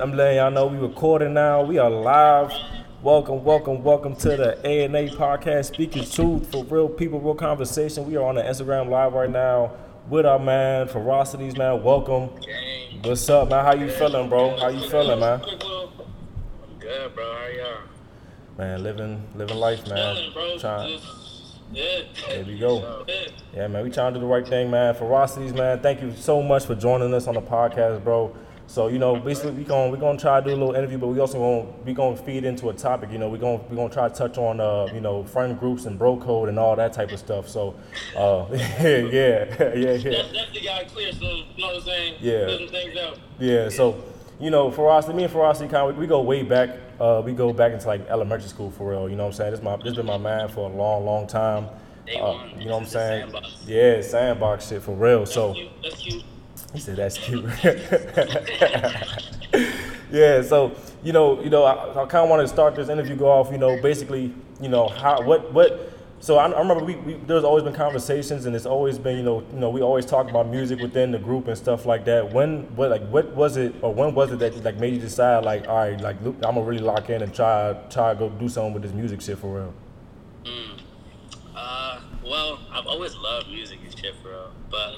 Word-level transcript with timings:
I'm 0.00 0.16
letting 0.16 0.38
y'all 0.38 0.50
know 0.50 0.66
we 0.66 0.78
recording 0.78 1.34
now. 1.34 1.62
We 1.62 1.76
are 1.78 1.90
live. 1.90 2.50
Welcome, 3.02 3.44
welcome, 3.44 3.84
welcome 3.84 4.16
to 4.16 4.28
the 4.36 4.66
A 4.66 4.84
and 4.84 4.96
A 4.96 5.08
podcast, 5.10 5.66
speaking 5.66 6.04
truth 6.04 6.50
for 6.50 6.64
real 6.64 6.88
people, 6.88 7.20
real 7.20 7.34
conversation. 7.34 8.06
We 8.06 8.16
are 8.16 8.24
on 8.24 8.36
the 8.36 8.42
Instagram 8.42 8.88
live 8.88 9.12
right 9.12 9.28
now 9.28 9.72
with 10.08 10.24
our 10.24 10.38
man 10.38 10.88
Pharocities, 10.88 11.58
man. 11.58 11.82
Welcome. 11.82 12.30
What's 13.02 13.28
up, 13.28 13.50
man? 13.50 13.64
How 13.64 13.74
you 13.74 13.90
feeling, 13.90 14.30
bro? 14.30 14.56
How 14.58 14.68
you 14.68 14.88
feeling, 14.88 15.20
man? 15.20 15.42
I'm 15.42 15.58
good, 16.78 17.14
bro. 17.14 17.24
How 17.24 17.46
y'all? 17.48 17.78
Man, 18.56 18.82
living, 18.82 19.22
living 19.34 19.56
life, 19.58 19.86
man. 19.88 20.32
Bro. 20.32 20.58
Trying. 20.58 21.00
Yeah. 21.70 22.02
There 22.28 22.44
we 22.44 22.58
go. 22.58 23.04
Yeah. 23.08 23.14
Yeah, 23.54 23.66
man, 23.68 23.84
we 23.84 23.90
trying 23.90 24.14
to 24.14 24.20
do 24.20 24.26
the 24.26 24.32
right 24.32 24.46
thing, 24.48 24.70
man. 24.70 24.94
Pharocities, 24.94 25.54
man. 25.54 25.80
Thank 25.80 26.00
you 26.00 26.14
so 26.16 26.42
much 26.42 26.64
for 26.64 26.74
joining 26.74 27.12
us 27.12 27.26
on 27.26 27.34
the 27.34 27.42
podcast, 27.42 28.02
bro. 28.02 28.34
So 28.66 28.88
you 28.88 28.98
know, 28.98 29.16
basically, 29.16 29.52
we 29.52 29.64
going 29.64 29.92
we 29.92 29.98
gonna 29.98 30.18
try 30.18 30.40
to 30.40 30.46
do 30.46 30.52
a 30.54 30.56
little 30.56 30.74
interview, 30.74 30.96
but 30.98 31.08
we 31.08 31.20
also 31.20 31.38
gonna 31.38 31.70
we 31.84 31.92
gonna 31.92 32.16
feed 32.16 32.44
into 32.44 32.70
a 32.70 32.72
topic. 32.72 33.10
You 33.12 33.18
know, 33.18 33.28
we 33.28 33.38
gonna 33.38 33.60
we 33.68 33.76
gonna 33.76 33.92
try 33.92 34.08
to 34.08 34.14
touch 34.14 34.38
on 34.38 34.60
uh 34.60 34.88
you 34.94 35.00
know 35.00 35.24
friend 35.24 35.58
groups 35.58 35.84
and 35.84 35.98
bro 35.98 36.16
code 36.16 36.48
and 36.48 36.58
all 36.58 36.74
that 36.76 36.92
type 36.92 37.12
of 37.12 37.18
stuff. 37.18 37.48
So, 37.48 37.74
uh, 38.16 38.46
yeah, 38.52 38.78
yeah, 38.80 39.44
yeah, 39.58 39.74
yeah. 39.74 39.92
That's 39.98 40.32
definitely 40.32 40.60
got 40.62 40.88
clear 40.88 41.12
some, 41.12 41.22
you 41.22 41.44
know 41.58 41.66
what 41.66 41.76
I'm 41.76 41.82
saying? 41.82 42.14
Yeah. 42.20 42.46
Things 42.68 42.96
out. 42.98 43.18
Yeah, 43.38 43.68
so 43.68 44.02
you 44.40 44.50
know, 44.50 44.70
Ferocity, 44.70 45.14
me 45.14 45.24
and 45.24 45.32
Ferocity 45.32 45.68
kind 45.68 45.90
of 45.90 45.96
we 45.98 46.06
go 46.06 46.20
way 46.22 46.42
back. 46.42 46.70
Uh, 46.98 47.20
we 47.24 47.32
go 47.32 47.52
back 47.52 47.72
into 47.72 47.86
like 47.86 48.06
elementary 48.08 48.48
school 48.48 48.70
for 48.70 48.90
real. 48.90 49.08
You 49.08 49.16
know 49.16 49.24
what 49.24 49.30
I'm 49.30 49.34
saying? 49.34 49.50
This 49.50 49.62
my 49.62 49.76
this 49.76 49.94
been 49.94 50.06
my 50.06 50.18
man 50.18 50.48
for 50.48 50.70
a 50.70 50.72
long, 50.72 51.04
long 51.04 51.26
time. 51.26 51.66
Uh, 51.66 52.46
you 52.58 52.66
know 52.66 52.72
what 52.72 52.76
I'm 52.78 52.82
This 52.84 52.88
is 52.88 52.92
the 52.92 52.98
saying? 52.98 53.20
sandbox. 53.30 53.64
Yeah, 53.66 54.00
sandbox 54.00 54.68
shit 54.68 54.82
for 54.82 54.94
real. 54.94 55.20
That's 55.20 55.32
So 55.34 55.54
cute. 55.54 55.70
That's 55.82 55.96
cute. 55.96 56.24
He 56.72 56.80
said 56.80 56.96
that's 56.96 57.18
cute. 57.18 57.44
yeah, 60.10 60.42
so 60.42 60.74
you 61.02 61.12
know, 61.12 61.42
you 61.42 61.50
know, 61.50 61.64
I, 61.64 61.90
I 61.90 62.06
kind 62.06 62.24
of 62.24 62.30
want 62.30 62.42
to 62.42 62.48
start 62.48 62.74
this 62.74 62.88
interview 62.88 63.16
go 63.16 63.30
off. 63.30 63.50
You 63.52 63.58
know, 63.58 63.80
basically, 63.80 64.34
you 64.60 64.68
know, 64.68 64.88
how 64.88 65.22
what 65.22 65.52
what. 65.52 65.90
So 66.20 66.36
I, 66.38 66.48
I 66.48 66.58
remember 66.60 66.84
we, 66.84 66.94
we 66.96 67.14
there's 67.26 67.42
always 67.42 67.64
been 67.64 67.74
conversations, 67.74 68.46
and 68.46 68.54
it's 68.54 68.64
always 68.64 68.96
been 68.96 69.16
you 69.16 69.24
know 69.24 69.44
you 69.52 69.58
know 69.58 69.70
we 69.70 69.82
always 69.82 70.06
talk 70.06 70.30
about 70.30 70.48
music 70.48 70.78
within 70.78 71.10
the 71.10 71.18
group 71.18 71.48
and 71.48 71.58
stuff 71.58 71.84
like 71.84 72.04
that. 72.04 72.32
When 72.32 72.62
what 72.76 72.90
like 72.90 73.06
what 73.08 73.34
was 73.34 73.56
it 73.56 73.74
or 73.82 73.92
when 73.92 74.14
was 74.14 74.30
it 74.30 74.38
that 74.38 74.64
like 74.64 74.76
made 74.76 74.94
you 74.94 75.00
decide 75.00 75.44
like 75.44 75.66
all 75.68 75.76
right 75.76 76.00
like 76.00 76.22
look, 76.22 76.36
I'm 76.36 76.54
gonna 76.54 76.62
really 76.62 76.82
lock 76.82 77.10
in 77.10 77.22
and 77.22 77.34
try 77.34 77.76
try 77.90 78.12
to 78.12 78.18
go 78.18 78.28
do 78.28 78.48
something 78.48 78.72
with 78.72 78.84
this 78.84 78.92
music 78.92 79.20
shit 79.20 79.38
for 79.38 79.56
real. 79.56 79.74
Uh, 81.56 82.00
well, 82.24 82.60
I've 82.72 82.86
always 82.86 83.16
loved 83.16 83.48
music 83.48 83.80
and 83.84 83.98
shit, 83.98 84.14
bro. 84.22 84.50
But 84.70 84.94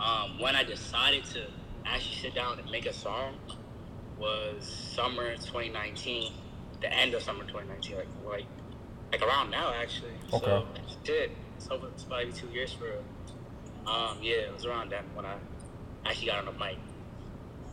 um, 0.00 0.38
when 0.38 0.54
I 0.54 0.64
decided 0.64 1.24
to 1.26 1.46
actually 1.84 2.16
sit 2.16 2.34
down 2.34 2.58
and 2.58 2.70
make 2.70 2.86
a 2.86 2.92
song 2.92 3.34
was 4.18 4.66
summer 4.94 5.34
2019, 5.36 6.32
the 6.80 6.92
end 6.92 7.14
of 7.14 7.22
summer 7.22 7.44
2019, 7.44 7.96
like 7.96 8.06
like 8.26 8.46
like 9.12 9.22
around 9.22 9.50
now 9.50 9.72
actually. 9.72 10.12
Okay. 10.32 10.46
So 10.46 10.66
shit, 11.04 11.32
it's 11.56 11.68
over. 11.70 11.88
It's 11.88 12.04
probably 12.04 12.32
two 12.32 12.48
years 12.48 12.72
for. 12.72 12.98
Um, 13.90 14.18
yeah, 14.20 14.34
it 14.34 14.52
was 14.52 14.66
around 14.66 14.90
then 14.90 15.04
when 15.14 15.24
I 15.24 15.34
actually 16.04 16.26
got 16.26 16.40
on 16.40 16.44
the 16.46 16.52
mic. 16.52 16.76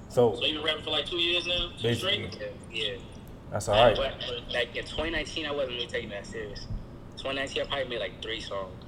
So 0.10 0.36
So 0.36 0.46
you 0.46 0.56
been 0.56 0.64
rapping 0.64 0.84
for 0.84 0.92
like 0.92 1.06
two 1.06 1.18
years 1.18 1.46
now? 1.46 1.72
Two 1.78 1.84
Basically. 1.90 2.30
straight? 2.32 2.52
Yeah, 2.72 2.88
yeah. 2.92 2.98
that's 3.52 3.68
all 3.68 3.76
right. 3.76 3.96
But, 3.96 4.14
but, 4.20 4.54
like 4.54 4.76
in 4.76 4.86
2019, 4.86 5.46
I 5.46 5.52
wasn't 5.52 5.74
really 5.74 5.88
taking 5.88 6.10
that 6.10 6.26
serious. 6.26 6.68
2019, 7.18 7.64
I 7.64 7.66
probably 7.66 7.90
made 7.90 8.00
like 8.00 8.22
three 8.22 8.40
songs. 8.40 8.85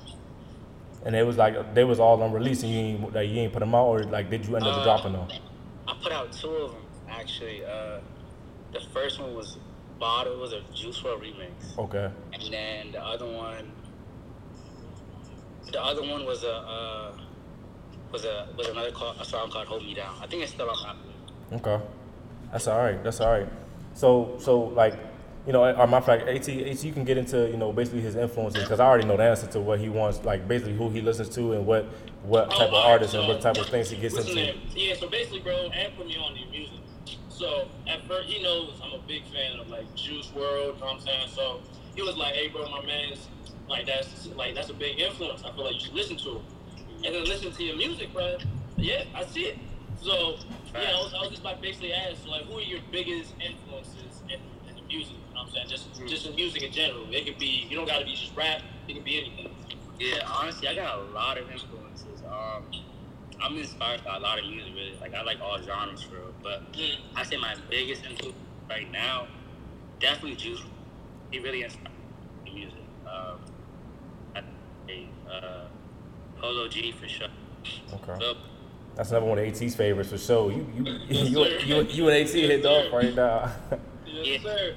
And 1.07 1.15
it 1.15 1.25
was 1.25 1.37
like 1.37 1.73
they 1.73 1.85
was 1.85 2.01
all 2.01 2.21
unreleased, 2.21 2.63
and 2.63 2.71
you 2.73 2.79
ain't 2.79 3.13
like 3.15 3.29
you 3.29 3.39
ain't 3.39 3.53
put 3.53 3.59
them 3.59 3.73
out, 3.73 3.85
or 3.87 4.03
like 4.03 4.29
did 4.29 4.45
you 4.45 4.57
end 4.57 4.65
up 4.67 4.75
Uh, 4.79 4.83
dropping 4.83 5.13
them? 5.13 5.25
I 5.87 5.93
put 6.03 6.11
out 6.11 6.33
two 6.33 6.49
of 6.49 6.71
them 6.73 6.81
actually. 7.09 7.63
Uh, 7.63 7.99
the 8.73 8.81
first 8.93 9.17
one 9.21 9.33
was 9.33 9.57
Bottle, 9.99 10.37
was 10.37 10.51
a 10.51 10.59
Juice 10.75 10.99
WRLD 11.01 11.21
remix, 11.21 11.77
Okay. 11.79 12.11
and 12.33 12.43
then 12.53 12.91
the 12.91 13.01
other 13.01 13.25
one, 13.25 13.71
the 15.71 15.81
other 15.81 16.01
one 16.01 16.25
was 16.25 16.43
a 16.43 16.51
uh, 16.53 17.11
was 18.11 18.25
a 18.25 18.49
was 18.57 18.67
another 18.67 18.91
call, 18.91 19.11
a 19.17 19.23
song 19.23 19.49
called 19.49 19.67
Hold 19.67 19.83
Me 19.83 19.93
Down. 19.93 20.13
I 20.21 20.27
think 20.27 20.43
it's 20.43 20.51
still 20.51 20.69
on 20.69 20.75
Apple. 20.89 21.57
Okay, 21.57 21.85
that's 22.51 22.67
all 22.67 22.79
right. 22.79 23.01
That's 23.01 23.21
all 23.21 23.31
right. 23.31 23.47
So, 23.93 24.35
so 24.39 24.59
like, 24.59 24.93
you 25.47 25.53
know, 25.53 25.63
or 25.63 25.87
my 25.87 26.01
fact, 26.01 26.27
At, 26.27 26.49
At, 26.49 26.83
you 26.83 26.91
can 26.91 27.05
get 27.05 27.17
into, 27.17 27.49
you 27.49 27.55
know, 27.55 27.71
basically 27.71 28.01
his 28.01 28.15
influences 28.15 28.63
because 28.63 28.81
I 28.81 28.85
already 28.85 29.07
know 29.07 29.15
the 29.15 29.23
answer 29.23 29.47
to 29.47 29.61
what 29.61 29.79
he 29.79 29.87
wants, 29.87 30.23
like 30.25 30.45
basically 30.45 30.75
who 30.75 30.89
he 30.89 30.99
listens 30.99 31.29
to 31.29 31.53
and 31.53 31.65
what 31.65 31.85
what 32.23 32.47
oh, 32.51 32.57
type 32.57 32.67
of 32.67 32.73
Oh, 32.73 32.91
artists 32.91 33.15
and 33.15 33.25
what 33.27 33.39
type 33.39 33.57
of 33.57 33.67
things 33.67 33.89
he 33.89 33.95
gets 33.97 34.17
into. 34.17 34.53
Yeah, 34.75 34.95
so 34.95 35.07
basically, 35.07 35.39
bro, 35.39 35.55
Ant 35.69 35.95
put 35.95 36.05
me 36.05 36.17
on 36.17 36.33
the 36.33 36.45
music. 36.51 36.75
So 37.29 37.69
at 37.87 38.05
first, 38.07 38.27
he 38.27 38.43
knows 38.43 38.79
I'm 38.83 38.99
a 38.99 39.03
big 39.07 39.23
fan 39.27 39.57
of 39.59 39.69
like 39.69 39.95
Juice 39.95 40.27
WRLD. 40.35 40.35
You 40.35 40.79
know 40.79 40.85
what 40.85 40.93
I'm 40.95 40.99
saying? 40.99 41.29
So 41.33 41.61
he 41.95 42.01
was 42.01 42.17
like, 42.17 42.33
"Hey, 42.33 42.49
bro, 42.49 42.69
my 42.69 42.85
man's 42.85 43.29
like 43.69 43.85
that's 43.85 44.27
like 44.35 44.53
that's 44.53 44.69
a 44.69 44.73
big 44.73 44.99
influence. 44.99 45.43
I 45.45 45.51
feel 45.53 45.63
like 45.63 45.75
you 45.75 45.79
should 45.79 45.93
listen 45.93 46.17
to 46.17 46.29
him." 46.31 46.41
And 47.05 47.15
then 47.15 47.23
listen 47.23 47.53
to 47.53 47.63
your 47.63 47.77
music, 47.77 48.11
bro. 48.11 48.37
Yeah, 48.75 49.05
I 49.15 49.23
see 49.23 49.45
it. 49.45 49.57
So 50.01 50.37
yeah, 50.73 50.91
I 50.95 51.03
was, 51.03 51.13
I 51.13 51.21
was 51.21 51.29
just 51.29 51.43
like 51.43 51.61
basically 51.61 51.93
asked 51.93 52.27
like, 52.27 52.43
who 52.43 52.57
are 52.57 52.61
your 52.61 52.79
biggest 52.91 53.33
influences 53.39 54.21
in, 54.29 54.39
in 54.69 54.75
the 54.75 54.81
music? 54.87 55.15
You 55.37 55.43
know 55.43 55.49
what 55.51 55.61
I'm 55.61 55.69
saying? 55.69 55.69
Just 55.69 56.09
just 56.09 56.25
in 56.25 56.35
music 56.35 56.63
in 56.63 56.71
general. 56.71 57.05
It 57.11 57.25
could 57.25 57.37
be 57.37 57.67
you 57.69 57.75
don't 57.77 57.85
got 57.87 57.99
to 57.99 58.05
be 58.05 58.15
just 58.15 58.35
rap. 58.35 58.61
It 58.87 58.93
can 58.95 59.03
be 59.03 59.19
anything. 59.19 59.53
Yeah, 59.99 60.27
honestly, 60.27 60.67
I 60.67 60.73
got 60.75 60.97
a 60.97 61.01
lot 61.13 61.37
of 61.37 61.49
influences. 61.51 62.21
Um, 62.27 62.63
I'm 63.41 63.55
inspired 63.57 64.03
by 64.03 64.15
a 64.17 64.19
lot 64.19 64.39
of 64.39 64.45
music, 64.45 64.73
really. 64.73 64.95
Like 64.99 65.13
I 65.13 65.21
like 65.21 65.39
all 65.41 65.59
genres, 65.61 66.01
for 66.01 66.15
real. 66.15 66.33
But 66.41 66.71
Mm. 66.73 66.95
I 67.15 67.23
say 67.23 67.37
my 67.37 67.55
biggest 67.69 68.03
influence 68.05 68.35
right 68.69 68.91
now, 68.91 69.27
definitely 69.99 70.35
Juice. 70.37 70.61
He 71.31 71.39
really 71.39 71.61
inspired 71.63 71.89
me 72.45 72.49
in 72.51 72.55
music. 72.55 72.79
Um, 73.05 73.39
I 74.35 74.41
say, 74.87 75.07
uh, 75.31 75.65
Polo 76.41 76.67
G 76.67 76.91
for 76.93 77.07
sure. 77.07 77.27
Okay, 77.93 78.17
Lil- 78.19 78.37
that's 78.95 79.11
another 79.11 79.25
one 79.27 79.37
of 79.37 79.45
AT's 79.45 79.75
favorites 79.75 80.09
for 80.09 80.17
sure. 80.17 80.51
You 80.51 80.65
you 80.75 80.83
you 81.09 81.45
you, 81.65 81.81
you, 81.83 82.09
and 82.09 82.27
AT 82.27 82.33
hit 82.33 82.65
off 82.65 82.91
right 82.91 83.13
now. 83.13 83.51
Yes, 84.05 84.25
Yeah. 84.25 84.37
sir. 84.41 84.75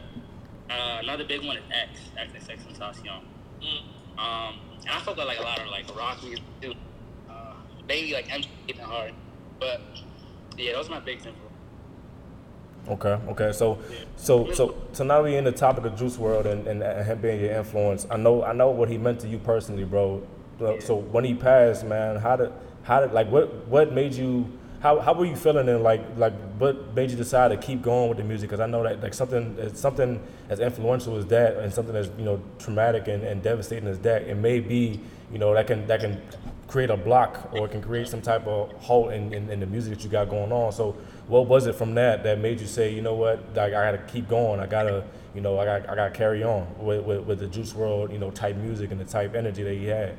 Uh, 0.70 0.98
another 1.02 1.24
big 1.24 1.44
one 1.44 1.56
is 1.56 1.64
X, 1.72 2.00
X 2.16 2.32
X 2.34 2.48
X 2.48 2.62
Tentacion. 2.78 3.20
Mm. 3.60 4.18
Um, 4.18 4.54
and 4.82 4.90
I 4.90 5.00
fuck 5.00 5.16
with 5.16 5.26
like 5.26 5.38
a 5.40 5.42
lot 5.42 5.58
of 5.58 5.68
like 5.68 5.94
rock 5.96 6.22
music 6.22 6.44
too. 6.60 6.74
Uh, 7.28 7.54
maybe 7.88 8.12
like 8.12 8.32
MC 8.32 8.48
and 8.68 8.78
hard, 8.80 9.12
but 9.58 9.80
yeah, 10.56 10.72
those 10.72 10.88
are 10.88 10.92
my 10.92 11.00
big 11.00 11.16
influences. 11.16 11.46
Okay, 12.88 13.18
okay. 13.30 13.52
So, 13.52 13.78
so, 14.16 14.50
so, 14.52 14.74
so 14.92 15.04
now 15.04 15.22
we 15.22 15.36
in 15.36 15.44
the 15.44 15.52
topic 15.52 15.84
of 15.84 15.96
Juice 15.98 16.16
WRLD 16.16 16.46
and, 16.46 16.66
and, 16.66 16.82
and 16.82 17.06
him 17.06 17.20
being 17.20 17.40
your 17.40 17.52
influence. 17.52 18.06
I 18.10 18.16
know, 18.16 18.42
I 18.42 18.52
know 18.52 18.70
what 18.70 18.88
he 18.88 18.96
meant 18.96 19.20
to 19.20 19.28
you 19.28 19.38
personally, 19.38 19.84
bro. 19.84 20.26
So- 20.58 20.78
So 20.80 20.96
when 20.96 21.24
he 21.24 21.34
passed, 21.34 21.84
man, 21.84 22.16
how 22.16 22.36
did, 22.36 22.52
how 22.82 23.00
did, 23.00 23.12
like, 23.12 23.30
what, 23.30 23.66
what 23.68 23.92
made 23.92 24.14
you, 24.14 24.50
how, 24.80 24.98
how 24.98 25.12
were 25.12 25.26
you 25.26 25.36
feeling 25.36 25.68
and 25.68 25.82
like, 25.82 26.02
like, 26.16 26.32
what 26.58 26.94
made 26.94 27.10
you 27.10 27.16
decide 27.16 27.48
to 27.48 27.56
keep 27.58 27.82
going 27.82 28.08
with 28.08 28.16
the 28.16 28.24
music? 28.24 28.48
Because 28.48 28.60
I 28.60 28.66
know 28.66 28.82
that 28.82 29.02
like 29.02 29.12
something, 29.12 29.74
something 29.74 30.20
as 30.48 30.58
influential 30.58 31.16
as 31.16 31.26
that, 31.26 31.56
and 31.58 31.72
something 31.72 31.94
as 31.94 32.10
you 32.16 32.24
know 32.24 32.40
traumatic 32.58 33.06
and, 33.06 33.22
and 33.22 33.42
devastating 33.42 33.88
as 33.88 33.98
that, 34.00 34.22
it 34.22 34.36
may 34.36 34.58
be, 34.58 34.98
you 35.30 35.38
know, 35.38 35.52
that 35.52 35.66
can 35.66 35.86
that 35.86 36.00
can 36.00 36.20
create 36.66 36.88
a 36.88 36.96
block 36.96 37.50
or 37.52 37.66
it 37.66 37.72
can 37.72 37.82
create 37.82 38.08
some 38.08 38.22
type 38.22 38.46
of 38.46 38.72
hole 38.74 39.08
in, 39.10 39.34
in, 39.34 39.50
in 39.50 39.60
the 39.60 39.66
music 39.66 39.92
that 39.92 40.04
you 40.04 40.08
got 40.08 40.30
going 40.30 40.52
on. 40.52 40.72
So 40.72 40.96
what 41.26 41.46
was 41.46 41.66
it 41.66 41.74
from 41.74 41.94
that 41.96 42.22
that 42.22 42.38
made 42.38 42.60
you 42.60 42.66
say, 42.66 42.94
you 42.94 43.02
know 43.02 43.14
what, 43.14 43.54
like 43.54 43.74
I 43.74 43.92
gotta 43.92 43.98
keep 44.06 44.28
going, 44.28 44.60
I 44.60 44.66
gotta, 44.66 45.04
you 45.34 45.40
know, 45.40 45.58
I 45.58 45.64
got 45.64 45.90
I 45.90 45.94
gotta 45.94 46.12
carry 46.12 46.42
on 46.42 46.66
with, 46.78 47.04
with, 47.04 47.20
with 47.26 47.38
the 47.40 47.48
Juice 47.48 47.72
WRLD, 47.72 48.12
you 48.12 48.18
know, 48.18 48.30
type 48.30 48.56
music 48.56 48.92
and 48.92 49.00
the 49.00 49.04
type 49.04 49.34
energy 49.34 49.62
that 49.62 49.74
he 49.74 49.86
had. 49.86 50.16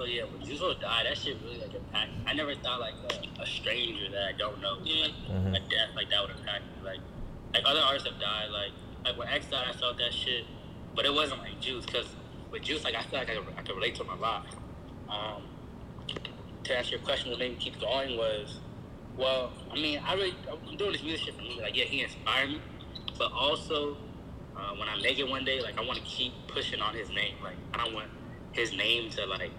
So 0.00 0.06
yeah, 0.06 0.22
when 0.24 0.42
Juice 0.42 0.60
WRLD 0.62 0.80
died, 0.80 1.04
that 1.04 1.18
shit 1.18 1.36
really 1.44 1.60
like 1.60 1.74
impacted. 1.74 2.16
I 2.26 2.32
never 2.32 2.54
thought 2.54 2.80
like 2.80 2.94
a, 3.12 3.42
a 3.42 3.44
stranger 3.46 4.08
that 4.10 4.28
I 4.28 4.32
don't 4.32 4.58
know, 4.58 4.78
Yeah. 4.82 5.02
like, 5.02 5.12
Mhm. 5.28 5.52
like 5.52 5.68
death, 5.68 5.90
like 5.94 6.08
that 6.08 6.22
would 6.22 6.30
impact 6.30 6.64
me. 6.64 6.82
Like, 6.82 7.00
like 7.52 7.64
other 7.66 7.80
artists 7.80 8.08
have 8.08 8.18
died, 8.18 8.48
like 8.50 8.72
like 9.04 9.18
when 9.18 9.28
X 9.28 9.44
died, 9.50 9.66
I 9.68 9.72
felt 9.74 9.98
that 9.98 10.14
shit, 10.14 10.46
but 10.96 11.04
it 11.04 11.12
wasn't 11.12 11.40
like 11.40 11.60
Juice, 11.60 11.84
cause 11.84 12.06
with 12.50 12.62
Juice, 12.62 12.82
like 12.82 12.94
I 12.94 13.02
feel 13.02 13.18
like 13.18 13.28
I 13.28 13.34
could, 13.34 13.44
I 13.58 13.60
could 13.60 13.74
relate 13.76 13.94
to 13.96 14.04
him 14.04 14.08
a 14.08 14.16
lot. 14.16 14.46
Um, 15.10 15.42
to 16.64 16.78
answer 16.78 16.92
your 16.92 17.00
question, 17.00 17.28
what 17.30 17.38
made 17.38 17.50
me 17.50 17.56
keep 17.58 17.78
going 17.78 18.16
was, 18.16 18.58
well, 19.18 19.52
I 19.70 19.74
mean, 19.74 20.00
I 20.06 20.14
really, 20.14 20.34
I'm 20.50 20.78
doing 20.78 20.92
this 20.92 21.02
music 21.02 21.26
shit 21.26 21.34
for 21.36 21.42
me. 21.42 21.60
Like, 21.60 21.76
yeah, 21.76 21.84
he 21.84 22.00
inspired 22.00 22.48
me, 22.48 22.60
but 23.18 23.30
also, 23.32 23.98
uh, 24.56 24.74
when 24.78 24.88
I 24.88 24.96
make 25.02 25.18
it 25.18 25.28
one 25.28 25.44
day, 25.44 25.60
like, 25.60 25.76
I 25.78 25.84
want 25.84 25.98
to 25.98 26.04
keep 26.04 26.32
pushing 26.48 26.80
on 26.80 26.94
his 26.94 27.10
name. 27.10 27.34
Like, 27.44 27.56
I 27.74 27.84
don't 27.84 27.92
want 27.94 28.08
his 28.52 28.72
name 28.72 29.10
to 29.10 29.26
like, 29.26 29.50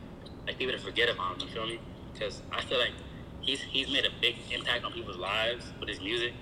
like 0.52 0.60
people 0.60 0.74
to 0.74 0.80
forget 0.80 1.10
about 1.10 1.42
him. 1.42 1.48
You 1.48 1.54
feel 1.54 1.66
me? 1.68 1.80
Because 2.14 2.42
I 2.52 2.62
feel 2.62 2.80
like 2.80 2.92
he's 3.42 3.62
he's 3.62 3.90
made 3.92 4.06
a 4.06 4.10
big 4.20 4.36
impact 4.52 4.84
on 4.84 4.92
people's 4.92 5.18
lives 5.18 5.66
with 5.80 5.90
his 5.90 6.02
music, 6.02 6.34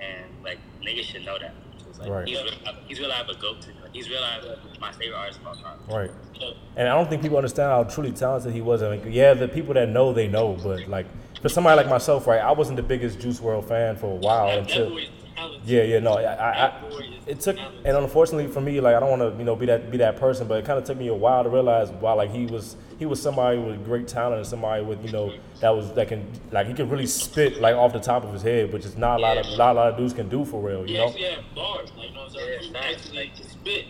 and 0.00 0.24
like 0.44 0.58
niggas 0.82 1.04
should 1.04 1.24
know 1.24 1.38
that. 1.38 1.54
Like, 1.98 2.10
Right. 2.10 2.28
He's 2.28 2.42
real, 2.42 2.52
he's 2.86 3.00
real 3.00 3.08
live 3.08 3.26
a 3.30 3.34
goat 3.36 3.62
to 3.62 3.68
me. 3.70 3.74
Like, 3.82 3.94
he's 3.94 4.10
real 4.10 4.20
live 4.20 4.58
my 4.78 4.92
favorite 4.92 5.16
artist 5.16 5.40
of 5.40 5.46
all 5.46 5.54
time. 5.54 5.78
Right. 5.88 6.10
So, 6.38 6.52
And 6.76 6.86
I 6.88 6.94
don't 6.94 7.08
think 7.08 7.22
people 7.22 7.38
understand 7.38 7.70
how 7.70 7.84
truly 7.84 8.12
talented 8.12 8.52
he 8.52 8.60
was. 8.60 8.82
I 8.82 8.98
mean, 8.98 9.10
yeah, 9.10 9.32
the 9.32 9.48
people 9.48 9.72
that 9.74 9.88
know, 9.88 10.12
they 10.12 10.28
know, 10.28 10.58
but 10.62 10.86
like 10.88 11.06
for 11.40 11.48
somebody 11.48 11.74
like 11.76 11.88
myself, 11.88 12.26
right? 12.26 12.40
I 12.40 12.52
wasn't 12.52 12.76
the 12.76 12.82
biggest 12.82 13.18
Juice 13.18 13.40
WRLD 13.40 13.66
fan 13.66 13.96
for 13.96 14.12
a 14.12 14.16
while 14.16 14.48
That, 14.48 14.58
until. 14.58 14.84
that 14.84 14.90
boy 14.90 14.98
is 14.98 15.08
talented. 15.34 15.62
Yeah, 15.66 15.82
yeah, 15.84 15.98
no, 16.00 16.12
I, 16.18 16.22
I, 16.22 16.50
I 16.50 16.52
That 16.52 16.80
boy 16.90 16.98
is 16.98 17.14
it 17.26 17.40
took, 17.40 17.56
and 17.58 17.96
unfortunately 17.96 18.52
for 18.52 18.60
me, 18.60 18.78
like 18.82 18.94
I 18.94 19.00
don't 19.00 19.18
want 19.18 19.22
to, 19.32 19.38
you 19.38 19.44
know, 19.44 19.56
be 19.56 19.64
that 19.66 19.90
be 19.90 19.96
that 19.96 20.16
person, 20.16 20.46
but 20.46 20.58
it 20.58 20.66
kind 20.66 20.78
of 20.78 20.84
took 20.84 20.98
me 20.98 21.08
a 21.08 21.14
while 21.14 21.44
to 21.44 21.48
realize 21.48 21.90
why, 21.92 22.12
like 22.12 22.30
he 22.30 22.44
was 22.44 22.76
he 22.98 23.06
was 23.06 23.20
somebody 23.20 23.58
with 23.58 23.84
great 23.84 24.08
talent 24.08 24.38
and 24.38 24.46
somebody 24.46 24.82
with, 24.82 25.04
you 25.04 25.12
know, 25.12 25.32
that 25.60 25.70
was 25.70 25.92
that 25.94 26.08
can 26.08 26.26
like 26.50 26.66
he 26.66 26.74
could 26.74 26.90
really 26.90 27.06
spit 27.06 27.60
like 27.60 27.74
off 27.76 27.92
the 27.92 28.00
top 28.00 28.24
of 28.24 28.32
his 28.32 28.42
head, 28.42 28.72
which 28.72 28.84
is 28.84 28.96
not 28.96 29.18
a 29.18 29.22
lot 29.22 29.36
of 29.36 29.46
Yeah. 29.46 29.56
lot, 29.56 29.76
lot 29.76 29.88
of 29.92 29.96
dudes 29.98 30.14
can 30.14 30.28
do 30.28 30.44
for 30.44 30.60
real, 30.60 30.80
you 30.80 30.86
He 30.86 30.94
know. 30.94 31.06
actually 31.08 31.24
had 31.24 31.54
bars, 31.54 31.90
like 31.96 32.08
you 32.08 32.14
know 32.14 32.20
what 32.22 32.30
I'm 32.30 32.34
saying. 32.34 32.48
Yeah, 32.52 32.58
he 32.66 32.72
facts, 32.72 33.04
actually 33.06 33.18
like- 33.18 33.36
could 33.36 33.50
spit. 33.50 33.84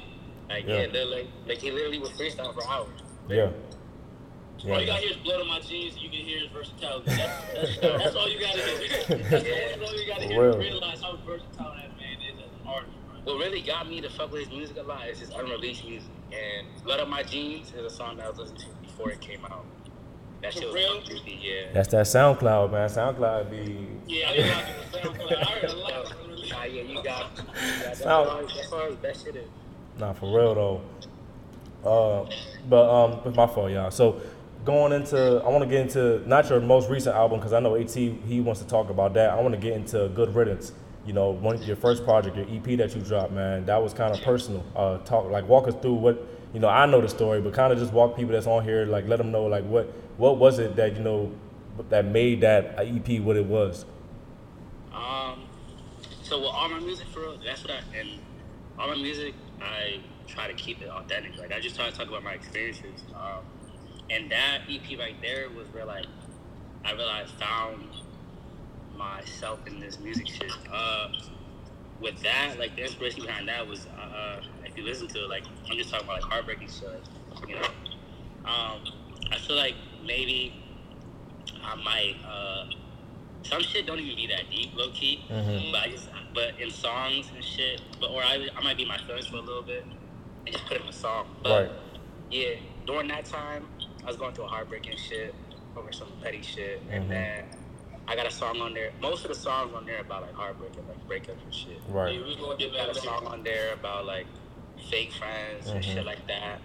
Like 0.49 0.67
Yeah. 0.67 0.81
yeah, 0.81 0.87
they're 0.93 1.05
like 1.07 1.27
like 1.47 1.59
he 1.59 1.71
literally 1.71 1.99
was 1.99 2.11
freestyle 2.11 2.53
for 2.55 2.67
hours. 2.69 2.89
Yeah. 3.29 3.43
All 3.45 4.73
you 4.73 4.81
Yeah. 4.81 4.87
gotta 4.87 5.01
hear 5.03 5.11
is 5.11 5.17
blood 5.19 5.41
on 5.43 5.49
my 5.49 5.61
jeans, 5.61 5.95
and 5.95 6.03
you 6.03 6.09
can 6.11 6.19
hear 6.21 6.39
his 6.41 6.49
versatility. 6.51 7.11
That's, 7.11 7.53
that's, 7.55 7.79
that's 8.03 8.17
all 8.17 8.29
you 8.29 8.41
gotta 8.41 8.57
do. 8.59 8.65
That's, 8.67 9.11
all- 9.11 9.17
that's 9.19 9.91
all 9.91 10.01
you 10.01 10.07
gotta 10.09 10.23
For 10.23 10.29
hear 10.29 10.43
real. 10.43 10.53
to 10.55 10.59
realize 10.59 11.01
how 11.03 11.17
versatile 11.27 11.75
that 11.75 11.97
man 11.99 12.17
is 12.27 12.41
as 12.41 12.51
an 12.61 12.67
artist. 12.67 12.96
Bro. 13.27 13.35
What 13.35 13.45
really 13.45 13.61
got 13.61 13.89
me 13.89 14.01
to 14.01 14.09
fuck 14.09 14.33
with 14.33 14.43
his 14.43 14.51
music 14.51 14.77
a 14.79 14.83
lot 14.83 15.09
is 15.09 15.19
his 15.19 15.31
unreleased 15.31 15.85
music. 15.85 16.09
And 16.33 16.67
Blood 16.85 17.01
on 17.01 17.11
My 17.11 17.23
Jeans 17.23 17.73
is 17.75 17.85
a 17.85 17.91
song 17.91 18.17
that 18.17 18.27
I 18.27 18.31
was 18.31 18.39
listening 18.39 18.63
to 18.63 18.69
before 18.83 19.11
it 19.11 19.21
came 19.21 19.45
out. 19.45 19.65
That 20.43 20.53
shit 20.53 20.63
For 20.63 20.69
was 20.69 20.75
real? 20.77 21.03
creepy, 21.03 21.39
yeah. 21.43 21.73
That's 21.73 21.89
that 21.89 22.07
SoundCloud, 22.07 22.71
man. 22.73 22.89
SoundCloud 22.89 23.51
be 23.51 23.87
Yeah, 24.07 24.31
I 24.31 24.37
didn't 24.37 24.51
like 24.51 24.67
SoundCloud. 24.93 25.37
I 25.37 25.45
heard 25.45 25.71
a 25.71 25.77
lot. 25.77 25.93
of. 25.93 26.13
Nah, 26.51 26.63
yeah, 26.65 26.83
you 26.83 26.95
got, 27.03 27.05
you 27.37 27.43
got 27.43 27.55
that's, 27.83 27.99
Sound- 28.03 28.29
all, 28.29 28.43
that's 28.47 28.73
all 28.73 28.91
the 28.91 28.97
best 28.97 29.25
shit 29.25 29.37
is. 29.37 29.49
Nah, 29.99 30.13
for 30.13 30.27
real 30.27 30.55
though. 30.55 30.81
Uh, 31.85 32.31
but 32.69 32.89
um, 32.89 33.21
it's 33.25 33.37
my 33.37 33.47
fault, 33.47 33.71
y'all. 33.71 33.91
So 33.91 34.21
going 34.65 34.93
into, 34.93 35.43
I 35.45 35.49
want 35.49 35.63
to 35.65 35.71
get 35.71 35.81
into 35.81 36.29
not 36.29 36.49
your 36.51 36.61
most 36.61 36.91
recent 36.91 37.15
album 37.17 37.39
because 37.39 37.53
I 37.53 37.61
know 37.61 37.75
At 37.77 37.91
he 37.91 38.41
wants 38.41 38.61
to 38.61 38.67
talk 38.67 38.91
about 38.91 39.15
that. 39.15 39.31
I 39.31 39.41
want 39.41 39.55
to 39.55 39.61
get 39.61 39.73
into 39.75 40.09
Good 40.15 40.35
Riddance. 40.35 40.73
You 41.07 41.13
know, 41.13 41.31
one 41.31 41.63
your 41.63 41.77
first 41.77 42.05
project, 42.05 42.37
your 42.37 42.47
EP 42.47 42.77
that 42.79 42.95
you 42.95 43.01
dropped, 43.01 43.33
man. 43.33 43.65
That 43.67 43.83
was 43.83 43.95
kind 43.95 44.13
of 44.15 44.21
personal. 44.23 44.65
Uh, 44.75 44.99
talk 44.99 45.31
like 45.31 45.49
walk 45.49 45.69
us 45.69 45.75
through 45.81 45.95
what 45.95 46.27
you 46.53 46.61
know. 46.61 46.69
I 46.69 46.87
know 46.87 47.01
the 47.01 47.09
story, 47.09 47.41
but 47.41 47.53
kind 47.53 47.73
of 47.73 47.79
just 47.79 47.93
walk 47.93 48.17
people 48.17 48.33
that's 48.33 48.47
on 48.47 48.65
here, 48.65 48.87
like 48.87 49.07
let 49.07 49.19
them 49.19 49.31
know 49.31 49.45
like 49.45 49.65
what 49.65 49.93
what 50.17 50.39
was 50.39 50.59
it 50.59 50.75
that 50.77 50.97
you 50.97 51.03
know 51.03 51.33
that 51.89 52.07
made 52.07 52.41
that 52.41 52.75
EP 52.79 53.21
what 53.21 53.37
it 53.37 53.45
was. 53.45 53.85
Um, 54.93 55.45
so 56.23 56.41
with 56.41 56.49
all 56.49 56.69
my 56.69 56.81
music, 56.81 57.07
for 57.09 57.21
real, 57.21 57.39
that's 57.45 57.63
what 57.63 57.71
I 57.73 57.99
and 57.99 58.09
all 58.79 58.89
my 58.89 58.97
music, 58.97 59.35
I 59.61 60.01
try 60.27 60.49
to 60.49 60.55
keep 60.55 60.83
it 60.83 60.89
authentic. 60.89 61.37
Like 61.39 61.53
I 61.53 61.61
just 61.61 61.77
try 61.77 61.89
to 61.89 61.97
talk 61.97 62.09
about 62.09 62.25
my 62.25 62.33
experiences. 62.33 63.05
Um, 63.15 63.45
and 64.11 64.31
that 64.31 64.63
EP 64.69 64.99
right 64.99 65.21
there 65.23 65.49
was 65.51 65.67
where 65.73 65.85
like 65.85 66.07
I 66.85 66.93
realized 66.93 67.33
found 67.35 67.85
myself 68.97 69.61
in 69.67 69.81
this 69.81 69.99
music 69.99 70.27
shit. 70.29 70.53
Uh, 70.73 71.09
with 72.01 72.21
that, 72.23 72.59
like 72.59 72.77
the 72.77 72.83
inspiration 72.83 73.23
behind 73.25 73.49
that 73.49 73.67
was, 73.67 73.87
uh, 73.87 74.41
if 74.65 74.77
you 74.77 74.85
listen 74.85 75.09
to 75.09 75.25
it, 75.25 75.31
like 75.31 75.45
I'm 75.71 75.77
just 75.79 75.91
talking 75.91 76.07
about 76.07 76.23
like 76.23 76.31
heartbreaking 76.31 76.69
shit, 76.69 77.03
you 77.49 77.55
know. 77.57 77.63
Um, 78.45 78.81
I 79.33 79.39
feel 79.39 79.57
like 79.57 79.75
maybe 80.05 80.55
I 81.65 81.75
might. 81.77 82.17
Uh, 82.27 82.67
some 83.43 83.63
shit 83.63 83.87
don't 83.87 83.99
even 84.01 84.17
be 84.17 84.27
that 84.27 84.51
deep, 84.51 84.75
low 84.75 84.91
key. 84.91 85.25
Mhm. 85.31 85.71
But 85.73 85.83
I 85.85 85.89
just, 85.91 86.09
but 86.35 86.59
in 86.61 86.69
songs 86.71 87.31
and 87.35 87.43
shit, 87.45 87.81
but 88.01 88.11
or 88.11 88.21
I, 88.23 88.49
I 88.57 88.63
might 88.63 88.77
be 88.77 88.85
my 88.85 88.99
feelings 88.99 89.29
for 89.29 89.37
a 89.37 89.41
little 89.41 89.63
bit 89.63 89.85
and 89.85 90.53
just 90.53 90.67
put 90.67 90.77
it 90.79 90.83
in 90.83 90.89
a 90.89 90.93
song. 90.93 91.29
But 91.45 91.51
Right. 91.69 91.71
yeah, 92.31 92.55
during 92.87 93.07
that 93.09 93.25
time, 93.25 93.69
I 94.03 94.07
was 94.07 94.17
going 94.17 94.35
through 94.35 94.45
a 94.45 94.49
heartbreaking 94.49 94.97
shit 94.97 95.33
over 95.77 95.93
some 95.93 96.09
petty 96.23 96.43
shit, 96.43 96.87
Mhm. 96.89 96.93
and 96.97 97.11
then 97.11 97.45
I 98.09 98.15
got 98.15 98.27
a 98.27 98.31
song 98.31 98.61
on 98.61 98.73
there. 98.75 98.93
Most 99.01 99.25
of 99.25 99.29
the 99.29 99.35
songs 99.35 99.75
on 99.75 99.85
there 99.85 100.01
about 100.01 100.23
like 100.23 100.35
heartbreak 100.35 100.73
and 100.77 100.87
like 100.89 101.09
breakups 101.09 101.43
and 101.43 101.55
shit. 101.55 101.81
Right. 101.89 102.13
we 102.21 102.25
was 102.25 102.37
gonna 102.37 102.57
get 102.57 102.73
Got 102.73 102.91
a 102.91 102.95
song 102.95 103.27
on 103.27 103.43
there 103.43 103.73
about 103.73 104.07
like 104.07 104.27
fake 104.91 105.13
friends 105.13 105.69
and 105.69 105.83
Mhm. 105.83 105.95
shit 105.95 106.07
like 106.07 106.25
that. 106.29 106.61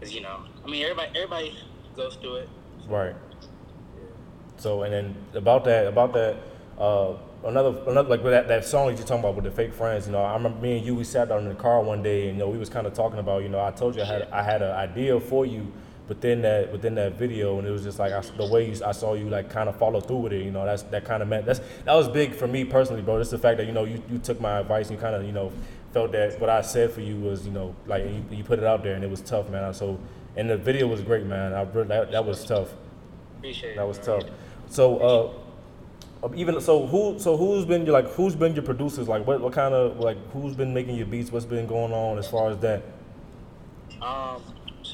Cause 0.00 0.12
you 0.12 0.20
know, 0.20 0.40
I 0.64 0.68
mean, 0.68 0.82
everybody, 0.82 1.10
everybody 1.14 1.58
goes 1.94 2.16
through 2.16 2.36
it. 2.36 2.48
Right. 2.88 3.14
So 4.56 4.82
and 4.82 4.92
then 4.92 5.14
about 5.34 5.64
that, 5.64 5.86
about 5.86 6.12
that, 6.14 6.36
uh, 6.78 7.14
another 7.44 7.78
another 7.86 8.08
like 8.08 8.22
with 8.24 8.32
that, 8.32 8.48
that 8.48 8.64
song 8.64 8.88
that 8.88 8.96
you're 8.96 9.06
talking 9.06 9.20
about 9.20 9.36
with 9.36 9.44
the 9.44 9.50
fake 9.50 9.72
friends. 9.72 10.06
You 10.06 10.12
know, 10.12 10.22
I 10.24 10.34
remember 10.34 10.60
me 10.60 10.78
and 10.78 10.86
you 10.86 10.94
we 10.96 11.04
sat 11.04 11.28
down 11.28 11.40
in 11.42 11.48
the 11.48 11.54
car 11.54 11.80
one 11.82 12.02
day, 12.02 12.28
and 12.28 12.38
you 12.38 12.44
know 12.44 12.50
we 12.50 12.58
was 12.58 12.68
kind 12.68 12.86
of 12.86 12.94
talking 12.94 13.18
about. 13.20 13.42
You 13.42 13.48
know, 13.48 13.60
I 13.64 13.70
told 13.70 13.94
you 13.94 14.02
I 14.02 14.06
had 14.06 14.28
I 14.32 14.42
had 14.42 14.62
an 14.62 14.72
idea 14.72 15.20
for 15.20 15.46
you 15.46 15.72
within 16.08 16.42
that 16.42 16.70
within 16.72 16.94
that 16.96 17.18
video, 17.18 17.58
and 17.58 17.66
it 17.66 17.70
was 17.70 17.82
just 17.82 17.98
like 17.98 18.12
I, 18.12 18.20
the 18.20 18.46
way 18.46 18.70
you, 18.70 18.84
I 18.84 18.92
saw 18.92 19.14
you 19.14 19.28
like 19.28 19.50
kind 19.50 19.68
of 19.68 19.76
follow 19.78 20.00
through 20.00 20.18
with 20.18 20.32
it. 20.32 20.44
You 20.44 20.50
know, 20.50 20.64
that's 20.64 20.82
that 20.84 21.04
kind 21.04 21.22
of 21.22 21.28
meant 21.28 21.46
that's 21.46 21.60
that 21.84 21.94
was 21.94 22.08
big 22.08 22.34
for 22.34 22.46
me 22.46 22.64
personally, 22.64 23.02
bro. 23.02 23.18
Just 23.18 23.30
the 23.30 23.38
fact 23.38 23.58
that 23.58 23.66
you 23.66 23.72
know 23.72 23.84
you, 23.84 24.02
you 24.10 24.18
took 24.18 24.40
my 24.40 24.58
advice, 24.60 24.88
and 24.88 24.98
you 24.98 25.02
kind 25.02 25.14
of 25.14 25.24
you 25.24 25.32
know 25.32 25.52
felt 25.92 26.12
that 26.12 26.40
what 26.40 26.50
I 26.50 26.60
said 26.60 26.90
for 26.90 27.00
you 27.00 27.16
was 27.16 27.46
you 27.46 27.52
know 27.52 27.74
like 27.86 28.04
you, 28.04 28.24
you 28.30 28.44
put 28.44 28.58
it 28.58 28.64
out 28.64 28.82
there, 28.82 28.94
and 28.94 29.04
it 29.04 29.10
was 29.10 29.20
tough, 29.20 29.48
man. 29.48 29.72
So 29.72 29.98
and 30.36 30.50
the 30.50 30.56
video 30.56 30.86
was 30.86 31.00
great, 31.00 31.24
man. 31.26 31.52
I 31.52 31.62
really, 31.62 31.88
that, 31.88 32.10
that 32.10 32.24
was 32.24 32.44
tough. 32.44 32.74
Appreciate. 33.38 33.76
That 33.76 33.86
was 33.86 33.98
bro. 33.98 34.20
tough. 34.20 34.30
So, 34.68 35.34
uh, 36.22 36.28
even 36.34 36.60
so, 36.60 36.86
who 36.86 37.18
so 37.18 37.36
who's 37.36 37.64
been 37.64 37.84
your 37.84 37.92
like 37.92 38.10
who's 38.12 38.34
been 38.34 38.54
your 38.54 38.64
producers? 38.64 39.08
Like, 39.08 39.26
what 39.26 39.40
what 39.40 39.52
kind 39.52 39.74
of 39.74 40.00
like 40.00 40.16
who's 40.32 40.54
been 40.54 40.72
making 40.72 40.96
your 40.96 41.06
beats? 41.06 41.30
What's 41.30 41.44
been 41.44 41.66
going 41.66 41.92
on 41.92 42.18
as 42.18 42.26
far 42.26 42.50
as 42.50 42.58
that? 42.58 42.82
Um, 44.00 44.42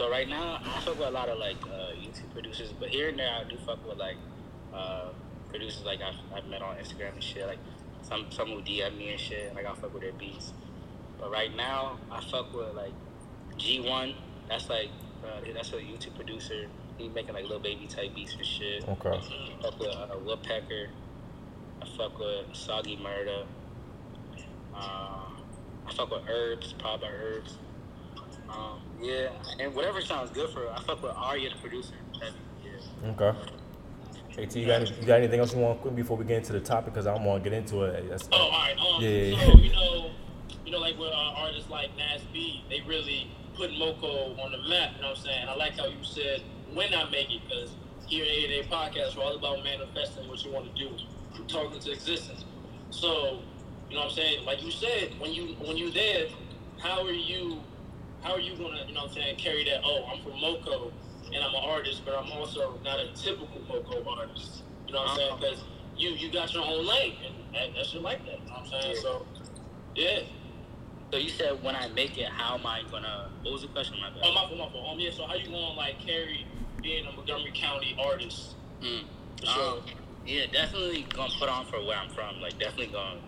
so 0.00 0.11
right 0.11 0.31
now 0.31 0.58
I 0.64 0.81
fuck 0.81 0.99
with 0.99 1.08
a 1.08 1.11
lot 1.11 1.29
of 1.29 1.37
like 1.37 1.62
uh, 1.64 1.93
YouTube 1.93 2.32
producers, 2.32 2.73
but 2.73 2.88
here 2.88 3.11
and 3.11 3.19
there 3.19 3.31
I 3.31 3.47
do 3.47 3.58
fuck 3.67 3.87
with 3.87 3.99
like 3.99 4.17
uh, 4.73 5.11
producers 5.50 5.85
like 5.85 6.00
I've, 6.00 6.14
I've 6.35 6.49
met 6.49 6.62
on 6.62 6.76
Instagram 6.76 7.12
and 7.12 7.23
shit. 7.23 7.47
Like 7.47 7.58
some 8.00 8.25
some 8.31 8.49
who 8.49 8.62
DM 8.62 8.97
me 8.97 9.11
and 9.11 9.20
shit, 9.20 9.49
and 9.49 9.56
like 9.56 9.67
I 9.67 9.75
fuck 9.75 9.93
with 9.93 10.02
their 10.02 10.12
beats. 10.12 10.55
But 11.19 11.31
right 11.31 11.55
now 11.55 11.99
I 12.11 12.23
fuck 12.23 12.50
with 12.55 12.75
like 12.75 12.94
G1. 13.58 14.14
That's 14.49 14.70
like 14.70 14.88
uh, 15.23 15.43
that's 15.52 15.75
a 15.75 15.76
YouTube 15.76 16.14
producer. 16.14 16.64
He 16.97 17.11
making 17.11 17.35
like 17.35 17.43
little 17.43 17.58
baby 17.58 17.87
type 17.87 18.14
beats 18.14 18.32
and 18.32 18.47
shit. 18.47 18.88
Okay. 18.88 19.11
I 19.11 19.62
fuck 19.62 19.79
with 19.79 19.88
uh, 19.94 20.17
Woodpecker. 20.25 20.88
I 21.82 21.87
fuck 21.99 22.19
with 22.19 22.47
Soggy 22.55 22.97
Murder. 22.97 23.44
Uh, 24.75 25.26
I 25.87 25.93
fuck 25.94 26.11
with 26.11 26.23
Herbs, 26.26 26.73
Proper 26.73 27.05
Herbs. 27.05 27.58
Um, 28.50 28.81
yeah, 29.00 29.31
and 29.58 29.75
whatever 29.75 30.00
sounds 30.00 30.31
good 30.31 30.50
for 30.50 30.61
her. 30.61 30.70
I 30.73 30.82
fuck 30.82 31.02
with 31.02 31.12
Arya, 31.12 31.50
the 31.50 31.56
producer. 31.56 31.94
Yeah. 32.20 33.11
Okay. 33.11 33.38
At, 34.38 34.56
you 34.56 34.67
got, 34.67 34.81
any, 34.82 34.91
you 35.00 35.06
got 35.06 35.19
anything 35.19 35.41
else 35.41 35.52
you 35.52 35.58
want 35.61 35.81
quick 35.82 35.94
before 35.94 36.17
we 36.17 36.25
get 36.25 36.38
into 36.38 36.52
the 36.52 36.61
topic? 36.61 36.94
Because 36.94 37.06
I 37.06 37.14
don't 37.14 37.25
want 37.25 37.43
to 37.43 37.50
get 37.50 37.56
into 37.56 37.82
it. 37.82 38.08
That's, 38.08 38.29
Oh, 38.32 38.37
all 38.38 38.50
right. 38.50 38.76
Um, 38.79 39.02
Yeah. 39.02 39.38
So 39.47 39.58
you 39.58 39.73
know, 39.73 40.11
you 40.64 40.73
know, 40.73 40.78
like 40.78 40.99
with 40.99 41.11
uh, 41.11 41.33
artists 41.37 41.69
like 41.69 41.90
Nas 41.97 42.23
B, 42.33 42.64
they 42.71 42.80
really 42.83 43.30
put 43.57 43.71
Moko 43.71 44.38
on 44.42 44.52
the 44.52 44.59
map. 44.69 44.92
You 44.97 45.02
know 45.02 45.09
what 45.09 45.19
I'm 45.19 45.25
saying? 45.25 45.49
I 45.49 45.54
like 45.57 45.76
how 45.78 45.87
you 45.87 46.02
said 46.02 46.42
when 46.73 46.95
I 46.95 47.09
make 47.11 47.30
it, 47.30 47.40
because 47.49 47.71
here 48.07 48.25
at 48.25 48.64
A 48.64 48.69
Podcast, 48.69 49.16
we're 49.16 49.25
all 49.25 49.37
about 49.37 49.64
manifesting 49.64 50.28
what 50.28 50.45
you 50.45 50.52
want 50.52 50.75
to 50.75 50.83
do, 50.83 50.90
talking 51.49 51.78
to 51.80 51.92
existence. 51.92 52.45
So, 52.90 53.40
you 53.88 53.97
know 53.97 54.02
what 54.02 54.11
I'm 54.11 54.11
saying? 54.11 54.45
Like 54.45 54.62
you 54.62 54.71
said, 54.71 55.19
when 55.19 55.33
you 55.33 55.54
when 55.61 55.76
you 55.76 55.90
there, 55.90 56.26
how 56.78 57.04
are 57.04 57.12
you? 57.12 57.61
How 58.22 58.34
are 58.34 58.40
you 58.40 58.54
gonna, 58.56 58.84
you 58.86 58.94
know 58.94 59.02
what 59.02 59.10
I'm 59.10 59.14
saying, 59.14 59.36
carry 59.36 59.64
that? 59.64 59.80
Oh, 59.84 60.04
I'm 60.12 60.22
from 60.22 60.40
Moco 60.40 60.92
and 61.32 61.42
I'm 61.42 61.54
an 61.54 61.62
artist, 61.64 62.02
but 62.04 62.14
I'm 62.14 62.30
also 62.32 62.78
not 62.84 62.98
a 62.98 63.08
typical 63.14 63.60
Moco 63.68 64.04
artist. 64.10 64.62
You 64.86 64.94
know 64.94 65.00
what 65.00 65.10
I'm 65.10 65.16
saying? 65.16 65.36
Because 65.40 65.64
you 65.96 66.10
you 66.10 66.32
got 66.32 66.52
your 66.52 66.64
own 66.64 66.86
lane, 66.86 67.14
and 67.24 67.54
that, 67.54 67.74
that 67.74 67.86
shit 67.86 68.02
like 68.02 68.24
that. 68.26 68.40
You 68.40 68.46
know 68.46 68.54
what 68.54 68.74
I'm 68.74 68.82
saying? 68.82 68.96
So, 69.00 69.26
yeah. 69.94 70.20
So 71.12 71.18
you 71.18 71.28
said 71.28 71.62
when 71.62 71.74
I 71.76 71.88
make 71.88 72.18
it, 72.18 72.28
how 72.28 72.56
am 72.56 72.66
I 72.66 72.82
gonna? 72.90 73.30
What 73.42 73.52
was 73.52 73.62
the 73.62 73.68
question? 73.68 73.96
My 74.00 74.10
bad. 74.10 74.20
Oh, 74.24 74.32
my 74.34 74.46
fault, 74.46 74.58
my 74.58 74.70
fault. 74.70 74.88
Um, 74.92 75.00
yeah. 75.00 75.10
So 75.10 75.26
how 75.26 75.34
you 75.34 75.46
gonna 75.46 75.74
like 75.76 75.98
carry 76.00 76.46
being 76.82 77.06
a 77.06 77.12
Montgomery 77.12 77.52
County 77.54 77.96
artist? 77.98 78.56
Mm. 78.82 79.04
For 79.40 79.46
sure. 79.46 79.72
Um, 79.78 79.82
yeah, 80.26 80.46
definitely 80.52 81.06
gonna 81.14 81.32
put 81.38 81.48
on 81.48 81.66
for 81.66 81.84
where 81.84 81.96
I'm 81.96 82.10
from. 82.10 82.40
Like 82.40 82.58
definitely 82.58 82.88
gonna 82.88 83.20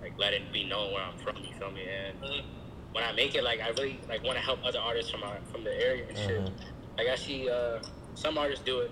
like 0.00 0.12
let 0.18 0.32
it 0.32 0.52
be 0.52 0.64
known 0.64 0.92
where 0.92 1.02
I'm 1.02 1.18
from. 1.18 1.36
You 1.36 1.54
feel 1.58 1.70
me? 1.70 1.82
And 1.86 2.20
Mhm. 2.20 2.44
When 2.92 3.04
I 3.04 3.12
make 3.12 3.34
it, 3.34 3.42
like 3.44 3.60
I 3.60 3.68
really 3.70 3.98
like 4.08 4.22
want 4.22 4.36
to 4.36 4.44
help 4.44 4.60
other 4.64 4.78
artists 4.78 5.10
from 5.10 5.22
our, 5.22 5.36
from 5.50 5.64
the 5.64 5.72
area 5.74 6.06
and 6.08 6.16
shit. 6.18 6.40
Mhm. 6.42 6.52
Like 6.98 7.08
I 7.08 7.14
see 7.16 7.48
uh, 7.48 7.78
some 8.14 8.36
artists 8.38 8.64
do 8.64 8.80
it, 8.80 8.90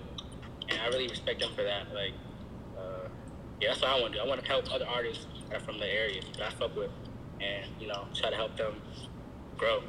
and 0.69 0.79
I 0.81 0.87
really 0.87 1.07
respect 1.07 1.39
them 1.39 1.51
for 1.55 1.63
that. 1.63 1.93
Like, 1.93 2.13
uh, 2.77 3.07
yeah, 3.59 3.69
that's 3.69 3.81
what 3.81 3.91
I 3.91 3.99
want 4.01 4.13
to 4.13 4.19
do. 4.19 4.25
I 4.25 4.27
want 4.27 4.41
to 4.41 4.47
help 4.47 4.73
other 4.73 4.87
artists 4.87 5.27
that 5.49 5.57
are 5.61 5.65
from 5.65 5.77
the 5.79 5.85
area 5.87 6.21
that 6.37 6.47
I 6.47 6.49
fuck 6.51 6.75
with, 6.75 6.91
and 7.39 7.65
you 7.79 7.87
know, 7.87 8.07
try 8.15 8.29
to 8.31 8.35
help 8.35 8.57
them 8.57 8.81
grow. 9.57 9.83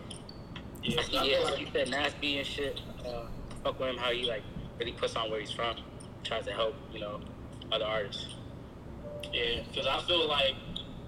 Yeah. 0.82 1.00
I 1.00 1.02
see, 1.04 1.30
yeah, 1.30 1.38
like 1.38 1.50
like- 1.52 1.60
you 1.60 1.66
said, 1.72 1.88
Nasby 1.88 2.36
and 2.38 2.46
shit. 2.46 2.80
Uh, 3.06 3.26
fuck 3.64 3.78
with 3.80 3.88
him, 3.90 3.96
how 3.96 4.10
he 4.10 4.24
like 4.24 4.42
really 4.78 4.92
puts 4.92 5.16
on 5.16 5.30
where 5.30 5.40
he's 5.40 5.50
from, 5.52 5.76
tries 6.24 6.44
to 6.44 6.52
help 6.52 6.74
you 6.92 7.00
know 7.00 7.20
other 7.70 7.84
artists. 7.86 8.26
Yeah, 9.32 9.62
because 9.68 9.86
I 9.86 10.00
feel 10.02 10.28
like 10.28 10.54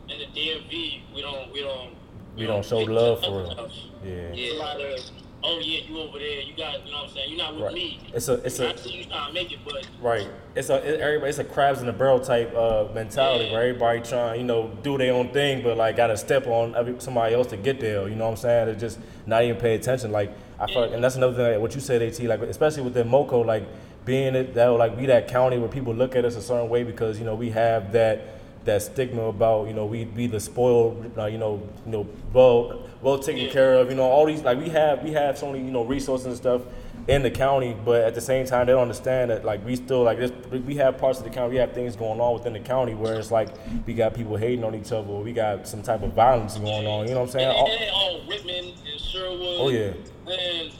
in 0.09 0.19
the 0.19 0.27
DMV 0.27 1.03
we 1.15 1.21
don't 1.21 1.53
we 1.53 1.61
don't 1.61 1.95
we 2.37 2.47
don't 2.47 2.65
show 2.65 2.79
love 2.79 3.21
for 3.21 3.45
enough. 3.45 3.73
Yeah. 4.05 4.31
There's 4.35 4.53
a 4.53 4.59
lot 4.59 4.81
of 4.81 5.01
oh 5.47 5.59
yeah, 5.61 5.81
you 5.87 5.99
over 6.01 6.19
there, 6.19 6.41
you 6.41 6.57
got, 6.57 6.85
you 6.87 6.91
know 6.91 7.03
what 7.03 7.09
I'm 7.11 7.15
saying, 7.15 7.29
you're 7.29 7.39
not 7.39 7.55
with 7.55 7.65
Right. 7.65 7.75
me. 7.75 8.01
It's 8.15 8.29
a 8.29 8.35
it's 8.45 8.59
I 8.61 8.65
a 8.65 8.79
see 8.79 8.93
you 8.97 9.05
trying 9.05 9.29
to 9.29 9.33
make 9.35 9.53
it, 9.53 9.59
but 9.65 9.87
Right. 10.01 10.27
It's 10.55 10.71
a 10.71 10.77
it, 10.77 11.01
everybody. 11.01 11.29
It's 11.31 11.39
a 11.39 11.45
crabs 11.45 11.81
in 11.81 11.87
the 11.87 11.93
barrel 11.93 12.19
type 12.21 12.55
uh, 12.57 12.87
mentality 12.95 13.47
Yeah. 13.47 13.53
where 13.53 13.63
everybody 13.63 14.01
trying, 14.01 14.41
you 14.41 14.47
know, 14.47 14.71
do 14.83 14.97
their 14.97 15.13
own 15.13 15.29
thing, 15.29 15.63
but 15.63 15.77
like 15.77 15.97
got 15.97 16.07
to 16.09 16.17
step 16.17 16.47
on 16.47 16.75
every, 16.75 16.99
somebody 16.99 17.35
else 17.35 17.49
to 17.49 17.57
get 17.59 17.79
there. 17.81 18.09
You 18.09 18.15
know 18.17 18.25
what 18.25 18.31
I'm 18.31 18.37
saying? 18.39 18.69
It's 18.69 18.81
just 18.81 18.99
not 19.27 19.43
even 19.45 19.57
pay 19.57 19.75
attention. 19.75 20.13
Like 20.13 20.33
I 20.59 20.67
feel, 20.67 20.83
like, 20.83 20.93
and 20.93 21.05
that's 21.05 21.17
another 21.17 21.35
thing. 21.35 21.53
Like, 21.53 21.61
what 21.61 21.75
you 21.75 21.81
said, 21.81 22.01
At, 22.01 22.19
like 22.23 22.41
especially 22.43 22.83
with 22.83 22.95
the 22.95 23.05
Moco, 23.05 23.41
like 23.41 23.65
being 24.07 24.35
it 24.35 24.55
that 24.55 24.67
like 24.69 24.97
we 24.97 25.07
that 25.07 25.29
county 25.29 25.59
where 25.59 25.69
people 25.69 25.95
look 25.95 26.15
at 26.17 26.25
us 26.25 26.37
a 26.37 26.43
certain 26.43 26.69
way 26.69 26.85
because 26.85 27.19
you 27.19 27.25
know 27.25 27.35
we 27.35 27.51
have 27.51 27.93
that 27.93 28.34
that 28.65 28.83
stigma 28.83 29.23
about 29.25 29.67
you 29.69 29.75
know 29.75 29.87
we 29.87 30.05
be 30.05 30.27
the 30.27 30.41
spoiled, 30.41 31.13
uh, 31.19 31.27
you 31.27 31.39
know, 31.39 31.63
you 31.85 31.93
know, 31.93 32.07
well 32.33 32.89
well 33.03 33.19
taken 33.19 33.51
care 33.51 33.75
of. 33.75 33.91
You 33.91 33.97
know, 33.97 34.05
all 34.05 34.27
these 34.27 34.43
like 34.43 34.59
we 34.59 34.69
have 34.71 35.03
we 35.03 35.13
have 35.13 35.37
so 35.39 35.51
many 35.53 35.65
you 35.65 35.71
know 35.71 35.85
resources 35.85 36.27
and 36.27 36.37
stuff 36.37 36.63
in 37.07 37.23
the 37.23 37.31
county, 37.31 37.77
but 37.85 38.01
at 38.03 38.15
the 38.15 38.21
same 38.21 38.47
time, 38.47 38.67
they 38.67 38.73
don't 38.73 38.81
understand 38.81 39.31
that 39.31 39.45
like 39.45 39.63
we 39.67 39.77
still 39.77 40.03
like 40.03 40.19
this. 40.19 40.33
We 40.51 40.77
have 40.77 40.97
parts 40.97 41.19
of 41.19 41.25
the 41.25 41.31
county, 41.31 41.53
we 41.53 41.59
have 41.59 41.73
things 41.73 41.97
going 41.97 42.19
on 42.21 42.33
within 42.35 42.55
the 42.55 42.61
county 42.61 42.95
where 42.95 43.19
it's 43.19 43.31
like 43.31 43.49
we 43.87 43.93
got 43.93 44.15
people 44.15 44.37
hating 44.37 44.65
on 44.65 44.75
each 44.75 44.91
other, 44.93 45.09
or 45.09 45.23
we 45.23 45.33
got 45.33 45.69
some 45.69 45.83
type 45.83 46.03
of 46.03 46.13
violence 46.15 46.57
going 46.57 46.87
on. 46.87 47.07
You 47.07 47.15
know 47.15 47.21
what 47.21 47.27
I'm 47.27 47.33
saying? 47.33 47.49
and, 47.49 47.69
and, 47.69 47.83
and 47.83 47.91
all 47.91 48.21
Whitman 48.27 48.73
and 48.91 49.01
Sherwood. 49.01 49.61
oh 49.61 49.69
yeah, 49.69 49.93
And 50.27 50.73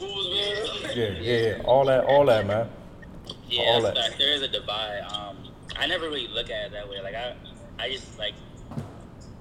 yeah, 0.95 1.09
yeah, 1.19 1.47
yeah. 1.57 1.61
All 1.65 1.85
that, 1.85 2.05
all 2.05 2.25
that, 2.25 2.47
man. 2.47 2.69
Yeah, 3.47 3.63
All 3.65 3.81
that. 3.83 3.95
fact. 3.95 4.17
There 4.17 4.33
is 4.33 4.41
a 4.41 4.47
divide. 4.47 5.01
Um, 5.11 5.37
I 5.77 5.85
never 5.87 6.05
really 6.05 6.27
look 6.27 6.49
at 6.49 6.67
it 6.67 6.71
that 6.71 6.89
way. 6.89 7.01
Like 7.03 7.13
I, 7.15 7.35
I 7.79 7.89
just 7.89 8.17
like 8.17 8.33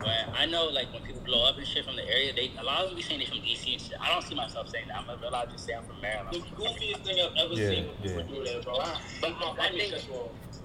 when 0.01 0.15
I 0.37 0.47
know 0.47 0.65
like 0.67 0.93
when 0.93 1.03
people 1.03 1.23
blow 1.25 1.49
up 1.49 1.57
and 1.57 1.67
shit 1.67 1.85
from 1.85 1.97
the 1.97 2.07
area, 2.09 2.33
they 2.35 2.51
a 2.59 2.63
lot 2.63 2.81
of 2.83 2.89
them 2.89 2.97
be 2.97 3.03
saying 3.03 3.21
they 3.21 3.27
from 3.27 3.39
DC 3.39 3.73
and 3.73 3.81
shit. 3.81 3.95
I 4.01 4.09
don't 4.13 4.23
see 4.23 4.35
myself 4.35 4.69
saying 4.69 4.89
that. 4.89 4.97
I'm 4.99 5.09
a 5.09 5.31
lot 5.31 5.47
of 5.47 5.53
just 5.53 5.65
say 5.67 5.73
I'm 5.75 5.85
from 5.85 6.01
Maryland. 6.01 6.29
The 6.33 6.39
goofiest 6.63 7.05
thing 7.05 7.19
I've 7.21 7.37
ever 7.37 7.55
Yeah, 7.55 7.69
seen 7.69 7.87
when 7.87 8.27
people 8.27 8.45
yeah. 8.45 8.53
do 8.53 8.55
that, 8.57 8.65
bro. 8.65 8.79
I, 8.81 9.01
But 9.21 9.31
I, 9.33 9.45
I 9.45 9.67
I, 9.67 9.69
think- 9.71 9.95
think 9.95 10.11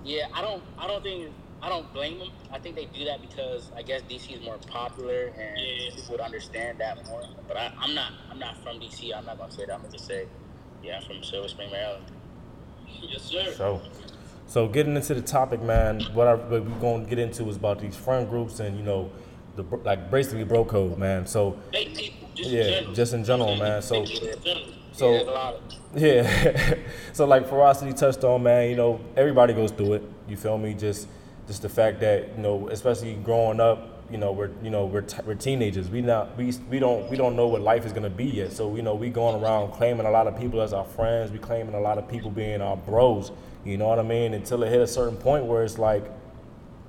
Yeah, 0.03 0.27
I 0.33 0.41
don't. 0.41 0.63
I 0.77 0.88
don't 0.88 1.03
think. 1.03 1.31
I 1.61 1.67
don't 1.67 1.93
blame 1.93 2.19
them. 2.19 2.29
I 2.53 2.57
think 2.59 2.75
they 2.77 2.85
do 2.85 3.03
that 3.03 3.19
because 3.21 3.69
I 3.75 3.81
guess 3.81 4.01
DC 4.03 4.31
is 4.39 4.41
more 4.45 4.57
popular 4.57 5.27
and 5.38 5.59
Yeah. 5.59 5.89
people 5.93 6.11
would 6.11 6.21
understand 6.21 6.77
that 6.79 7.05
more. 7.07 7.21
But 7.47 7.57
I, 7.57 7.73
I'm 7.79 7.93
not. 7.93 8.13
I'm 8.31 8.39
not 8.39 8.57
from 8.63 8.79
DC. 8.79 9.13
I'm 9.15 9.25
not 9.25 9.38
gonna 9.38 9.51
say 9.51 9.65
that. 9.65 9.73
I'm 9.73 9.81
gonna 9.81 9.91
just 9.91 10.05
say, 10.07 10.25
yeah, 10.83 10.97
I'm 10.97 11.03
from 11.03 11.21
Silver 11.23 11.47
Spring, 11.49 11.69
Maryland. 11.71 12.05
Yes, 13.01 13.23
sir. 13.23 13.53
So, 13.53 13.81
so 14.50 14.68
getting 14.68 14.96
into 14.96 15.13
the 15.13 15.22
topic, 15.22 15.62
man. 15.62 16.01
What, 16.13 16.27
I, 16.27 16.34
what 16.34 16.50
we're 16.65 16.79
going 16.79 17.03
to 17.03 17.10
get 17.10 17.20
into 17.20 17.48
is 17.50 17.56
about 17.56 17.79
these 17.79 17.96
friend 17.96 18.27
groups 18.29 18.60
and 18.60 18.75
you 18.77 18.84
know, 18.84 19.10
the 19.56 19.63
like 19.84 20.10
basically 20.12 20.44
bro 20.44 20.65
code, 20.65 20.98
man. 20.98 21.25
So 21.27 21.58
just 21.72 22.50
Yeah, 22.51 22.62
in 22.63 22.70
general. 22.74 22.94
just 22.96 23.13
in 23.13 23.24
general, 23.24 23.56
man. 23.56 23.82
So- 23.82 24.03
Fake 24.06 24.13
people 24.13 24.27
in 24.29 24.44
general. 24.44 24.65
So- 24.91 25.12
yeah, 25.13 25.22
a 25.22 25.24
lot. 25.32 25.56
Yeah. 25.96 26.75
so 27.13 27.25
like 27.25 27.48
Ferocity 27.48 27.94
touched 27.94 28.24
on, 28.24 28.44
man, 28.44 28.70
you 28.70 28.75
know, 28.75 29.00
everybody 29.15 29.53
goes 29.53 29.72
through 29.72 29.94
it. 29.94 30.03
You 30.27 30.36
feel 30.38 30.58
me? 30.58 30.74
Just 30.74 31.08
just 31.48 31.62
the 31.63 31.70
fact 31.70 32.00
that, 32.01 32.36
you 32.36 32.44
know, 32.44 32.68
especially 32.70 33.15
growing 33.15 33.60
up, 33.60 34.03
you 34.12 34.18
know, 34.18 34.32
we're 34.32 34.51
you 34.63 34.70
know, 34.70 34.86
we're, 34.86 35.01
t- 35.01 35.18
we're 35.25 35.34
teenagers. 35.36 35.89
We 35.89 36.01
not 36.01 36.36
we 36.38 36.53
we 36.70 36.77
don't 36.79 37.10
we 37.10 37.18
don't 37.18 37.36
know 37.36 37.48
what 37.48 37.62
life 37.62 37.86
is 37.86 37.94
gonna 37.94 38.10
be 38.10 38.25
yet. 38.25 38.51
So, 38.51 38.75
you 38.75 38.82
know, 38.84 38.94
we 38.96 39.10
going 39.10 39.41
around 39.41 39.72
claiming 39.72 40.06
a 40.06 40.12
lot 40.12 40.27
of 40.27 40.38
people 40.38 40.62
as 40.62 40.74
our 40.74 40.86
friends, 40.86 41.32
we 41.32 41.39
claiming 41.39 41.74
a 41.75 41.79
lot 41.79 41.98
of 41.98 42.08
people 42.08 42.29
being 42.32 42.62
our 42.62 42.77
bros. 42.77 43.32
You 43.66 43.78
know 43.78 43.88
what 43.88 44.00
I 44.00 44.04
mean? 44.04 44.34
Until 44.34 44.63
it 44.63 44.70
hit 44.70 44.82
a 44.82 44.88
certain 44.88 45.18
point 45.18 45.46
where 45.46 45.63
it's 45.63 45.78
like 45.78 46.10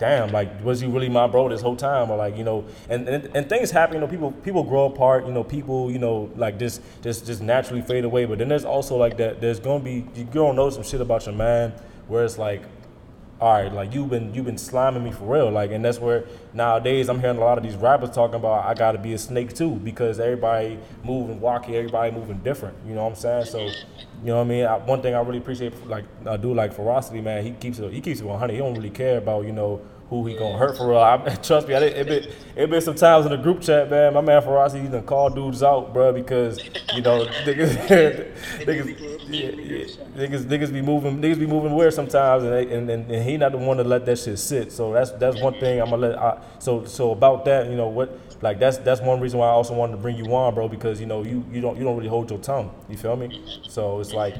damn, 0.00 0.32
like 0.32 0.64
was 0.64 0.82
you 0.82 0.88
really 0.88 1.08
my 1.08 1.28
bro 1.28 1.48
this 1.48 1.60
whole 1.60 1.76
time, 1.76 2.10
or 2.10 2.16
like 2.16 2.36
you 2.36 2.42
know, 2.42 2.64
and 2.88 3.08
and, 3.08 3.30
and 3.36 3.48
things 3.48 3.70
happen. 3.70 3.94
You 3.94 4.00
know, 4.00 4.08
people 4.08 4.32
people 4.32 4.64
grow 4.64 4.86
apart. 4.86 5.26
You 5.26 5.32
know, 5.32 5.44
people 5.44 5.92
you 5.92 6.00
know 6.00 6.30
like 6.34 6.58
this 6.58 6.80
just 7.02 7.26
just 7.26 7.40
naturally 7.40 7.82
fade 7.82 8.04
away. 8.04 8.24
But 8.24 8.38
then 8.38 8.48
there's 8.48 8.64
also 8.64 8.96
like 8.96 9.16
that. 9.18 9.40
There's 9.40 9.60
gonna 9.60 9.84
be 9.84 10.06
you 10.16 10.24
gonna 10.24 10.54
know 10.54 10.70
some 10.70 10.82
shit 10.82 11.00
about 11.00 11.26
your 11.26 11.36
man 11.36 11.72
where 12.08 12.24
it's 12.24 12.38
like. 12.38 12.62
All 13.40 13.54
right, 13.54 13.72
like 13.72 13.94
you've 13.94 14.10
been 14.10 14.34
you've 14.34 14.44
been 14.44 14.56
sliming 14.56 15.02
me 15.02 15.12
for 15.12 15.24
real, 15.24 15.50
like, 15.50 15.70
and 15.70 15.82
that's 15.82 15.98
where 15.98 16.24
nowadays 16.52 17.08
I'm 17.08 17.20
hearing 17.20 17.38
a 17.38 17.40
lot 17.40 17.56
of 17.56 17.64
these 17.64 17.74
rappers 17.74 18.10
talking 18.10 18.34
about 18.34 18.66
I 18.66 18.74
gotta 18.74 18.98
be 18.98 19.14
a 19.14 19.18
snake 19.18 19.54
too 19.54 19.76
because 19.76 20.20
everybody 20.20 20.78
moving 21.02 21.40
wacky, 21.40 21.70
everybody 21.70 22.12
moving 22.12 22.36
different. 22.40 22.76
You 22.86 22.94
know 22.94 23.04
what 23.04 23.12
I'm 23.12 23.16
saying? 23.16 23.46
So, 23.46 23.60
you 23.60 23.72
know 24.24 24.36
what 24.36 24.42
I 24.42 24.44
mean. 24.44 24.66
I, 24.66 24.76
one 24.76 25.00
thing 25.00 25.14
I 25.14 25.20
really 25.22 25.38
appreciate, 25.38 25.86
like 25.86 26.04
I 26.26 26.36
do 26.36 26.52
like 26.52 26.74
Ferocity, 26.74 27.22
man. 27.22 27.42
He 27.42 27.52
keeps 27.52 27.78
it 27.78 27.90
he 27.90 28.02
keeps 28.02 28.20
it 28.20 28.26
100. 28.26 28.52
He 28.52 28.58
don't 28.58 28.74
really 28.74 28.90
care 28.90 29.16
about 29.16 29.46
you 29.46 29.52
know 29.52 29.80
who 30.10 30.26
he 30.26 30.34
gonna 30.34 30.58
hurt 30.58 30.76
for 30.76 30.88
real. 30.88 30.98
I, 30.98 31.16
trust 31.42 31.68
me, 31.68 31.74
I, 31.74 31.84
it 31.84 32.06
been 32.06 32.28
it 32.56 32.68
been 32.68 32.80
some 32.80 32.96
times 32.96 33.26
in 33.26 33.30
the 33.32 33.38
group 33.38 33.62
chat, 33.62 33.88
man. 33.88 34.12
My 34.12 34.20
man 34.20 34.42
Ferocity, 34.42 34.82
he 34.82 34.88
done 34.88 35.04
call 35.04 35.30
dudes 35.30 35.62
out, 35.62 35.94
bro, 35.94 36.12
because 36.12 36.58
you 36.94 37.00
know 37.00 37.24
niggas, 37.44 37.76
niggas, 38.66 39.00
yeah, 39.28 39.50
yeah, 39.50 39.86
niggas, 40.16 40.44
niggas 40.44 40.72
be 40.72 40.82
moving, 40.82 41.22
niggas 41.22 41.38
be 41.38 41.46
moving 41.46 41.74
weird 41.74 41.94
sometimes, 41.94 42.42
and, 42.42 42.52
they, 42.52 42.74
and, 42.74 42.90
and 42.90 43.08
and 43.08 43.24
he 43.24 43.36
not 43.36 43.52
the 43.52 43.58
one 43.58 43.76
to 43.76 43.84
let 43.84 44.04
that 44.04 44.18
shit 44.18 44.38
sit. 44.38 44.72
So 44.72 44.92
that's 44.92 45.12
that's 45.12 45.40
one 45.40 45.54
thing 45.60 45.80
I'm 45.80 45.90
gonna 45.90 46.08
let. 46.08 46.18
I, 46.18 46.42
so 46.58 46.84
so 46.84 47.12
about 47.12 47.44
that, 47.44 47.70
you 47.70 47.76
know 47.76 47.88
what? 47.88 48.18
Like 48.42 48.58
that's 48.58 48.78
that's 48.78 49.00
one 49.00 49.20
reason 49.20 49.38
why 49.38 49.46
I 49.46 49.52
also 49.52 49.74
wanted 49.74 49.92
to 49.92 49.98
bring 49.98 50.16
you 50.16 50.34
on, 50.34 50.54
bro, 50.54 50.66
because 50.66 50.98
you 50.98 51.06
know 51.06 51.22
you 51.22 51.44
you 51.52 51.60
don't 51.60 51.76
you 51.78 51.84
don't 51.84 51.96
really 51.96 52.08
hold 52.08 52.30
your 52.30 52.40
tongue. 52.40 52.74
You 52.88 52.96
feel 52.96 53.14
me? 53.14 53.60
So 53.68 54.00
it's 54.00 54.12
like 54.12 54.34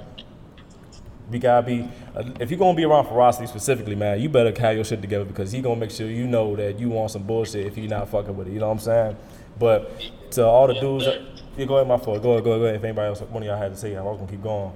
we 1.31 1.39
gotta 1.39 1.67
be 1.67 1.89
uh, 2.15 2.25
if 2.41 2.51
you're 2.51 2.59
gonna 2.59 2.77
be 2.77 2.85
around 2.85 3.07
ferocity 3.07 3.47
specifically 3.47 3.95
man 3.95 4.21
you 4.21 4.29
better 4.29 4.59
have 4.61 4.75
your 4.75 4.85
shit 4.85 5.01
together 5.01 5.25
because 5.25 5.53
he 5.53 5.61
gonna 5.61 5.77
make 5.77 5.91
sure 5.91 6.09
you 6.09 6.27
know 6.27 6.57
that 6.57 6.79
you 6.79 6.89
want 6.89 7.11
some 7.11 7.23
bullshit 7.23 7.67
if 7.67 7.75
he 7.75 7.87
not 7.87 8.09
fucking 8.09 8.37
with 8.37 8.49
it 8.49 8.53
you 8.53 8.59
know 8.59 8.67
what 8.67 8.75
i'm 8.75 8.79
saying 8.79 9.17
but 9.59 10.01
to 10.31 10.45
all 10.45 10.67
the 10.67 10.75
dudes 10.75 11.05
that, 11.05 11.21
yeah 11.57 11.65
go 11.65 11.77
ahead 11.77 11.87
my 11.87 11.97
fault 11.97 12.23
go 12.23 12.33
ahead 12.33 12.45
go 12.45 12.51
ahead, 12.53 12.61
go 12.61 12.65
ahead 12.67 12.77
if 12.77 12.85
anybody 12.85 13.09
else 13.09 13.21
one 13.23 13.43
of 13.43 13.47
y'all 13.47 13.59
had 13.59 13.73
to 13.73 13.79
say 13.79 13.97
i 13.97 14.03
was 14.03 14.19
gonna 14.19 14.31
keep 14.31 14.43
going 14.43 14.73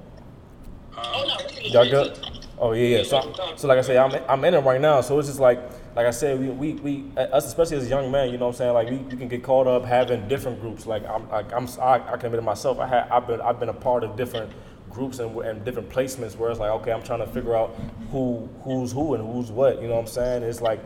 Oh, 0.97 1.25
no, 1.27 1.61
Y'all 1.71 1.91
good? 1.91 2.19
Oh 2.59 2.73
yeah, 2.73 2.99
yeah. 2.99 3.03
So, 3.03 3.33
so 3.57 3.67
like 3.67 3.79
I 3.79 3.83
say, 3.83 3.99
I'm 3.99 4.13
I'm 4.29 4.45
in 4.45 4.55
it 4.55 4.61
right 4.61 4.81
now. 4.81 5.01
So 5.01 5.19
it's 5.19 5.29
just 5.29 5.41
like 5.41 5.59
like 5.97 6.07
I 6.07 6.11
said, 6.11 6.39
we 6.39 6.49
we, 6.51 6.73
we 6.75 7.05
us 7.17 7.47
especially 7.47 7.79
as 7.79 7.87
a 7.87 7.89
young 7.89 8.11
men, 8.13 8.31
you 8.31 8.39
know 8.39 8.47
what 8.47 8.55
I'm 8.55 8.59
saying? 8.59 8.75
Like 8.75 8.91
we, 8.91 8.97
we 8.99 9.17
can 9.17 9.29
get 9.29 9.43
caught 9.43 9.67
up 9.67 9.85
having 9.85 10.29
different 10.29 10.61
groups. 10.61 10.87
Like 10.87 11.05
I'm 11.09 11.29
like 11.31 11.53
I'm 11.53 11.69
I, 11.81 11.95
I 11.95 12.17
can 12.17 12.27
admit 12.27 12.39
it 12.39 12.43
myself. 12.43 12.79
I 12.79 12.87
had 12.87 13.09
I've 13.11 13.27
been 13.27 13.41
I've 13.41 13.59
been 13.59 13.71
a 13.71 13.75
part 13.75 14.05
of 14.05 14.17
different 14.17 14.53
groups 14.95 15.19
and, 15.19 15.37
and 15.41 15.65
different 15.65 15.91
placements 15.91 16.37
where 16.37 16.51
it's 16.51 16.61
like 16.61 16.71
okay, 16.71 16.93
I'm 16.93 17.03
trying 17.03 17.21
to 17.21 17.27
figure 17.27 17.57
out 17.57 17.77
who 18.11 18.49
who's 18.63 18.93
who 18.93 19.15
and 19.15 19.33
who's 19.33 19.51
what. 19.51 19.83
You 19.83 19.89
know 19.89 19.95
what 19.95 20.01
I'm 20.01 20.07
saying? 20.07 20.43
It's 20.45 20.61
like 20.61 20.81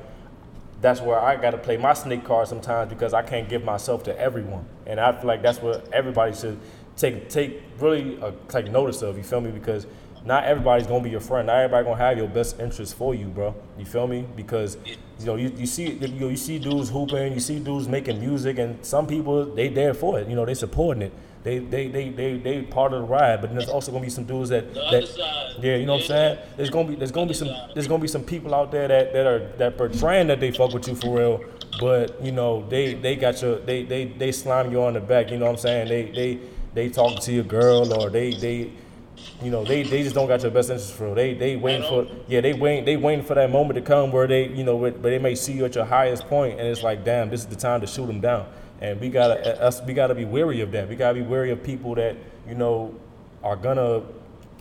that's 0.80 1.00
where 1.00 1.20
I 1.20 1.36
got 1.36 1.50
to 1.50 1.58
play 1.58 1.76
my 1.76 1.92
snake 1.92 2.24
card 2.24 2.48
sometimes 2.48 2.88
because 2.88 3.12
I 3.12 3.22
can't 3.22 3.48
give 3.48 3.64
myself 3.64 4.04
to 4.04 4.18
everyone, 4.18 4.64
and 4.86 4.98
I 4.98 5.12
feel 5.12 5.26
like 5.26 5.42
that's 5.42 5.60
what 5.60 5.88
everybody 5.92 6.34
should 6.34 6.58
take 6.96 7.28
take 7.28 7.62
really 7.78 8.20
uh, 8.20 8.32
take 8.48 8.70
notice 8.70 9.02
of. 9.02 9.16
You 9.16 9.24
feel 9.24 9.40
me? 9.40 9.50
Because 9.50 9.86
not 10.24 10.44
everybody's 10.44 10.86
gonna 10.86 11.02
be 11.02 11.10
your 11.10 11.20
friend. 11.20 11.46
Not 11.46 11.56
everybody 11.56 11.84
gonna 11.84 11.96
have 11.96 12.18
your 12.18 12.28
best 12.28 12.60
interest 12.60 12.94
for 12.94 13.14
you, 13.14 13.26
bro. 13.26 13.54
You 13.78 13.84
feel 13.84 14.06
me? 14.06 14.26
Because 14.36 14.76
you 14.84 15.26
know 15.26 15.36
you, 15.36 15.52
you 15.56 15.66
see 15.66 15.90
you, 15.92 16.08
know, 16.08 16.28
you 16.28 16.36
see 16.36 16.58
dudes 16.58 16.90
hooping, 16.90 17.32
you 17.32 17.40
see 17.40 17.58
dudes 17.58 17.88
making 17.88 18.20
music, 18.20 18.58
and 18.58 18.84
some 18.84 19.06
people 19.06 19.44
they 19.46 19.68
there 19.68 19.94
for 19.94 20.18
it. 20.20 20.28
You 20.28 20.36
know 20.36 20.44
they 20.44 20.54
supporting 20.54 21.02
it. 21.02 21.12
They 21.44 21.58
they 21.58 21.88
they 21.88 22.10
they 22.10 22.36
they 22.36 22.62
part 22.62 22.92
of 22.92 23.02
the 23.02 23.06
ride. 23.06 23.40
But 23.40 23.48
then 23.48 23.56
there's 23.56 23.68
also 23.70 23.92
gonna 23.92 24.04
be 24.04 24.10
some 24.10 24.24
dudes 24.24 24.50
that 24.50 24.74
that 24.74 25.56
yeah, 25.60 25.76
you 25.76 25.86
know 25.86 25.94
what 25.94 26.02
I'm 26.02 26.06
saying? 26.08 26.38
There's 26.56 26.70
gonna 26.70 26.88
be 26.88 26.94
there's 26.96 27.12
gonna 27.12 27.28
be 27.28 27.34
some 27.34 27.48
there's 27.74 27.86
gonna 27.86 28.02
be 28.02 28.08
some 28.08 28.24
people 28.24 28.54
out 28.54 28.72
there 28.72 28.88
that, 28.88 29.12
that 29.12 29.26
are 29.26 29.46
that 29.58 29.78
portraying 29.78 30.26
that 30.28 30.40
they 30.40 30.50
fuck 30.50 30.72
with 30.72 30.88
you 30.88 30.94
for 30.94 31.16
real, 31.16 31.44
but 31.80 32.22
you 32.22 32.32
know 32.32 32.66
they 32.68 32.94
they 32.94 33.16
got 33.16 33.40
your 33.40 33.58
they 33.60 33.84
they 33.84 34.06
they 34.06 34.32
slime 34.32 34.72
you 34.72 34.82
on 34.82 34.94
the 34.94 35.00
back. 35.00 35.30
You 35.30 35.38
know 35.38 35.46
what 35.46 35.52
I'm 35.52 35.58
saying? 35.58 35.88
They 35.88 36.10
they 36.10 36.38
they 36.74 36.88
talk 36.88 37.20
to 37.22 37.32
your 37.32 37.44
girl 37.44 37.92
or 37.92 38.10
they 38.10 38.34
they 38.34 38.70
you 39.42 39.50
know 39.50 39.64
they, 39.64 39.82
they 39.82 40.02
just 40.02 40.14
don't 40.14 40.28
got 40.28 40.42
your 40.42 40.50
best 40.50 40.70
interest 40.70 40.92
for 40.92 41.06
real. 41.06 41.14
They 41.14 41.34
they 41.34 41.56
waiting 41.56 41.82
for 41.82 42.06
yeah 42.26 42.40
they 42.40 42.52
waiting 42.52 42.84
they 42.84 42.96
waiting 42.96 43.24
for 43.24 43.34
that 43.34 43.50
moment 43.50 43.76
to 43.76 43.82
come 43.82 44.10
where 44.10 44.26
they 44.26 44.48
you 44.48 44.64
know 44.64 44.78
but 44.78 45.02
they 45.02 45.18
may 45.18 45.34
see 45.34 45.52
you 45.52 45.64
at 45.64 45.74
your 45.74 45.84
highest 45.84 46.26
point 46.26 46.58
and 46.58 46.68
it's 46.68 46.82
like 46.82 47.04
damn 47.04 47.30
this 47.30 47.40
is 47.40 47.46
the 47.46 47.56
time 47.56 47.80
to 47.80 47.86
shoot 47.86 48.06
them 48.06 48.20
down. 48.20 48.46
And 48.80 49.00
we 49.00 49.08
gotta 49.08 49.60
us 49.62 49.82
we 49.82 49.92
gotta 49.94 50.14
be 50.14 50.24
wary 50.24 50.60
of 50.60 50.70
that. 50.72 50.88
We 50.88 50.96
gotta 50.96 51.14
be 51.14 51.22
wary 51.22 51.50
of 51.50 51.62
people 51.62 51.94
that 51.96 52.16
you 52.48 52.54
know 52.54 52.94
are 53.42 53.56
gonna 53.56 54.02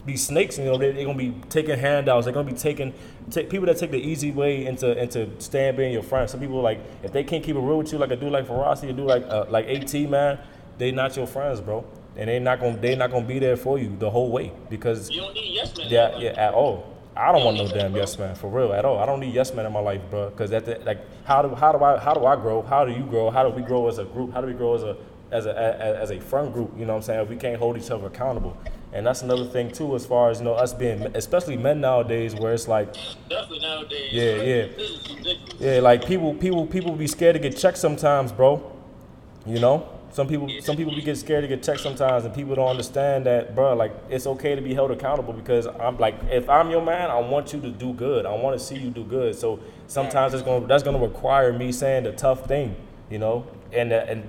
be 0.06 0.18
snakes. 0.18 0.58
You 0.58 0.66
know, 0.66 0.78
they, 0.78 0.92
they're 0.92 1.06
gonna 1.06 1.18
be 1.18 1.36
taking 1.50 1.78
handouts. 1.78 2.26
They're 2.26 2.34
gonna 2.34 2.50
be 2.50 2.58
taking 2.58 2.94
take, 3.30 3.50
people 3.50 3.68
that 3.68 3.78
take 3.78 3.92
the 3.92 4.00
easy 4.00 4.32
way 4.32 4.66
into 4.66 4.98
into 5.00 5.30
staying 5.40 5.76
being 5.76 5.94
your 5.94 6.04
friend. 6.04 6.28
Some 6.30 6.40
people 6.40 6.62
like 6.62 6.80
if 7.04 7.12
they 7.12 7.24
can't 7.24 7.44
keep 7.44 7.56
it 7.56 7.60
real 7.60 7.78
with 7.78 7.92
you, 7.92 8.00
like 8.00 8.12
a 8.12 8.16
dude 8.16 8.32
like 8.32 8.48
Ferocity, 8.48 8.90
a 8.90 8.94
dude 8.94 9.06
like 9.06 9.24
uh, 9.28 9.46
like 9.50 9.68
At 9.68 9.94
man, 10.10 10.40
they 10.78 10.92
not 10.92 11.16
your 11.16 11.28
friends, 11.28 11.62
bro. 11.62 11.86
And 12.16 12.28
they 12.30 12.40
not 12.40 12.60
gonna 12.60 12.78
they 12.78 12.96
not 12.96 13.12
gonna 13.12 13.26
be 13.28 13.38
there 13.38 13.58
for 13.58 13.78
you 13.78 13.96
the 14.00 14.10
whole 14.10 14.32
way 14.32 14.52
because 14.70 15.12
You 15.12 15.22
don't 15.22 15.36
need 15.36 15.54
yes 15.54 15.78
man. 15.78 15.88
yeah 15.90 16.18
yeah 16.18 16.30
at 16.32 16.56
all. 16.56 16.97
I 17.18 17.32
don't 17.32 17.44
want 17.44 17.58
no 17.58 17.68
damn 17.68 17.96
yes 17.96 18.18
man 18.20 18.36
for 18.36 18.50
real 18.50 18.74
at 18.74 18.86
all. 18.86 19.00
I 19.00 19.06
don't 19.06 19.20
need 19.20 19.34
yes 19.34 19.54
man 19.54 19.66
in 19.66 19.74
my 19.74 19.80
life, 19.80 20.02
bro. 20.10 20.30
Because 20.30 20.52
at 20.52 20.66
the, 20.66 20.80
like 20.86 21.00
how 21.26 21.42
do 21.42 21.56
how 21.56 21.72
do 21.72 21.84
I 21.84 21.98
how 21.98 22.14
do 22.14 22.26
I 22.26 22.36
grow? 22.36 22.62
How 22.62 22.86
do 22.86 22.92
you 22.92 23.04
grow? 23.04 23.30
How 23.30 23.44
do 23.44 23.50
we 23.50 23.62
grow 23.62 23.88
as 23.88 23.98
a 23.98 24.06
group? 24.06 24.34
How 24.34 24.42
do 24.42 24.48
we 24.48 24.54
grow 24.54 24.76
as 24.76 24.84
a 24.84 24.98
as 25.32 25.46
a 25.46 25.58
as, 25.58 26.10
as 26.10 26.12
a 26.12 26.20
friend 26.22 26.54
group? 26.54 26.72
You 26.78 26.86
know 26.86 26.94
what 26.94 26.98
I'm 26.98 27.04
saying? 27.04 27.22
If 27.22 27.30
we 27.30 27.36
can't 27.36 27.58
hold 27.58 27.78
each 27.78 27.92
other 27.92 28.08
accountable. 28.08 28.58
And 28.94 29.06
that's 29.06 29.22
another 29.22 29.46
thing 29.46 29.70
too, 29.72 29.96
as 29.96 30.06
far 30.06 30.30
as 30.30 30.40
you 30.40 30.46
know, 30.46 30.54
us 30.54 30.74
being, 30.74 31.02
especially 31.14 31.58
men 31.58 31.82
nowadays, 31.82 32.34
where 32.34 32.54
it's 32.54 32.70
like, 32.70 32.94
Definitely 33.30 33.60
nowadays. 33.60 34.10
Yeah, 34.14 34.24
yeah. 34.24 34.66
This 34.68 34.90
is 34.92 35.16
ridiculous. 35.16 35.56
yeah, 35.60 35.80
like 35.82 36.06
people, 36.08 36.34
people, 36.34 36.66
people 36.66 36.96
be 36.96 37.06
scared 37.06 37.34
to 37.34 37.40
get 37.40 37.58
checked 37.58 37.78
sometimes, 37.78 38.32
bro. 38.32 38.72
You 39.46 39.60
know, 39.60 39.88
Some 40.18 40.28
people, 40.28 40.50
some 40.62 40.76
people 40.76 40.96
be 40.96 41.04
get 41.04 41.16
scared 41.16 41.44
to 41.44 41.48
get 41.48 41.62
checked 41.62 41.82
sometimes, 41.82 42.26
and 42.26 42.34
people 42.34 42.56
don't 42.56 42.70
understand 42.70 43.28
that, 43.28 43.54
bro. 43.54 43.76
Like 43.76 43.94
it's 44.10 44.26
okay 44.26 44.56
to 44.56 44.62
be 44.64 44.74
held 44.74 44.90
accountable 44.90 45.32
because 45.32 45.68
I'm 45.68 45.96
like, 46.00 46.16
if 46.32 46.50
I'm 46.50 46.72
your 46.72 46.82
man, 46.84 47.12
I 47.12 47.20
want 47.20 47.54
you 47.54 47.62
to 47.62 47.70
do 47.70 47.94
good. 47.94 48.26
I 48.26 48.34
want 48.34 48.58
to 48.58 48.66
see 48.66 48.78
you 48.78 48.90
do 48.90 49.04
good. 49.04 49.36
So 49.36 49.60
sometimes 49.86 50.34
it's 50.34 50.42
gonna 50.42 50.66
that's 50.66 50.82
gonna 50.82 50.98
require 50.98 51.54
me 51.54 51.72
saying 51.72 52.06
the 52.06 52.14
tough 52.14 52.48
thing, 52.48 52.76
you 53.12 53.20
know, 53.20 53.46
and 53.72 53.94
uh, 53.94 54.06
and 54.08 54.28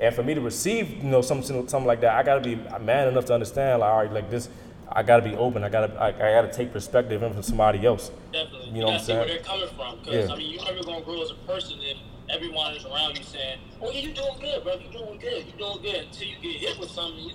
and 0.00 0.14
for 0.14 0.22
me 0.22 0.32
to 0.32 0.40
receive, 0.40 0.88
you 1.04 1.10
know, 1.10 1.20
something 1.20 1.68
something 1.68 1.86
like 1.86 2.00
that, 2.00 2.14
I 2.14 2.22
gotta 2.22 2.40
be 2.40 2.54
man 2.80 3.06
enough 3.06 3.26
to 3.26 3.34
understand, 3.34 3.80
like, 3.80 3.90
all 3.90 3.98
right, 3.98 4.10
like 4.10 4.30
this, 4.30 4.48
I 4.90 5.02
gotta 5.02 5.22
be 5.22 5.36
open. 5.36 5.64
I 5.64 5.68
gotta 5.68 5.92
I, 6.00 6.08
I 6.08 6.32
gotta 6.32 6.50
take 6.50 6.72
perspective 6.72 7.22
in 7.22 7.34
from 7.34 7.42
somebody 7.42 7.84
else. 7.84 8.10
Definitely. 8.32 8.70
You 8.70 8.80
know 8.80 8.86
what 8.86 8.94
I'm 8.94 9.00
saying? 9.00 9.18
where 9.18 9.28
they're 9.28 9.38
coming 9.40 9.68
from. 9.76 9.98
Because, 9.98 10.28
Yeah. 10.28 10.34
I 10.34 10.38
mean, 10.38 10.54
you're 10.54 10.64
never 10.64 10.82
going 10.82 11.00
to 11.00 11.04
grow 11.04 11.22
as 11.22 11.30
a 11.30 11.34
person 11.46 11.76
if 11.82 11.98
everyone 12.30 12.74
is 12.74 12.84
around 12.84 13.16
you 13.16 13.22
saying, 13.24 13.58
oh, 13.80 13.90
yeah, 13.90 14.00
you're 14.00 14.14
doing 14.14 14.38
good, 14.40 14.62
bro. 14.64 14.74
You're 14.74 14.92
doing 14.92 15.18
good. 15.18 15.46
You're 15.46 15.58
doing 15.58 15.82
good. 15.82 16.04
Until 16.06 16.28
you 16.28 16.36
get 16.42 16.60
hit 16.60 16.78
with 16.78 16.90
something, 16.90 17.18
you, 17.24 17.32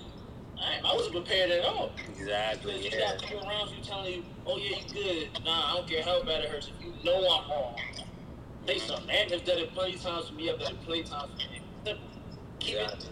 I, 0.58 0.80
I 0.88 0.94
wasn't 0.94 1.14
prepared 1.14 1.50
at 1.50 1.64
all. 1.64 1.92
Exactly. 2.18 2.72
Because 2.74 2.84
you 2.84 2.98
Yeah. 2.98 3.12
got 3.16 3.22
people 3.22 3.48
around 3.48 3.70
you 3.70 3.82
telling 3.82 4.12
you, 4.14 4.24
oh, 4.46 4.56
yeah, 4.58 4.76
you 4.78 4.94
good. 4.94 5.44
Nah, 5.44 5.72
I 5.72 5.76
don't 5.76 5.88
care 5.88 6.02
how 6.02 6.22
bad 6.22 6.44
it 6.44 6.50
hurts. 6.50 6.68
If 6.78 6.84
you 6.84 6.92
know 7.04 7.16
I'm 7.18 7.50
wrong, 7.50 7.76
say 8.66 8.78
something. 8.78 9.06
Man, 9.06 9.28
have 9.30 9.44
done 9.44 9.58
it 9.58 9.72
plenty 9.74 9.94
of 9.94 10.02
times 10.02 10.28
for 10.28 10.34
me. 10.34 10.50
I've 10.50 10.58
done 10.58 10.72
it 10.72 10.82
plenty 10.84 11.02
of 11.02 11.08
times 11.10 11.30
for 11.32 11.50
me. 11.50 11.60
Simple. 11.84 12.08
Keep 12.60 12.76
it, 12.76 13.06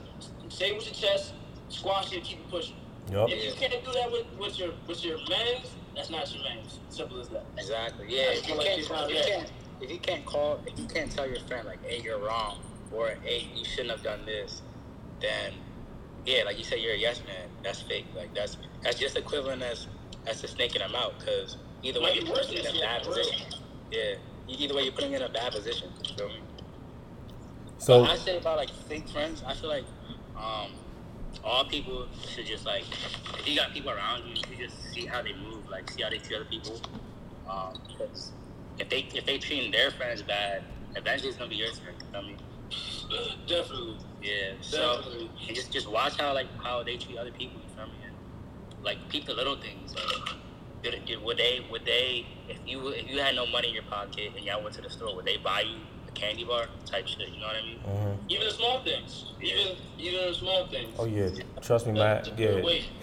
say 0.49 0.71
it 0.71 0.77
with 0.77 0.87
your 0.87 0.95
chest, 0.95 1.35
squash 1.69 2.13
it, 2.13 2.23
keep 2.23 2.39
it 2.39 2.49
pushing. 2.51 2.77
Yup. 3.11 3.29
If 3.29 3.45
you 3.45 3.53
can't 3.69 3.85
do 3.85 3.93
that 3.93 4.13
with, 4.13 4.27
with 4.39 4.59
your 4.59 4.71
with 4.87 5.05
your 5.05 5.19
mans, 5.29 5.75
that's 5.97 6.11
not 6.11 6.33
your 6.33 6.45
mans. 6.45 6.79
Simple 6.89 7.21
as 7.21 7.29
that. 7.31 7.45
Exactly. 7.59 8.07
Yeah. 8.09 8.31
If 8.31 8.47
you 8.49 8.55
Like, 8.55 8.67
can't, 8.67 8.79
it's 8.79 8.89
if 8.89 8.93
not 8.93 9.11
you 9.11 9.17
can't, 9.27 9.51
if 9.81 9.91
you 9.91 9.99
can't 9.99 10.25
call, 10.25 10.61
if 10.67 10.79
you 10.79 10.87
can't 10.87 11.11
tell 11.11 11.29
your 11.29 11.41
friend 11.41 11.67
like, 11.67 11.85
"Hey, 11.85 12.01
you're 12.03 12.19
wrong," 12.19 12.61
or 12.93 13.15
"Hey, 13.23 13.49
you 13.55 13.65
shouldn't 13.65 13.91
have 13.91 14.03
done 14.03 14.25
this," 14.27 14.63
then 15.21 15.55
yeah, 16.27 16.45
like 16.45 16.59
you 16.59 16.65
said, 16.65 16.81
you're 16.81 16.95
a 16.95 16.99
yes 16.99 17.23
man. 17.27 17.49
That's 17.63 17.81
fake. 17.81 18.07
Like 18.15 18.35
that's 18.35 18.57
that's 18.83 18.99
just 18.99 19.17
equivalent 19.17 19.63
as 19.63 19.87
as 20.27 20.41
to 20.43 20.49
snaking 20.49 20.81
them 20.81 20.95
out. 20.95 21.19
Because 21.19 21.57
either 21.83 22.01
way, 22.01 22.15
you're 22.15 22.27
putting 22.27 22.59
in 22.59 22.67
a 22.67 22.81
bad 22.81 23.05
snaking, 23.05 23.05
for 23.05 23.17
real. 23.17 23.25
position. 23.25 23.61
Yeah. 23.91 24.15
Either 24.49 24.75
way, 24.75 24.83
you're 24.83 24.93
putting 24.93 25.13
in 25.13 25.23
a 25.23 25.29
bad 25.29 25.53
position. 25.53 25.91
You 26.09 26.15
feel 26.17 26.29
me? 26.29 26.41
So 27.79 28.05
I 28.05 28.17
say 28.17 28.37
about 28.39 28.59
like 28.59 28.71
fake 28.71 29.09
friends. 29.09 29.43
I 29.47 29.55
feel 29.55 29.71
like 29.71 29.85
um, 30.37 30.73
all 31.43 31.65
people 31.65 32.07
should 32.29 32.47
just 32.47 32.67
like 32.67 32.85
if 33.39 33.49
you 33.49 33.57
got 33.57 33.73
people 33.73 33.91
around 33.91 34.27
you, 34.27 34.35
you 34.51 34.69
just 34.69 34.93
see 34.93 35.07
how 35.07 35.23
they 35.23 35.33
move, 35.33 35.69
like 35.71 35.91
see 35.91 36.03
how 36.03 36.11
they 36.11 36.19
treat 36.19 36.37
other 36.37 36.45
people. 36.45 36.81
Um, 37.49 37.81
because 37.89 38.33
if 38.81 38.89
they 38.89 39.07
if 39.15 39.27
they 39.27 39.39
treating 39.39 39.71
their 39.71 39.91
friends 39.91 40.23
bad, 40.23 40.65
eventually 40.97 41.29
it's 41.29 41.39
gonna 41.39 41.51
be 41.51 41.57
your 41.57 41.69
turn. 41.69 41.95
You 42.01 42.07
feel 42.13 42.23
me? 42.23 42.37
Definitely. 43.47 43.99
Yeah. 44.23 44.55
So 44.61 44.97
Definitely. 44.97 45.31
and 45.47 45.57
just 45.57 45.73
just 45.73 45.91
watch 45.91 46.19
how 46.19 46.33
like 46.35 46.49
how 46.63 46.83
they 46.83 46.97
treat 46.97 47.19
other 47.19 47.31
people. 47.31 47.61
You 47.61 47.69
feel 47.77 47.87
me? 47.87 47.93
And, 48.05 48.17
like 48.83 48.97
peep 49.11 49.27
the 49.27 49.35
little 49.35 49.57
things. 49.57 49.95
Like, 49.95 50.37
did, 50.83 51.05
did, 51.05 51.23
would 51.23 51.37
they 51.37 51.61
would 51.71 51.85
they 51.85 52.27
if 52.49 52.59
you 52.65 52.89
if 52.89 53.09
you 53.11 53.21
had 53.21 53.35
no 53.35 53.47
money 53.47 53.69
in 53.69 53.75
your 53.75 53.85
pocket 53.85 54.33
and 54.37 54.45
y'all 54.45 54.63
went 54.63 54.75
to 54.77 54.83
the 54.83 54.89
store, 54.89 55.15
would 55.15 55.27
they 55.27 55.37
buy 55.37 55.61
you 55.61 55.81
a 56.11 56.19
candy 56.19 56.45
bar 56.45 56.67
type 56.87 57.07
shit? 57.07 57.29
You 57.29 57.40
know 57.40 57.47
what 57.47 57.57
I 57.57 57.62
mean? 57.62 57.79
mhm. 57.87 58.17
Even 58.29 58.47
the 58.47 58.52
small 58.52 58.83
things. 58.83 59.25
Even 59.43 59.76
even 59.99 60.29
the 60.29 60.35
small 60.35 60.67
things. 60.67 60.95
oh 60.99 61.05
yeah, 61.07 61.31
trust 61.62 61.87
me, 61.87 61.93
man. 61.93 62.25
Yeah. 62.37 62.61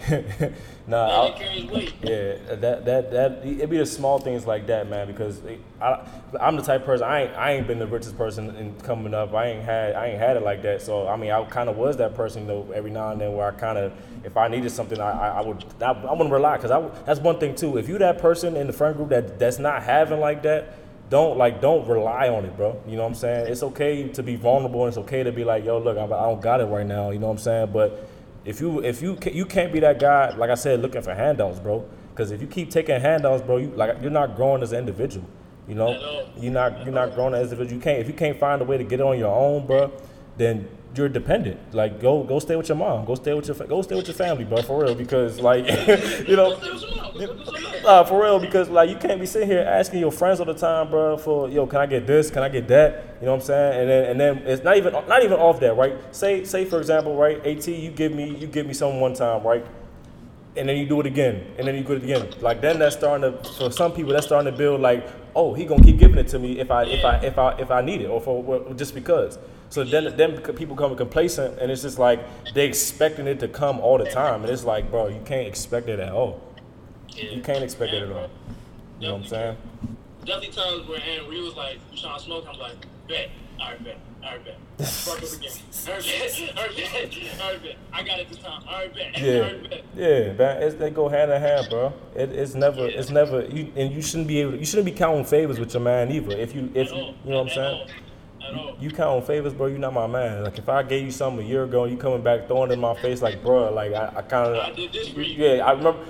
nah, 0.86 1.30
weight. 1.72 1.94
Yeah, 2.02 2.36
that 2.54 2.84
that 2.84 3.10
that 3.10 3.44
it 3.44 3.68
be 3.68 3.78
the 3.78 3.86
small 3.86 4.18
things 4.18 4.46
like 4.46 4.66
that, 4.68 4.88
man. 4.88 5.06
Because 5.06 5.38
it, 5.44 5.60
I, 5.80 6.06
I'm 6.40 6.56
the 6.56 6.62
type 6.62 6.82
of 6.82 6.86
person 6.86 7.06
I 7.06 7.22
ain't 7.22 7.36
I 7.36 7.52
ain't 7.52 7.66
been 7.66 7.78
the 7.78 7.86
richest 7.86 8.16
person 8.16 8.54
in 8.56 8.74
coming 8.80 9.14
up. 9.14 9.34
I 9.34 9.46
ain't 9.48 9.64
had 9.64 9.94
I 9.94 10.06
ain't 10.08 10.18
had 10.18 10.36
it 10.36 10.42
like 10.42 10.62
that. 10.62 10.82
So 10.82 11.08
I 11.08 11.16
mean, 11.16 11.30
I 11.30 11.44
kind 11.44 11.68
of 11.68 11.76
was 11.76 11.96
that 11.96 12.14
person 12.14 12.46
though. 12.46 12.70
Every 12.74 12.90
now 12.90 13.10
and 13.10 13.20
then, 13.20 13.32
where 13.34 13.48
I 13.48 13.50
kind 13.52 13.78
of 13.78 13.92
if 14.24 14.36
I 14.36 14.48
needed 14.48 14.70
something, 14.70 15.00
I 15.00 15.10
I, 15.10 15.28
I 15.38 15.40
would 15.40 15.64
I, 15.80 15.92
I 15.92 16.12
wouldn't 16.12 16.32
rely 16.32 16.56
because 16.56 16.70
I 16.70 16.80
that's 17.04 17.20
one 17.20 17.38
thing 17.40 17.54
too. 17.54 17.78
If 17.78 17.88
you 17.88 17.98
that 17.98 18.18
person 18.18 18.56
in 18.56 18.66
the 18.66 18.72
friend 18.72 18.96
group 18.96 19.08
that 19.10 19.38
that's 19.38 19.58
not 19.58 19.82
having 19.82 20.20
like 20.20 20.42
that. 20.42 20.74
Don't 21.10 21.38
like 21.38 21.60
don't 21.60 21.88
rely 21.88 22.28
on 22.28 22.44
it, 22.44 22.56
bro. 22.56 22.80
You 22.86 22.96
know 22.96 23.02
what 23.02 23.08
I'm 23.08 23.14
saying? 23.14 23.46
It's 23.46 23.62
okay 23.62 24.08
to 24.08 24.22
be 24.22 24.36
vulnerable 24.36 24.84
and 24.84 24.88
it's 24.88 24.98
okay 24.98 25.22
to 25.22 25.32
be 25.32 25.44
like, 25.44 25.64
yo, 25.64 25.78
look, 25.78 25.96
I, 25.96 26.04
I 26.04 26.08
don't 26.08 26.42
got 26.42 26.60
it 26.60 26.66
right 26.66 26.86
now. 26.86 27.10
You 27.10 27.18
know 27.18 27.28
what 27.28 27.32
I'm 27.32 27.38
saying? 27.38 27.70
But 27.72 28.08
if 28.44 28.60
you 28.60 28.82
if 28.84 29.00
you 29.00 29.18
you 29.32 29.46
can't 29.46 29.72
be 29.72 29.80
that 29.80 29.98
guy, 29.98 30.34
like 30.36 30.50
I 30.50 30.54
said, 30.54 30.80
looking 30.82 31.02
for 31.02 31.14
handouts, 31.14 31.58
bro. 31.60 31.88
Because 32.10 32.30
if 32.30 32.40
you 32.40 32.46
keep 32.46 32.70
taking 32.70 33.00
handouts, 33.00 33.42
bro, 33.42 33.58
you 33.58 33.68
like 33.68 34.02
you're 34.02 34.10
not 34.10 34.36
growing 34.36 34.62
as 34.62 34.72
an 34.72 34.80
individual. 34.80 35.26
You 35.66 35.74
know, 35.74 36.26
you're 36.38 36.52
not 36.52 36.84
you're 36.84 36.94
not 36.94 37.14
growing 37.14 37.34
as 37.34 37.52
an 37.52 37.58
individual. 37.58 37.76
You 37.76 37.82
can't 37.82 38.00
if 38.00 38.06
you 38.06 38.14
can't 38.14 38.38
find 38.38 38.60
a 38.60 38.64
way 38.64 38.76
to 38.76 38.84
get 38.84 39.00
it 39.00 39.02
on 39.02 39.18
your 39.18 39.34
own, 39.34 39.66
bro. 39.66 39.92
Then 40.36 40.68
you're 40.94 41.08
dependent. 41.08 41.74
Like 41.74 42.00
go 42.00 42.24
go 42.24 42.38
stay 42.38 42.56
with 42.56 42.68
your 42.68 42.76
mom. 42.76 43.04
Go 43.04 43.14
stay 43.14 43.34
with 43.34 43.46
your 43.46 43.56
go 43.66 43.82
stay 43.82 43.94
with 43.94 44.06
your 44.06 44.14
family, 44.14 44.44
bro. 44.44 44.62
For 44.62 44.82
real, 44.82 44.94
because 44.94 45.40
like 45.40 45.66
you 46.28 46.36
know. 46.36 46.58
Nah, 47.82 48.04
for 48.04 48.22
real, 48.22 48.38
because 48.38 48.68
like 48.68 48.90
you 48.90 48.96
can't 48.96 49.20
be 49.20 49.26
sitting 49.26 49.48
here 49.48 49.60
asking 49.60 50.00
your 50.00 50.12
friends 50.12 50.40
all 50.40 50.46
the 50.46 50.54
time, 50.54 50.90
bro, 50.90 51.16
for 51.16 51.48
yo, 51.48 51.66
can 51.66 51.80
I 51.80 51.86
get 51.86 52.06
this? 52.06 52.30
Can 52.30 52.42
I 52.42 52.48
get 52.48 52.68
that? 52.68 53.16
You 53.20 53.26
know 53.26 53.32
what 53.32 53.40
I'm 53.42 53.46
saying? 53.46 53.80
And 53.80 53.90
then 53.90 54.04
and 54.10 54.20
then 54.20 54.38
it's 54.46 54.62
not 54.62 54.76
even 54.76 54.92
not 54.92 55.22
even 55.22 55.38
off 55.38 55.60
that, 55.60 55.76
right? 55.76 55.96
Say 56.14 56.44
say 56.44 56.64
for 56.64 56.78
example, 56.78 57.16
right? 57.16 57.44
At 57.44 57.66
you 57.66 57.90
give 57.90 58.12
me 58.12 58.36
you 58.36 58.46
give 58.46 58.66
me 58.66 58.74
something 58.74 59.00
one 59.00 59.14
time, 59.14 59.42
right? 59.42 59.64
And 60.56 60.68
then 60.68 60.76
you 60.76 60.86
do 60.86 61.00
it 61.00 61.06
again, 61.06 61.46
and 61.56 61.66
then 61.68 61.76
you 61.76 61.84
do 61.84 61.92
it 61.92 62.02
again. 62.02 62.28
Like 62.40 62.60
then 62.60 62.78
that's 62.78 62.96
starting 62.96 63.30
to 63.30 63.48
for 63.50 63.70
some 63.70 63.92
people 63.92 64.12
that's 64.12 64.26
starting 64.26 64.50
to 64.50 64.56
build 64.56 64.80
like, 64.80 65.27
oh, 65.38 65.54
he 65.54 65.64
gonna 65.64 65.84
keep 65.84 65.98
giving 65.98 66.18
it 66.18 66.26
to 66.28 66.38
me 66.38 66.58
if 66.58 66.70
I 66.70 66.82
if 66.84 67.04
I 67.04 67.16
if 67.18 67.38
I 67.38 67.52
if 67.52 67.70
I 67.70 67.80
need 67.80 68.00
it 68.02 68.06
or 68.06 68.20
for 68.20 68.42
well, 68.42 68.74
just 68.74 68.92
because. 68.92 69.38
So 69.70 69.84
then 69.84 70.16
then 70.16 70.40
people 70.40 70.74
become 70.74 70.96
complacent, 70.96 71.58
and 71.60 71.70
it's 71.70 71.82
just 71.82 71.98
like 71.98 72.20
they 72.54 72.66
expecting 72.66 73.26
it 73.26 73.38
to 73.40 73.48
come 73.48 73.78
all 73.78 73.98
the 73.98 74.10
time, 74.10 74.42
and 74.42 74.50
it's 74.50 74.64
like, 74.64 74.90
bro, 74.90 75.06
you 75.06 75.20
can't 75.24 75.46
expect 75.46 75.88
it 75.88 76.00
at 76.00 76.12
all. 76.12 76.42
You 77.14 77.40
can't 77.40 77.62
expect 77.62 77.92
it 77.92 78.02
at 78.02 78.10
all. 78.10 78.30
You 78.98 79.06
know 79.06 79.14
what 79.14 79.22
I'm 79.22 79.28
saying? 79.28 79.56
Definitely 80.24 80.48
times 80.48 80.88
where 80.88 81.00
Aunt 81.00 81.28
Ree 81.28 81.40
was 81.40 81.54
like, 81.54 81.78
"You 81.92 82.00
trying 82.00 82.18
to 82.18 82.24
smoke?" 82.24 82.44
I'm 82.50 82.58
like, 82.58 82.86
"Bet, 83.06 83.30
all 83.60 83.68
right, 83.68 83.84
bet, 83.84 83.98
all 84.22 84.30
right, 84.30 84.44
bet." 84.44 84.56
Fuck 84.88 85.18
up 85.18 85.32
again. 85.32 85.50
All 85.88 85.94
right, 85.94 86.04
bet, 86.04 86.56
all 86.56 86.64
right, 86.64 86.76
bet, 86.76 87.40
all 87.40 87.52
right, 87.52 87.62
bet. 87.62 87.76
I 87.92 88.02
got 88.02 88.20
it 88.20 88.28
this 88.28 88.38
time. 88.38 88.62
All 88.68 88.74
right, 88.74 88.94
bet, 88.94 89.18
Yeah, 89.18 89.52
bet. 89.68 89.84
yeah, 89.96 90.32
man. 90.34 90.62
It's, 90.62 90.74
they 90.76 90.90
go 90.90 91.08
hand 91.08 91.30
in 91.32 91.40
hand, 91.40 91.66
bro. 91.70 91.92
It, 92.14 92.30
it's 92.32 92.54
never, 92.54 92.86
it's 92.86 93.10
never. 93.10 93.42
You 93.46 93.72
and 93.76 93.92
you 93.92 94.02
shouldn't 94.02 94.28
be 94.28 94.40
able. 94.40 94.54
You 94.56 94.64
shouldn't 94.66 94.86
be 94.86 94.92
counting 94.92 95.24
favors 95.24 95.58
with 95.58 95.72
your 95.74 95.82
man 95.82 96.10
either. 96.12 96.36
If 96.36 96.54
you, 96.54 96.70
if 96.74 96.90
you, 96.90 96.96
you 96.96 97.30
know 97.30 97.42
what 97.42 97.42
I'm 97.42 97.48
saying. 97.48 97.80
all. 97.80 98.76
You 98.80 98.90
counting 98.90 99.26
favors, 99.26 99.52
bro. 99.52 99.66
You're 99.66 99.78
not 99.78 99.92
my 99.92 100.06
man. 100.06 100.44
Like 100.44 100.58
if 100.58 100.68
I 100.68 100.82
gave 100.82 101.04
you 101.04 101.10
something 101.10 101.44
a 101.44 101.48
year 101.48 101.64
ago, 101.64 101.84
and 101.84 101.92
you 101.92 101.98
coming 101.98 102.22
back 102.22 102.46
throwing 102.48 102.70
it 102.70 102.74
in 102.74 102.80
my 102.80 102.94
face, 102.94 103.20
like, 103.20 103.42
bro, 103.42 103.72
like 103.72 103.92
I, 103.92 104.12
I 104.16 104.22
kind 104.22 104.54
of, 104.54 104.76
did 104.76 104.92
this 104.92 105.08
for 105.08 105.20
you. 105.20 105.44
yeah, 105.56 105.66
I 105.66 105.72
remember. 105.72 106.04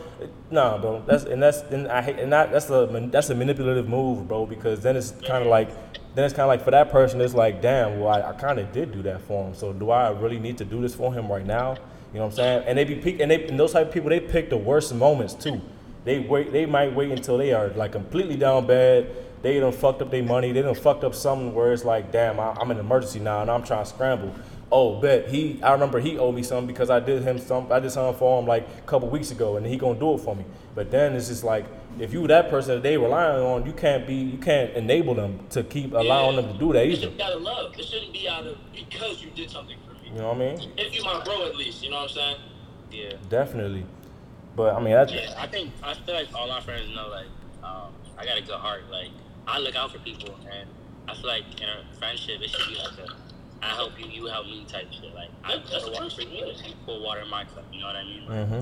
Nah, 0.51 0.79
bro. 0.79 1.03
That's 1.07 1.25
and 1.25 1.43
that's 1.43 1.63
and 1.63 1.89
I 1.89 2.03
hate 2.03 2.19
and 2.19 2.33
that 2.33 2.53
that's 2.53 2.69
a 2.71 2.87
that's 3.11 3.31
a 3.31 3.35
manipulative 3.35 3.89
move, 3.89 4.29
bro. 4.29 4.47
Because 4.47 4.81
then 4.81 4.97
it's 4.97 5.11
kind 5.27 5.43
of 5.43 5.47
like 5.47 5.71
then 6.15 6.25
it's 6.25 6.35
kind 6.35 6.45
of 6.45 6.49
like 6.49 6.65
for 6.65 6.71
that 6.71 6.91
person, 6.91 7.21
it's 7.21 7.35
like, 7.35 7.63
damn, 7.63 8.01
well, 8.01 8.09
I, 8.09 8.31
I 8.31 8.33
kind 8.33 8.59
of 8.59 8.73
did 8.73 8.93
do 8.93 9.03
that 9.03 9.21
for 9.23 9.47
him. 9.47 9.55
So 9.55 9.73
do 9.73 9.91
I 9.91 10.11
really 10.11 10.39
need 10.39 10.59
to 10.59 10.65
do 10.65 10.81
this 10.81 10.95
for 10.95 11.13
him 11.13 11.31
right 11.31 11.47
now? 11.47 11.77
You 12.13 12.21
know 12.21 12.27
what 12.27 12.33
I'm 12.33 12.37
saying? 12.37 12.65
And 12.67 12.79
they 12.79 12.85
be 12.85 12.97
pick, 12.97 13.21
and 13.21 13.31
they 13.31 13.47
and 13.47 13.61
those 13.61 13.73
type 13.73 13.89
of 13.89 13.93
people, 13.93 14.09
they 14.09 14.21
pick 14.21 14.51
the 14.51 14.57
worst 14.57 14.95
moments 14.95 15.35
too. 15.35 15.61
They 16.05 16.21
wait. 16.21 16.53
They 16.53 16.65
might 16.65 16.95
wait 16.95 17.11
until 17.11 17.37
they 17.37 17.53
are 17.53 17.69
like 17.69 17.93
completely 17.93 18.37
down 18.37 18.67
bad. 18.67 19.09
They 19.43 19.61
done 19.61 19.73
fucked 19.73 20.03
up 20.03 20.11
their 20.11 20.23
money. 20.23 20.53
They 20.53 20.63
done 20.63 20.75
fucked 20.75 21.05
up 21.05 21.15
something 21.15 21.55
where 21.55 21.73
it's 21.73 21.85
like, 21.85 22.11
damn, 22.11 22.41
I, 22.41 22.57
I'm 22.59 22.71
in 22.71 22.79
an 22.79 22.85
emergency 22.85 23.21
now 23.21 23.43
and 23.43 23.51
I'm 23.51 23.63
trying 23.63 23.85
to 23.85 23.91
scramble. 23.91 24.35
Oh, 24.71 25.01
bet 25.01 25.29
he. 25.29 25.63
I 25.63 25.73
remember 25.73 25.99
he 25.99 26.19
owed 26.19 26.35
me 26.35 26.43
something 26.43 26.67
because 26.67 26.91
I 26.91 27.01
did 27.01 27.23
him 27.23 27.39
some. 27.39 27.73
I 27.73 27.81
did 27.81 27.91
something 27.91 28.19
for 28.19 28.39
him 28.39 28.47
like 28.47 28.69
a 28.79 28.83
couple 28.83 29.09
weeks 29.09 29.31
ago, 29.31 29.57
and 29.57 29.65
he 29.67 29.77
gonna 29.79 29.99
do 29.99 30.15
it 30.15 30.19
for 30.19 30.37
me. 30.37 30.45
But 30.75 30.91
then 30.91 31.15
it's 31.15 31.29
just 31.29 31.43
like, 31.43 31.65
if 31.99 32.13
you 32.13 32.27
that 32.27 32.51
person 32.51 32.75
that 32.75 32.83
they 32.83 32.99
relying 32.99 33.43
on, 33.43 33.65
you 33.65 33.73
can't 33.73 34.07
be. 34.07 34.15
You 34.15 34.37
can't 34.39 34.71
enable 34.75 35.15
them 35.15 35.41
to 35.51 35.63
keep 35.65 35.93
allowing 35.95 36.37
Yeah. 36.37 36.43
them 36.43 36.53
to 36.53 36.59
do 36.59 36.73
that 36.75 36.85
It 36.85 36.91
either. 36.93 37.01
should 37.01 37.17
be 37.17 37.23
out 37.23 37.33
of 37.33 37.43
love. 37.43 37.73
It 37.79 37.85
shouldn't 37.87 38.13
be 38.13 38.29
out 38.29 38.47
of 38.47 38.59
because 38.75 39.23
you 39.23 39.31
did 39.31 39.51
something 39.51 39.79
for 39.87 39.95
me. 39.95 40.11
You 40.13 40.19
know 40.21 40.29
what 40.29 40.37
I 40.37 40.39
mean? 40.55 40.73
If 40.77 40.95
you 40.95 41.03
my 41.03 41.25
bro, 41.25 41.47
at 41.47 41.57
least, 41.57 41.83
you 41.83 41.89
know 41.91 41.97
what 42.03 42.11
I'm 42.11 42.15
saying? 42.17 42.37
Yeah. 42.91 43.13
Definitely. 43.31 43.87
But 44.55 44.75
I 44.75 44.81
mean, 44.81 44.93
that's 44.93 45.13
Yeah, 45.13 45.33
I 45.39 45.47
think 45.47 45.73
I 45.83 45.95
feel 45.95 46.15
like 46.15 46.29
all 46.35 46.47
my 46.47 46.61
friends 46.61 46.95
know 46.95 47.09
like 47.09 47.27
um, 47.63 47.93
I 48.19 48.27
got 48.27 48.37
a 48.37 48.43
good 48.43 48.57
heart. 48.57 48.83
Like 48.91 49.11
I 49.47 49.61
look 49.61 49.77
out 49.77 49.93
for 49.93 49.99
people, 50.01 50.35
and 50.53 50.69
I 51.09 51.15
feel 51.15 51.27
like 51.29 51.45
in 51.59 51.69
a 51.71 51.97
friendship 51.99 52.43
it 52.43 52.51
should 52.51 52.69
be 52.69 52.75
like 52.75 52.99
a 52.99 53.07
I 53.63 53.67
help 53.75 53.93
you, 53.99 54.07
you 54.07 54.27
help 54.27 54.47
me 54.47 54.65
type 54.69 54.87
shit. 54.93 55.15
Like 55.15 55.31
I 55.45 55.57
That- 55.57 55.67
that's 55.71 55.85
put 55.85 55.93
water 55.95 56.05
the 56.05 56.11
for 56.11 56.17
first 56.17 56.33
you, 56.33 56.55
thing. 56.55 56.69
you 56.71 56.75
pour 56.87 57.01
water 57.01 57.21
in 57.21 57.29
my 57.29 57.45
cup. 57.45 57.65
You 57.73 57.81
know 57.81 57.87
what 57.87 57.97
I 57.97 58.05
mean? 58.05 58.23
mm-hmm 58.29 58.55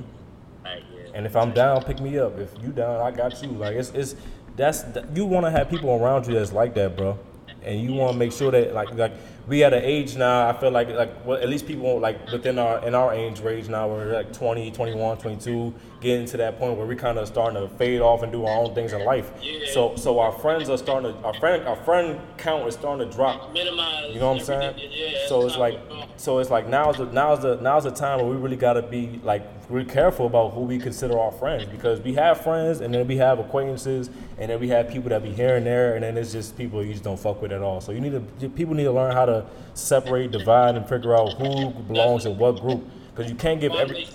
Like 0.65 0.83
yeah. 0.95 1.11
And 1.15 1.27
if 1.27 1.37
I'm 1.37 1.53
down, 1.53 1.83
pick 1.85 2.01
me 2.01 2.19
up. 2.19 2.39
If 2.39 2.51
you 2.63 2.71
down, 2.71 3.01
I 3.01 3.11
got 3.11 3.41
you. 3.43 3.49
Like 3.51 3.77
it's 3.77 3.91
it's 3.91 4.17
that's 4.57 4.85
you 5.15 5.27
want 5.27 5.45
to 5.47 5.51
have 5.51 5.69
people 5.69 5.91
around 5.91 6.27
you 6.27 6.35
that's 6.35 6.53
like 6.53 6.75
that, 6.75 6.97
bro. 6.97 7.19
and 7.63 7.81
you 7.81 7.93
want 7.95 8.13
to 8.13 8.19
make 8.19 8.33
sure 8.33 8.51
that 8.51 8.73
like 8.75 8.93
like 8.95 9.13
we 9.47 9.63
at 9.63 9.73
an 9.73 9.85
age 9.85 10.17
now. 10.17 10.49
I 10.49 10.53
feel 10.59 10.71
like 10.71 10.89
like 10.89 11.25
well, 11.25 11.39
at 11.41 11.49
least 11.49 11.67
people 11.67 12.01
like 12.01 12.31
within 12.31 12.59
our 12.59 12.85
in 12.85 12.95
our 12.95 13.15
age 13.15 13.41
range 13.41 13.69
now. 13.69 13.89
We're 13.89 14.13
like 14.13 14.33
20, 14.33 14.73
21, 14.73 15.19
22, 15.19 15.75
getting 16.01 16.27
to 16.27 16.37
that 16.39 16.59
point 16.59 16.77
where 16.77 16.87
we 16.87 16.97
kind 16.97 17.19
of 17.19 17.29
starting 17.29 17.61
to 17.61 17.69
fade 17.77 18.01
off 18.01 18.23
and 18.23 18.33
do 18.33 18.45
our 18.45 18.59
own 18.65 18.75
things 18.75 18.93
in 18.93 19.05
life. 19.05 19.31
Yeah. 19.41 19.61
So 19.73 19.95
so 19.97 20.19
our 20.19 20.33
friends 20.33 20.69
are 20.69 20.79
starting 20.79 21.13
to 21.13 21.19
our 21.23 21.35
friend 21.35 21.67
our 21.67 21.77
friend 21.77 22.21
count 22.39 22.67
is 22.67 22.75
starting 22.75 23.09
to 23.09 23.17
drop. 23.17 23.53
Minimize. 23.53 24.13
You 24.13 24.21
know 24.21 24.33
what 24.33 24.41
I'm 24.41 24.45
saying? 24.45 24.75
Yeah, 24.79 25.29
so 25.29 25.47
it's 25.47 25.57
like, 25.57 25.75
how 25.89 25.95
we 25.95 26.01
go. 26.03 26.07
so 26.17 26.39
it's 26.39 26.51
like 26.51 26.67
now's 26.69 26.97
the 26.97 27.07
now's 27.07 27.43
the 27.43 27.57
now's 27.57 27.85
the 27.85 27.91
time 27.93 28.19
where 28.19 28.29
we 28.29 28.37
really 28.37 28.57
gotta 28.57 28.83
be 28.83 29.21
like 29.23 29.47
really 29.69 29.89
careful 29.89 30.27
about 30.27 30.53
who 30.53 30.61
we 30.61 30.79
consider 30.79 31.19
our 31.19 31.33
friends 31.33 31.65
because 31.65 32.01
we 32.01 32.15
have 32.15 32.41
friends 32.41 32.81
and 32.81 32.95
then 32.95 33.07
we 33.07 33.17
have 33.17 33.39
acquaintances 33.39 34.11
and 34.39 34.51
then 34.51 34.61
we 34.61 34.69
have 34.69 34.89
people 34.89 35.09
that 35.09 35.23
be 35.23 35.33
here 35.33 35.57
and 35.57 35.67
there 35.67 35.95
and 35.95 36.05
then 36.05 36.17
it's 36.17 36.33
just 36.33 36.57
people 36.57 36.85
you 36.85 36.93
just 36.93 37.05
don't 37.05 37.19
fuck 37.19 37.41
with 37.43 37.53
at 37.53 37.63
all. 37.63 37.81
So 37.81 37.93
you 37.93 38.01
need 38.01 38.13
to 38.41 38.49
people 38.51 38.75
need 38.75 38.85
to 38.85 38.93
learn 38.93 39.13
how 39.13 39.27
to 39.27 39.36
separate, 39.75 40.31
divide, 40.31 40.77
and 40.77 40.89
figure 40.89 41.15
out 41.15 41.35
who 41.35 41.71
belongs 41.71 42.27
in 42.27 42.39
what 42.39 42.61
group 42.61 42.85
because 43.17 43.31
you 43.31 43.37
can't 43.37 43.61
give 43.61 43.73
every 43.73 44.07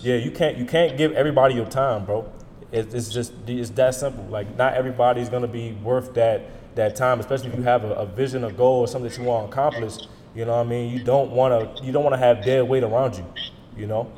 yeah, 0.00 0.16
you 0.16 0.30
can't 0.30 0.56
you 0.56 0.64
can't 0.64 0.96
give 0.96 1.12
everybody 1.12 1.54
your 1.54 1.66
time, 1.66 2.04
bro. 2.04 2.30
It's, 2.72 2.94
it's 2.94 3.08
just 3.08 3.32
it's 3.46 3.70
that 3.70 3.94
simple. 3.94 4.24
Like 4.24 4.56
not 4.56 4.74
everybody's 4.74 5.28
gonna 5.28 5.48
be 5.48 5.72
worth 5.72 6.14
that 6.14 6.42
that 6.74 6.94
time, 6.94 7.20
especially 7.20 7.48
if 7.48 7.56
you 7.56 7.62
have 7.62 7.84
a, 7.84 7.92
a 7.94 8.06
vision, 8.06 8.44
a 8.44 8.52
goal, 8.52 8.80
or 8.80 8.88
something 8.88 9.10
that 9.10 9.18
you 9.18 9.24
want 9.24 9.46
to 9.46 9.52
accomplish. 9.52 10.06
You 10.34 10.44
know 10.44 10.56
what 10.56 10.66
I 10.66 10.68
mean? 10.68 10.92
You 10.92 11.02
don't 11.02 11.30
want 11.30 11.76
to 11.76 11.84
you 11.84 11.92
don't 11.92 12.04
want 12.04 12.14
to 12.14 12.18
have 12.18 12.44
dead 12.44 12.68
weight 12.68 12.84
around 12.84 13.16
you. 13.16 13.24
You 13.76 13.86
know? 13.86 14.12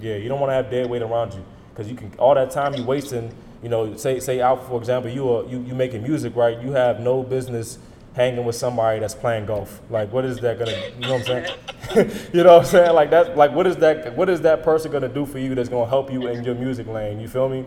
yeah, 0.00 0.16
you 0.16 0.28
don't 0.28 0.40
want 0.40 0.50
to 0.50 0.54
have 0.54 0.70
dead 0.70 0.88
weight 0.88 1.02
around 1.02 1.34
you 1.34 1.44
because 1.70 1.90
you 1.90 1.96
can 1.96 2.12
all 2.18 2.34
that 2.34 2.50
time 2.50 2.74
you 2.74 2.84
wasting. 2.84 3.34
You 3.62 3.68
know, 3.68 3.96
say 3.96 4.20
say 4.20 4.40
out 4.40 4.66
for 4.68 4.78
example, 4.78 5.10
you 5.10 5.28
are 5.28 5.44
you 5.46 5.60
you 5.62 5.74
making 5.74 6.02
music, 6.02 6.36
right? 6.36 6.60
You 6.62 6.72
have 6.72 7.00
no 7.00 7.22
business 7.22 7.78
hanging 8.16 8.46
with 8.46 8.56
somebody 8.56 8.98
that's 8.98 9.14
playing 9.14 9.44
golf. 9.44 9.82
Like, 9.90 10.10
what 10.10 10.24
is 10.24 10.38
that 10.38 10.58
gonna? 10.58 10.72
You 10.72 11.00
know 11.06 11.12
what 11.18 11.30
I'm 11.30 11.44
saying? 11.94 12.30
you 12.32 12.42
know 12.42 12.54
what 12.54 12.60
I'm 12.60 12.64
saying? 12.64 12.94
Like 12.94 13.10
that. 13.10 13.36
Like, 13.36 13.52
what 13.52 13.66
is 13.66 13.76
that? 13.76 14.16
What 14.16 14.30
is 14.30 14.40
that 14.40 14.64
person 14.64 14.90
gonna 14.90 15.08
do 15.08 15.26
for 15.26 15.38
you 15.38 15.54
that's 15.54 15.68
gonna 15.68 15.88
help 15.88 16.10
you 16.10 16.26
in 16.26 16.42
your 16.42 16.54
music 16.54 16.86
lane? 16.86 17.20
You 17.20 17.28
feel 17.28 17.48
me? 17.48 17.66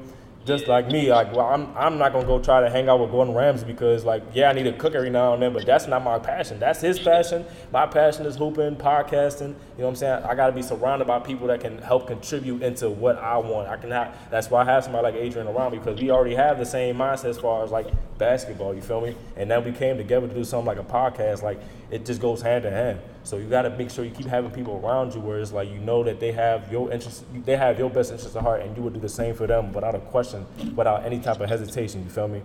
Just 0.49 0.67
like 0.67 0.87
me, 0.87 1.11
like 1.11 1.31
well, 1.31 1.45
I'm 1.45 1.77
I'm 1.77 1.99
not 1.99 2.11
gonna 2.11 2.25
go 2.25 2.39
try 2.39 2.59
to 2.61 2.71
hang 2.71 2.89
out 2.89 2.99
with 2.99 3.11
Gordon 3.11 3.35
Ramsay 3.35 3.67
because 3.67 4.03
like 4.03 4.23
yeah, 4.33 4.49
I 4.49 4.53
need 4.53 4.63
to 4.63 4.73
cook 4.73 4.95
every 4.95 5.11
now 5.11 5.35
and 5.35 5.43
then, 5.43 5.53
but 5.53 5.63
that's 5.63 5.85
not 5.85 6.03
my 6.03 6.17
passion. 6.17 6.57
That's 6.57 6.81
his 6.81 6.97
passion. 6.97 7.45
My 7.71 7.85
passion 7.85 8.25
is 8.25 8.35
hooping, 8.35 8.77
podcasting. 8.77 9.41
You 9.41 9.47
know 9.49 9.83
what 9.83 9.89
I'm 9.89 9.95
saying? 9.97 10.23
I 10.23 10.33
gotta 10.33 10.51
be 10.51 10.63
surrounded 10.63 11.05
by 11.05 11.19
people 11.19 11.45
that 11.49 11.59
can 11.59 11.77
help 11.77 12.07
contribute 12.07 12.63
into 12.63 12.89
what 12.89 13.19
I 13.19 13.37
want. 13.37 13.69
I 13.69 13.77
can 13.77 13.91
have. 13.91 14.17
That's 14.31 14.49
why 14.49 14.63
I 14.63 14.65
have 14.65 14.85
somebody 14.85 15.03
like 15.03 15.13
Adrian 15.13 15.47
around 15.47 15.73
me 15.73 15.77
because 15.77 16.01
we 16.01 16.09
already 16.09 16.33
have 16.33 16.57
the 16.57 16.65
same 16.65 16.97
mindset 16.97 17.25
as 17.25 17.37
far 17.37 17.63
as 17.63 17.69
like 17.69 17.85
basketball. 18.17 18.73
You 18.73 18.81
feel 18.81 19.01
me? 19.01 19.15
And 19.35 19.51
then 19.51 19.63
we 19.63 19.71
came 19.71 19.97
together 19.97 20.27
to 20.27 20.33
do 20.33 20.43
something 20.43 20.65
like 20.65 20.79
a 20.79 20.83
podcast. 20.83 21.43
Like 21.43 21.59
it 21.91 22.07
just 22.07 22.21
goes 22.21 22.41
hand 22.41 22.65
in 22.65 22.73
hand. 22.73 22.99
So 23.23 23.37
you 23.37 23.47
got 23.47 23.63
to 23.63 23.69
make 23.71 23.89
sure 23.91 24.05
you 24.05 24.11
keep 24.11 24.25
having 24.27 24.49
people 24.51 24.81
around 24.83 25.13
you 25.13 25.19
where 25.21 25.39
it's 25.39 25.51
like 25.51 25.69
you 25.69 25.77
know 25.79 26.03
that 26.03 26.19
they 26.19 26.31
have 26.31 26.71
your 26.71 26.91
interest, 26.91 27.23
they 27.45 27.55
have 27.57 27.77
your 27.77 27.89
best 27.89 28.11
interest 28.11 28.35
at 28.35 28.41
heart, 28.41 28.61
and 28.61 28.75
you 28.75 28.81
would 28.83 28.93
do 28.93 28.99
the 28.99 29.09
same 29.09 29.35
for 29.35 29.45
them 29.45 29.71
without 29.73 29.93
a 29.93 29.99
question, 29.99 30.45
without 30.75 31.05
any 31.05 31.19
type 31.19 31.39
of 31.39 31.49
hesitation. 31.49 32.03
You 32.03 32.09
feel 32.09 32.27
me? 32.27 32.41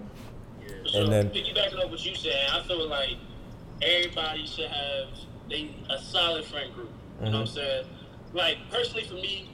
So 0.86 1.00
And 1.02 1.12
then- 1.12 1.30
piggybacking 1.30 1.82
on 1.82 1.90
what 1.90 2.04
you 2.04 2.14
said, 2.14 2.48
I 2.52 2.60
feel 2.62 2.88
like 2.88 3.16
everybody 3.82 4.46
should 4.46 4.68
have 4.70 5.08
they 5.48 5.74
a 5.90 5.98
solid 5.98 6.44
friend 6.46 6.72
group. 6.74 6.90
You 7.22 7.30
know 7.30 7.40
what 7.40 7.48
I'm 7.50 7.54
Mm-hmm. 7.54 7.54
saying? 7.54 7.84
Like 8.32 8.56
personally 8.70 9.04
for 9.04 9.14
me, 9.14 9.48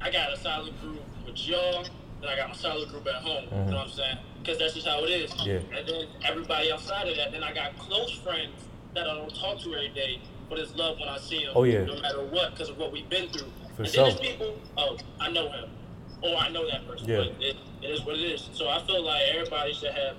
I 0.00 0.10
got 0.10 0.32
a 0.32 0.36
solid 0.38 0.78
group 0.80 1.00
with 1.26 1.36
y'all, 1.46 1.84
and 2.22 2.30
I 2.30 2.36
got 2.36 2.48
my 2.48 2.54
solid 2.54 2.88
group 2.88 3.06
at 3.08 3.16
home. 3.22 3.44
You 3.50 3.70
know 3.70 3.76
what 3.78 3.86
I'm 3.86 3.90
saying? 3.90 4.18
Because 4.42 4.58
that's 4.58 4.74
just 4.74 4.86
how 4.86 5.02
it 5.04 5.10
is. 5.10 5.30
Mm-hmm. 5.32 5.48
Yeah. 5.72 5.78
And 5.78 5.88
then 5.88 6.06
everybody 6.24 6.72
outside 6.72 7.08
of 7.08 7.16
that, 7.16 7.32
then 7.32 7.42
I 7.42 7.52
got 7.52 7.76
close 7.78 8.12
friends 8.12 8.52
that 8.94 9.08
I 9.08 9.14
don't 9.14 9.34
talk 9.34 9.58
to 9.60 9.74
every 9.74 9.88
day, 9.90 10.20
but 10.48 10.58
it's 10.58 10.74
love 10.76 10.98
when 10.98 11.08
I 11.08 11.18
see 11.18 11.44
them. 11.44 11.52
Oh, 11.54 11.64
yeah. 11.64 11.84
No 11.84 12.00
matter 12.00 12.24
what, 12.26 12.52
because 12.52 12.68
of 12.70 12.78
what 12.78 12.92
we've 12.92 13.08
been 13.08 13.28
through. 13.30 13.50
For 13.76 13.82
and 13.82 13.90
sure. 13.90 14.04
then 14.06 14.16
there's 14.16 14.30
people, 14.32 14.58
oh, 14.76 14.96
I 15.20 15.30
know 15.30 15.50
him, 15.50 15.70
or 16.22 16.36
I 16.36 16.48
know 16.50 16.68
that 16.70 16.86
person. 16.86 17.08
Yeah. 17.08 17.16
But 17.18 17.42
it, 17.42 17.56
it 17.82 17.86
is 17.86 18.04
what 18.04 18.16
it 18.16 18.22
is. 18.22 18.48
So 18.52 18.68
I 18.68 18.84
feel 18.86 19.04
like 19.04 19.22
everybody 19.32 19.72
should 19.72 19.92
have 19.92 20.16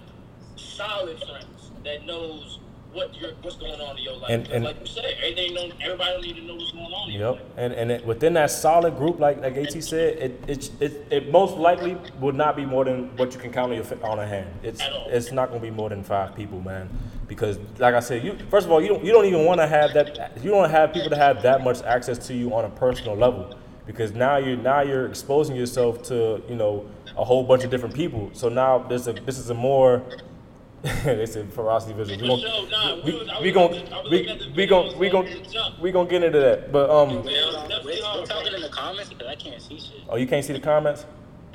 solid 0.56 1.18
friends 1.24 1.72
that 1.84 2.06
knows 2.06 2.60
what 2.94 3.16
you're, 3.16 3.32
what's 3.42 3.56
going 3.56 3.80
on 3.80 3.98
in 3.98 4.04
your 4.04 4.18
life. 4.18 4.30
And- 4.30 4.48
and- 4.50 4.66
like 4.66 4.80
you 4.82 4.86
said, 4.86 5.06
everything 5.18 5.54
don't, 5.56 5.74
everybody 5.82 6.12
don't 6.12 6.22
need 6.22 6.36
to 6.36 6.42
know 6.44 6.56
what's 6.56 6.72
going 6.72 6.86
on 6.86 7.12
Yep. 7.12 7.32
life. 7.32 7.42
And 7.58 7.74
and 7.74 7.92
it, 7.92 8.06
within 8.06 8.34
that 8.34 8.52
solid 8.52 8.98
group, 8.98 9.20
like 9.20 9.42
like 9.42 9.56
At 9.56 9.84
said, 9.84 10.18
it, 10.18 10.44
it 10.48 10.72
it 10.82 11.08
it 11.10 11.32
most 11.32 11.58
likely 11.58 11.98
would 12.20 12.36
not 12.36 12.56
be 12.56 12.66
more 12.66 12.84
than 12.84 13.16
what 13.18 13.34
you 13.34 13.40
can 13.40 13.52
count 13.52 13.72
on 13.72 13.78
your 13.78 13.86
on 14.04 14.20
a 14.20 14.28
hand. 14.28 14.50
It's 14.64 14.82
it's 15.08 15.32
not 15.32 15.50
gonna 15.50 15.62
be 15.62 15.72
more 15.72 15.90
than 15.90 16.04
five 16.04 16.36
people, 16.36 16.60
man. 16.62 16.90
Because 17.32 17.58
like 17.80 17.96
I 17.96 18.02
said, 18.02 18.26
you 18.26 18.38
first 18.50 18.66
of 18.66 18.74
all, 18.74 18.82
you 18.82 18.90
don't 18.90 19.06
you 19.06 19.14
don't 19.14 19.24
even 19.24 19.46
want 19.46 19.62
to 19.62 19.66
have 19.68 19.94
that. 19.94 20.38
You 20.44 20.52
don't 20.52 20.70
have 20.70 20.92
people 20.92 21.10
to 21.12 21.16
have 21.16 21.42
that 21.44 21.64
much 21.64 21.82
access 21.84 22.18
to 22.28 22.34
you 22.34 22.54
on 22.54 22.66
a 22.66 22.70
personal 22.70 23.16
level. 23.16 23.56
Because 23.86 24.12
now 24.12 24.36
you're 24.36 24.58
now 24.58 24.82
you're 24.82 25.06
exposing 25.08 25.56
yourself 25.56 26.04
to 26.10 26.44
you 26.50 26.56
know 26.56 26.86
a 27.18 27.24
whole 27.24 27.46
bunch 27.46 27.64
of 27.64 27.70
different 27.72 27.96
people. 27.96 28.30
So 28.34 28.50
now 28.50 28.80
there's 28.80 29.08
a 29.08 29.14
this 29.14 29.40
is 29.40 29.50
a 29.50 29.54
more 29.54 30.04
they 31.06 31.26
said 31.26 31.54
ferocity 31.54 31.94
visual. 31.94 32.20
We 32.20 32.42
For 32.44 32.48
gon' 32.50 32.68
sure, 32.70 32.70
nah, 32.70 32.96
we 32.96 33.02
we, 33.14 33.18
was- 33.18 33.30
we 33.40 33.46
was 33.46 33.54
gon' 33.54 33.72
looking- 33.72 33.94
I 33.94 34.02
was 34.02 34.12
we, 34.12 34.18
looking 34.28 34.50
at 34.50 34.56
we 34.58 34.66
gon' 34.68 34.86
videos 34.88 34.98
we 35.00 35.10
gon' 35.10 35.26
on 35.64 35.82
we 35.82 35.92
gon' 35.94 36.08
get 36.10 36.24
into 36.24 36.40
that. 36.40 36.70
But 36.74 36.90
um 36.90 37.24
Wait, 37.24 37.34
definitely 37.34 37.86
wait, 37.94 38.04
hard. 38.04 38.20
you 38.20 38.26
talking 38.26 38.54
in 38.56 38.62
the 38.62 38.68
comments 38.70 39.10
because 39.10 39.28
I 39.28 39.36
can't 39.36 39.62
see 39.62 39.80
shit. 39.80 40.02
oh 40.10 40.18
you 40.18 40.28
can't 40.28 40.44
see 40.44 40.52
the 40.52 40.60
comments? 40.60 41.06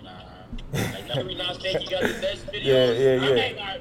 Nah, 0.03 0.11
like, 0.73 1.11
Every 1.15 1.35
no. 1.35 1.45
now 1.45 1.53
and 1.53 1.61
then 1.62 1.83
you 1.83 1.91
got 1.91 2.03
the 2.03 2.19
best 2.23 2.47
videos. 2.51 2.65
Yeah, 2.65 2.93
yeah, 2.93 3.53
yeah. 3.55 3.79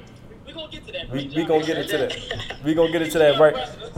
Okay, 0.58 0.62
all 0.62 0.64
right, 0.64 0.64
we 0.64 0.64
gonna 0.64 0.70
get 0.70 0.86
to 0.86 0.92
that. 0.92 1.10
We, 1.10 1.28
we 1.36 1.44
gonna 1.44 1.64
get 1.64 1.78
into 1.78 1.98
that. 1.98 2.56
We 2.64 2.74
gonna 2.74 2.90
get 2.90 3.02
into 3.02 3.18
that 3.18 3.38
right. 3.38 3.54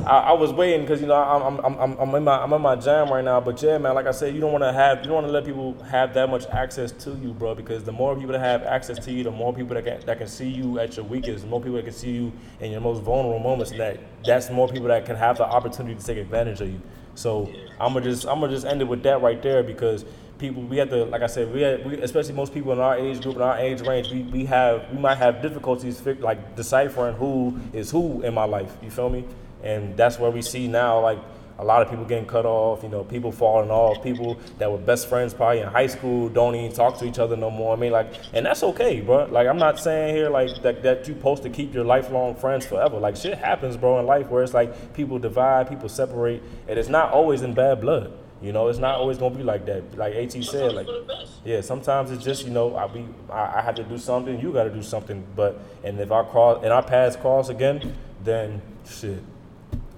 I, 0.07 0.19
I 0.19 0.33
was 0.33 0.53
waiting 0.53 0.83
because 0.83 1.01
you 1.01 1.07
know 1.07 1.15
I'm, 1.15 1.65
I'm 1.65 1.75
I'm 1.77 1.99
I'm 1.99 2.15
in 2.15 2.25
my 2.25 2.43
I'm 2.43 2.53
in 2.53 2.61
my 2.61 2.77
jam 2.77 3.11
right 3.11 3.25
now. 3.25 3.41
But 3.41 3.63
yeah, 3.63 3.79
man, 3.79 3.95
like 3.95 4.07
I 4.07 4.11
said, 4.11 4.35
you 4.35 4.41
don't 4.41 4.53
want 4.53 4.65
to 4.65 4.73
have 4.73 4.99
you 4.99 5.05
don't 5.05 5.15
want 5.15 5.27
to 5.27 5.33
let 5.33 5.45
people 5.45 5.81
have 5.85 6.13
that 6.15 6.29
much 6.29 6.47
access 6.47 6.93
to 7.05 7.13
you, 7.13 7.33
bro. 7.33 7.55
Because 7.55 7.85
the 7.85 7.93
more 7.93 8.15
people 8.15 8.33
that 8.33 8.41
have 8.41 8.63
access 8.65 8.99
to 9.05 9.13
you, 9.13 9.25
the 9.25 9.31
more 9.31 9.55
people 9.55 9.75
that 9.75 9.85
can 9.85 10.05
that 10.07 10.19
can 10.19 10.29
see 10.29 10.49
you 10.49 10.79
at 10.79 10.97
your 10.97 11.07
weakest, 11.07 11.45
the 11.45 11.51
more 11.51 11.61
people 11.61 11.77
that 11.77 11.85
can 11.85 11.95
see 11.95 12.11
you 12.11 12.33
in 12.61 12.73
your 12.73 12.81
most 12.81 13.03
vulnerable 13.03 13.39
moments. 13.39 13.71
And 13.71 13.81
that 13.81 14.01
that's 14.25 14.51
more 14.51 14.69
people 14.69 14.89
that 14.89 15.07
can 15.07 15.17
have 15.17 15.39
the 15.39 15.45
opportunity 15.45 15.99
to 15.99 16.05
take 16.05 16.19
advantage 16.19 16.61
of 16.61 16.69
you. 16.69 16.81
So 17.15 17.51
I'm 17.81 17.95
gonna 17.95 18.05
just 18.05 18.27
I'm 18.27 18.41
gonna 18.41 18.53
just 18.53 18.67
end 18.67 18.83
it 18.83 18.89
with 18.89 19.03
that 19.05 19.23
right 19.23 19.43
there 19.43 19.63
because 19.63 20.05
people 20.39 20.63
we 20.63 20.77
have 20.79 20.89
to 20.91 21.05
like 21.05 21.23
I 21.23 21.27
said 21.27 21.53
we, 21.53 21.63
have, 21.63 21.85
we 21.85 22.01
especially 22.01 22.35
most 22.35 22.55
people 22.55 22.73
in 22.73 22.79
our 22.79 22.97
age 22.97 23.21
group 23.21 23.37
in 23.37 23.43
our 23.43 23.59
age 23.59 23.81
range 23.81 24.11
we, 24.11 24.23
we 24.23 24.45
have 24.47 24.91
we 24.91 24.99
might 24.99 25.17
have 25.17 25.43
difficulties 25.43 26.05
like 26.21 26.57
deciphering 26.57 27.17
who 27.17 27.59
is 27.73 27.91
who 27.91 28.23
in 28.23 28.35
my 28.35 28.45
life 28.45 28.77
you 28.83 28.91
feel 28.91 29.11
me? 29.11 29.25
And 29.63 29.97
that's 29.97 30.19
where 30.19 30.31
we 30.31 30.43
see 30.43 30.69
now 30.69 31.01
like 31.01 31.19
a 31.59 31.65
lot 31.65 31.83
of 31.83 31.91
people 31.91 32.05
getting 32.05 32.27
cut 32.27 32.47
off 32.47 32.85
you 32.85 32.89
know 32.89 33.03
people 33.03 33.33
falling 33.33 33.71
off 33.71 34.01
people 34.03 34.39
that 34.59 34.71
were 34.71 34.79
best 34.79 35.09
friends 35.09 35.35
probably 35.35 35.61
in 35.61 35.67
high 35.67 35.89
school 35.89 36.29
don't 36.29 36.55
even 36.55 36.73
talk 36.73 36.97
to 36.99 37.05
each 37.05 37.19
other 37.19 37.37
no 37.37 37.51
more. 37.51 37.77
I 37.77 37.77
mean 37.77 37.91
like 37.91 38.15
and 38.33 38.47
that's 38.47 38.63
okay 38.63 39.01
bro. 39.01 39.27
Like 39.27 39.49
I'm 39.49 39.59
not 39.59 39.81
saying 39.81 40.15
here 40.15 40.31
like 40.31 40.63
that 40.63 40.83
that 40.85 41.09
you 41.09 41.15
supposed 41.15 41.43
to 41.43 41.51
keep 41.51 41.75
your 41.75 41.85
lifelong 41.85 42.37
friends 42.37 42.65
forever. 42.65 42.99
Like 42.99 43.17
shit 43.17 43.37
happens 43.39 43.77
bro 43.77 43.99
in 43.99 44.07
life 44.07 44.29
where 44.29 44.45
it's 44.45 44.55
like 44.55 44.95
people 44.95 45.19
divide 45.19 45.69
people 45.69 45.89
separate 45.89 46.43
and 46.69 46.79
it's 46.79 46.89
not 46.89 47.13
always 47.13 47.43
in 47.43 47.55
bad 47.55 47.81
blood 47.81 48.13
you 48.41 48.53
know, 48.53 48.69
it's 48.69 48.79
not 48.79 48.97
always 48.97 49.19
gonna 49.19 49.35
be 49.35 49.43
like 49.43 49.67
that. 49.67 49.97
Like 49.99 50.15
At 50.15 50.33
said, 50.33 50.73
like 50.73 50.87
for 50.87 50.93
the 50.93 51.05
best. 51.07 51.33
yeah, 51.45 51.61
sometimes 51.61 52.11
it's 52.13 52.23
just 52.25 52.45
you 52.45 52.51
know 52.51 52.77
I 52.77 52.87
be 52.87 53.05
I, 53.31 53.59
I 53.59 53.63
have 53.63 53.75
to 53.77 53.83
do 53.83 53.99
something, 53.99 54.39
you 54.41 54.53
got 54.53 54.65
to 54.65 54.71
do 54.71 54.83
something. 54.83 55.27
But 55.35 55.61
and 55.83 55.99
if 55.99 56.13
our 56.13 56.25
cross 56.25 56.63
and 56.63 56.73
our 56.73 56.83
paths 56.83 57.17
cross 57.17 57.49
again, 57.49 57.95
then 58.23 58.63
shit, 58.89 59.23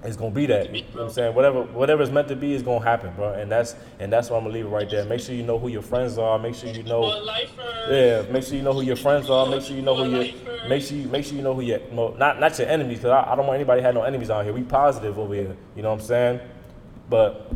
it's 0.03 0.17
gonna 0.17 0.31
be 0.31 0.47
that. 0.47 0.75
You 0.75 0.83
know 0.83 0.89
what 0.93 1.03
I'm 1.05 1.11
saying 1.11 1.35
whatever 1.35 1.63
whatever 1.65 2.03
is 2.03 2.11
meant 2.11 2.29
to 2.29 2.37
be 2.37 2.55
is 2.55 2.63
gonna 2.63 2.83
happen, 2.83 3.13
bro. 3.15 3.35
And 3.35 3.53
that's 3.53 3.77
and 3.99 4.11
that's 4.11 4.31
why 4.31 4.39
I'm 4.39 4.45
gonna 4.45 4.55
leave 4.55 4.65
it 4.65 4.69
right 4.69 4.89
there. 4.89 5.05
Make 5.05 5.21
sure 5.21 5.35
you 5.35 5.43
know 5.43 5.59
who 5.59 5.69
your 5.69 5.83
friends 5.83 6.17
are. 6.17 6.39
Make 6.39 6.55
sure 6.55 6.71
you 6.71 6.83
know. 6.83 7.23
Yeah, 7.91 8.23
make 8.31 8.45
sure 8.45 8.57
you 8.57 8.63
know 8.63 8.73
who 8.73 8.83
your 8.83 8.97
friends 8.97 9.29
are. 9.29 9.45
Make 9.47 9.63
sure 9.63 9.77
you 9.77 9.83
know 9.83 9.97
who 9.97 10.11
your 10.11 10.69
make 10.69 10.83
sure 10.83 10.97
you 10.97 11.09
make 11.09 11.27
sure 11.27 11.37
you 11.37 11.43
know 11.43 11.55
who 11.55 11.61
your 11.61 11.81
no, 11.93 12.15
not 12.15 12.41
not 12.41 12.59
your 12.59 12.69
enemies 12.69 12.99
because 12.99 13.11
I, 13.11 13.33
I 13.33 13.37
don't 13.37 13.47
want 13.47 13.57
anybody 13.57 13.83
to 13.83 13.87
have 13.87 13.95
no 13.95 14.03
enemies 14.03 14.31
out 14.31 14.45
here. 14.45 14.55
We 14.55 14.63
positive 14.63 15.19
over 15.19 15.35
here. 15.35 15.55
You 15.77 15.83
know 15.83 15.91
what 15.91 16.01
I'm 16.01 16.07
saying? 16.07 16.41
But 17.11 17.51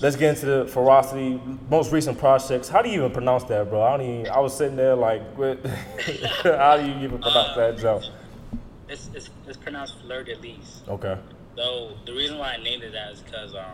let's 0.00 0.16
get 0.16 0.30
into 0.34 0.46
the 0.46 0.66
ferocity 0.66 1.40
most 1.70 1.92
recent 1.92 2.18
projects. 2.18 2.68
How 2.68 2.82
do 2.82 2.88
you 2.88 3.00
even 3.00 3.12
pronounce 3.12 3.44
that, 3.44 3.68
bro? 3.68 3.82
I 3.82 3.96
don't 3.96 4.06
even. 4.06 4.30
I 4.32 4.38
was 4.40 4.56
sitting 4.56 4.76
there 4.76 4.94
like, 4.94 5.22
what, 5.36 5.64
how 6.44 6.76
do 6.76 6.86
you 6.86 6.94
even 7.04 7.18
pronounce 7.18 7.56
that, 7.56 7.78
Joe? 7.78 8.02
It's, 8.88 9.10
it's, 9.14 9.30
it's 9.48 9.56
pronounced 9.56 9.98
fleur 10.00 10.22
de 10.22 10.36
lis. 10.36 10.82
Okay. 10.88 11.18
Though 11.56 11.92
the 12.04 12.12
reason 12.12 12.38
why 12.38 12.52
I 12.52 12.62
named 12.62 12.82
it 12.84 12.92
that 12.92 13.12
is 13.12 13.20
because 13.20 13.54
um, 13.54 13.64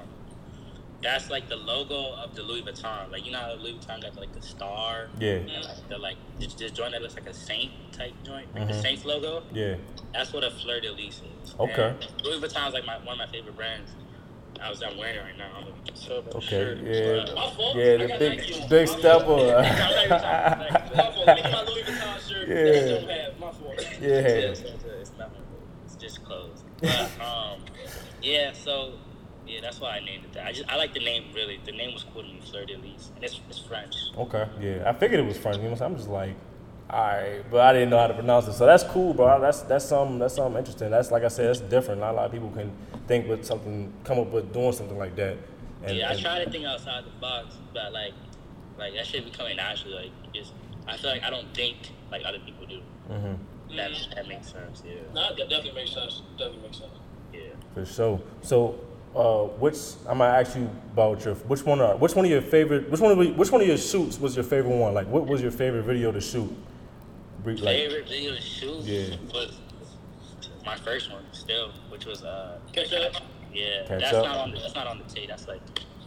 that's 1.03 1.29
like 1.31 1.49
the 1.49 1.57
logo 1.57 2.15
of 2.15 2.35
the 2.35 2.43
Louis 2.43 2.63
Vuitton. 2.63 3.11
Like 3.11 3.27
you 3.27 3.33
know 3.33 3.39
how 3.41 3.55
Louis 3.55 3.75
Vuitton 3.75 4.01
got 4.03 4.17
like 4.17 4.33
the 4.33 4.41
star. 4.41 5.09
Yeah. 5.19 5.33
And 5.33 5.65
like 5.65 5.89
the 5.89 5.99
like 5.99 6.17
this, 6.39 6.55
this 6.55 6.71
joint 6.71 6.93
that 6.93 7.03
looks 7.03 7.15
like 7.15 7.27
a 7.29 7.35
saint 7.35 7.73
type 7.93 8.15
joint, 8.25 8.55
like 8.55 8.69
the 8.69 8.75
Mhm. 8.75 8.83
Saints 8.83 9.05
logo. 9.05 9.43
Yeah. 9.53 9.75
That's 10.15 10.33
what 10.33 10.45
a 10.45 10.51
fleur 10.51 10.81
de 10.81 10.93
lis 10.93 11.21
is. 11.45 11.55
Okay. 11.59 11.89
And 12.01 12.23
Louis 12.25 12.39
Vuitton 12.41 12.69
is 12.69 12.75
like 12.75 12.87
my 12.87 12.97
one 12.99 13.15
of 13.15 13.19
my 13.19 13.27
favorite 13.27 13.57
brands. 13.57 13.91
I 14.63 14.71
was 14.71 14.83
I'm 14.83 14.97
wearing 14.97 15.19
right 15.21 15.37
now. 15.37 15.51
I'm 15.57 15.65
looking 15.67 16.27
at 16.29 16.35
Okay. 16.37 16.47
shirt. 16.47 16.79
Yeah. 16.79 17.25
But- 17.27 17.35
My. 17.35 17.73
Yeah. 17.75 17.97
The 17.97 18.17
big 18.19 18.39
Nike 18.39 18.69
big 18.69 18.89
My 18.89 18.95
step 18.99 19.23
fault. 19.23 19.41
on. 19.41 19.63
My 19.63 20.09
fault. 20.09 21.17
Look 21.17 21.29
at 21.29 21.53
my 21.53 21.63
Louis 21.65 21.83
Vuitton 21.83 22.29
shirt. 22.29 22.49
Yeah. 22.49 22.55
That 22.65 23.01
don't 23.01 23.11
have. 23.11 23.41
My 23.41 23.51
fault. 23.53 23.87
Yeah. 24.01 24.09
It's, 24.53 24.61
it's, 24.61 24.85
it's 24.85 25.11
not 25.19 25.31
my 25.33 25.39
fault. 25.39 25.47
It's 25.85 25.97
just 25.97 26.25
closed. 26.25 26.65
But 26.81 27.11
um, 27.21 27.61
yeah. 28.23 28.53
So 28.53 28.95
yeah, 29.47 29.61
that's 29.61 29.81
why 29.81 29.97
I 29.97 30.01
named 30.01 30.25
it 30.25 30.33
that. 30.35 30.47
I 30.47 30.53
just 30.53 30.69
I 30.71 30.77
like 30.77 30.95
the 30.95 31.01
name 31.05 31.25
really. 31.35 31.61
The 31.65 31.73
name 31.73 31.93
was 31.93 32.05
cool 32.13 32.23
to 32.23 32.29
me, 32.29 32.41
Fleur 32.51 32.65
de 32.65 32.77
Lis, 32.79 33.11
and 33.17 33.25
it's 33.25 33.41
it's 33.49 33.59
French. 33.59 33.95
Okay, 34.17 34.47
yeah, 34.61 34.85
I 34.89 34.93
figured 34.93 35.21
it 35.21 35.27
was 35.27 35.37
French. 35.37 35.57
You 35.59 35.65
know, 35.65 35.71
what 35.71 35.83
I'm 35.83 35.97
just 35.97 36.09
like, 36.09 36.35
all 36.91 37.01
right, 37.01 37.43
but 37.51 37.61
I 37.61 37.73
didn't 37.73 37.91
know 37.91 37.99
how 37.99 38.07
to 38.09 38.15
pronounce 38.15 38.47
it. 38.49 38.53
So 38.55 38.67
that's 38.67 38.83
cool, 38.85 39.15
bro. 39.15 39.41
That's 39.41 39.63
that's 39.63 39.85
something 39.87 40.19
that's 40.19 40.35
something 40.35 40.59
interesting. 40.59 40.91
That's 40.91 41.11
like 41.11 41.25
I 41.25 41.29
said, 41.29 41.49
that's 41.49 41.61
different. 41.61 42.01
Not 42.01 42.11
a 42.13 42.17
lot 42.17 42.27
of 42.27 42.33
people 42.33 42.51
can 42.51 42.71
think 43.07 43.29
with 43.29 43.45
something, 43.45 43.93
come 44.05 44.19
up 44.19 44.29
with 44.31 44.53
doing 44.53 44.73
something 44.73 44.99
like 44.99 45.17
that. 45.17 45.39
And, 45.85 45.97
yeah, 45.97 46.09
I 46.09 46.13
and- 46.13 46.21
try 46.21 46.45
to 46.45 46.51
think 46.51 46.65
outside 46.67 47.05
the 47.05 47.11
box, 47.21 47.57
but 47.73 47.93
like, 47.93 48.13
like 48.79 48.95
that 48.95 49.07
shit 49.07 49.25
be 49.25 49.31
coming 49.31 49.57
naturally. 49.57 49.95
Like, 50.25 50.33
just 50.35 50.53
I 50.87 50.97
feel 50.97 51.11
like 51.11 51.23
I 51.23 51.31
don't 51.31 51.53
think 51.55 51.77
like 52.11 52.23
other 52.27 52.39
people 52.41 52.67
do. 52.67 52.81
Mhm. 53.11 53.39
That 53.77 53.91
that 54.15 54.29
makes 54.29 54.53
sense. 54.53 54.83
Yeah, 54.87 54.97
Nah, 55.15 55.31
that 55.31 55.49
definitely 55.49 55.73
makes 55.73 55.93
sense. 55.93 56.23
Definitely 56.37 56.63
makes 56.65 56.79
sense. 56.79 56.91
yeah. 57.33 57.41
For 57.73 57.87
sure. 57.87 58.21
So, 58.43 58.75
uh, 59.17 59.45
which 59.59 59.77
I'm 60.07 60.19
gonna 60.19 60.39
ask 60.39 60.55
you 60.57 60.69
about 60.93 61.25
your 61.25 61.35
which 61.37 61.65
one 61.65 61.81
are 61.81 61.97
which 61.97 62.15
one 62.15 62.27
of 62.27 62.31
your 62.31 62.43
favorite 62.43 62.91
which 62.91 63.01
one 63.01 63.13
of 63.13 63.37
which 63.39 63.51
one 63.51 63.63
of 63.63 63.67
your 63.67 63.79
shoots 63.79 64.21
was 64.21 64.37
your 64.37 64.45
favorite 64.45 64.77
one? 64.77 64.93
Like, 64.93 65.07
what 65.09 65.27
was 65.27 65.41
your 65.41 65.51
favorite 65.53 65.85
video 65.85 66.13
to 66.13 66.21
shoot? 66.21 66.55
Bre- 67.43 67.51
Like, 67.53 67.61
Favorite 67.77 68.09
video 68.09 68.35
to 68.35 68.41
shoot 68.41 68.81
Yeah. 68.85 69.17
was 69.33 69.59
my 70.65 70.77
first 70.77 71.11
one 71.11 71.25
still, 71.33 71.73
which 71.89 72.07
was 72.07 72.23
uh 72.23 72.59
Catch 72.73 72.93
up. 72.93 73.13
yeah. 73.53 73.85
Catch 73.87 74.01
that's 74.01 74.13
Up. 74.15 74.25
not 74.25 74.37
on 74.39 74.51
the, 74.53 74.61
that's 74.61 74.75
not 74.75 74.87
on 74.87 74.99
the 74.99 75.05
tape. 75.13 75.29
That's 75.29 75.49
like 75.49 75.61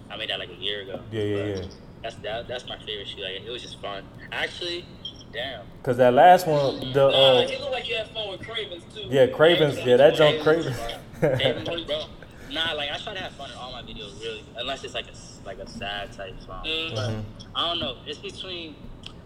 I 0.09 0.17
made 0.17 0.29
that 0.29 0.39
like 0.39 0.49
a 0.49 0.55
year 0.55 0.81
ago. 0.81 0.99
Yeah, 1.11 1.23
yeah, 1.23 1.43
yeah. 1.55 1.61
That's 2.03 2.15
that, 2.17 2.47
that's 2.47 2.67
my 2.67 2.77
favorite 2.79 3.07
shoot. 3.07 3.21
Like 3.21 3.41
it 3.45 3.49
was 3.49 3.61
just 3.61 3.81
fun. 3.81 4.03
Actually, 4.31 4.85
damn. 5.33 5.65
Cause 5.83 5.97
that 5.97 6.13
last 6.13 6.47
one, 6.47 6.79
the 6.93 7.09
Nah, 7.09 7.37
uh, 7.39 7.41
you 7.49 7.59
look 7.59 7.71
like 7.71 7.89
you 7.89 7.95
had 7.95 8.07
fun 8.11 8.29
with 8.29 8.41
Cravens 8.41 8.83
too. 8.93 9.07
yeah, 9.09 9.27
Cravens, 9.27 9.77
yeah, 9.83 9.97
that 9.97 10.15
junk 10.15 10.41
Cravens, 10.41 10.77
Cravens. 11.19 11.41
Cravens, 11.65 11.85
bro. 11.85 12.03
Nah, 12.51 12.73
like 12.73 12.91
I 12.91 12.97
try 12.97 13.13
to 13.15 13.19
have 13.19 13.31
fun 13.33 13.49
in 13.51 13.57
all 13.57 13.71
my 13.71 13.81
videos, 13.81 14.17
really, 14.21 14.43
unless 14.55 14.83
it's 14.83 14.93
like 14.93 15.07
a 15.07 15.45
like 15.45 15.57
a 15.57 15.67
sad 15.67 16.13
type 16.13 16.35
song. 16.45 16.63
Mhm. 16.65 16.95
Mhm. 16.95 17.23
I 17.55 17.67
don't 17.69 17.79
know. 17.79 17.97
It's 18.05 18.19
between 18.19 18.75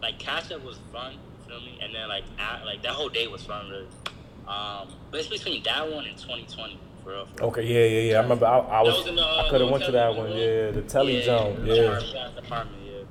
like 0.01 0.17
catch 0.17 0.51
up 0.51 0.63
was 0.63 0.79
fun, 0.93 1.15
feel 1.49 1.61
me, 1.61 1.77
and 1.81 1.93
then 1.93 2.07
like 2.07 2.23
at, 2.37 2.65
like 2.65 2.81
that 2.83 2.91
whole 2.91 3.09
day 3.09 3.27
was 3.27 3.43
fun, 3.43 3.69
really. 3.69 3.87
Um, 4.47 4.89
but 5.11 5.19
it's 5.19 5.29
between 5.29 5.63
that 5.63 5.91
one 5.91 6.05
and 6.05 6.17
2020, 6.17 6.79
for 7.03 7.09
real. 7.09 7.25
For 7.25 7.37
real. 7.37 7.49
Okay, 7.49 7.65
yeah, 7.65 7.85
yeah, 7.85 8.11
yeah. 8.11 8.19
I 8.19 8.21
remember 8.21 8.45
I, 8.45 8.59
I 8.59 8.81
was, 8.81 9.05
was 9.05 9.05
the, 9.05 9.21
uh, 9.21 9.43
I 9.45 9.49
could 9.49 9.61
have 9.61 9.69
went 9.69 9.83
to 9.85 9.91
that 9.91 10.15
one. 10.15 10.31
Yeah, 10.31 10.71
the 10.71 10.83
telly. 10.87 11.25
Yeah, 11.25 11.33
Apartment, 11.33 12.37
apartment, 12.37 12.81
yeah. 12.85 13.01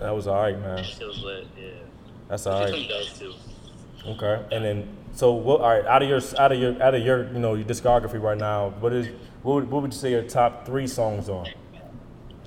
that 0.00 0.14
was 0.14 0.26
alright, 0.26 0.58
man. 0.58 0.76
That 0.76 0.86
shit 0.86 1.06
was 1.06 1.22
lit, 1.22 1.46
yeah. 1.58 1.70
That's 2.28 2.44
those 2.44 3.18
two. 3.18 3.34
Okay, 4.06 4.44
and 4.52 4.64
then 4.64 4.88
so 5.12 5.32
what? 5.32 5.60
All 5.60 5.68
right, 5.68 5.84
out 5.84 6.02
of 6.02 6.08
your 6.08 6.20
out 6.38 6.52
of 6.52 6.58
your 6.58 6.80
out 6.82 6.94
of 6.94 7.02
your 7.02 7.26
you 7.32 7.38
know 7.38 7.54
your 7.54 7.66
discography 7.66 8.20
right 8.20 8.38
now, 8.38 8.70
what 8.80 8.92
is 8.92 9.08
what 9.42 9.54
would, 9.54 9.70
what 9.70 9.82
would 9.82 9.92
you 9.92 9.98
say 9.98 10.10
your 10.10 10.22
top 10.22 10.64
three 10.64 10.86
songs 10.86 11.28
are? 11.28 11.46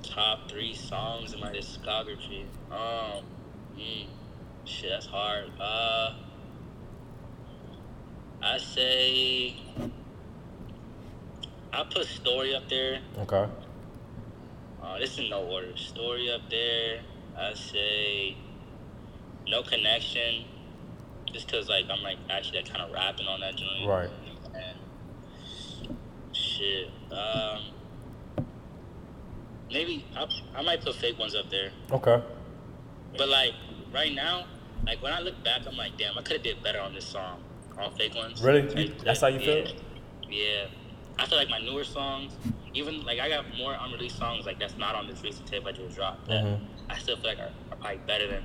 Top 0.02 0.48
three 0.48 0.74
songs 0.74 1.34
in 1.34 1.40
my 1.40 1.50
discography. 1.50 2.44
Um, 2.70 3.24
mm, 3.76 4.06
shit, 4.70 4.90
that's 4.90 5.06
hard. 5.06 5.50
Uh, 5.60 6.14
I 8.42 8.58
say 8.58 9.56
I 11.72 11.84
put 11.92 12.06
story 12.06 12.54
up 12.54 12.68
there. 12.68 13.00
Okay, 13.18 13.46
Uh, 14.82 14.98
this 14.98 15.18
is 15.18 15.28
no 15.28 15.42
order. 15.42 15.76
Story 15.76 16.30
up 16.32 16.42
there. 16.50 17.00
I 17.36 17.54
say 17.54 18.36
no 19.48 19.62
connection. 19.62 20.44
Just 21.32 21.50
cause 21.50 21.68
like 21.68 21.84
I'm 21.90 22.02
like 22.02 22.18
actually 22.28 22.62
kind 22.62 22.82
of 22.82 22.92
rapping 22.92 23.26
on 23.26 23.40
that 23.40 23.56
joint. 23.56 23.86
Right. 23.86 24.10
And 24.54 25.96
shit. 26.32 26.88
Um. 27.12 27.60
Maybe 29.72 30.04
I, 30.16 30.26
I 30.56 30.62
might 30.62 30.82
put 30.82 30.96
fake 30.96 31.16
ones 31.16 31.36
up 31.36 31.48
there. 31.48 31.70
okay, 31.92 32.20
But 33.16 33.28
like 33.28 33.52
right 33.94 34.12
now, 34.12 34.46
like 34.86 35.02
when 35.02 35.12
I 35.12 35.20
look 35.20 35.42
back, 35.44 35.62
I'm 35.66 35.76
like, 35.76 35.96
damn, 35.98 36.16
I 36.18 36.22
could 36.22 36.34
have 36.38 36.42
did 36.42 36.62
better 36.62 36.80
on 36.80 36.94
this 36.94 37.04
song, 37.04 37.42
on 37.78 37.92
fake 37.94 38.14
ones. 38.14 38.42
Really? 38.42 38.62
Like, 38.68 38.98
That's 39.04 39.20
how 39.20 39.28
you 39.28 39.38
yeah, 39.40 39.64
feel? 39.64 39.74
Yeah. 40.30 40.66
I 41.18 41.26
feel 41.26 41.36
like 41.38 41.50
my 41.50 41.58
newer 41.58 41.84
songs, 41.84 42.32
even 42.72 43.04
like 43.04 43.18
I 43.20 43.28
got 43.28 43.44
more 43.58 43.76
unreleased 43.78 44.16
songs 44.16 44.46
like 44.46 44.58
that's 44.58 44.78
not 44.78 44.94
on 44.94 45.06
this 45.06 45.22
recent 45.22 45.46
tape 45.46 45.66
I 45.66 45.72
just 45.72 45.94
dropped. 45.96 46.28
That 46.28 46.44
Mhm. 46.44 46.60
I 46.88 46.98
still 46.98 47.16
feel 47.16 47.30
like 47.30 47.38
are, 47.38 47.50
are 47.70 47.76
probably 47.76 47.98
better 48.06 48.26
than 48.26 48.44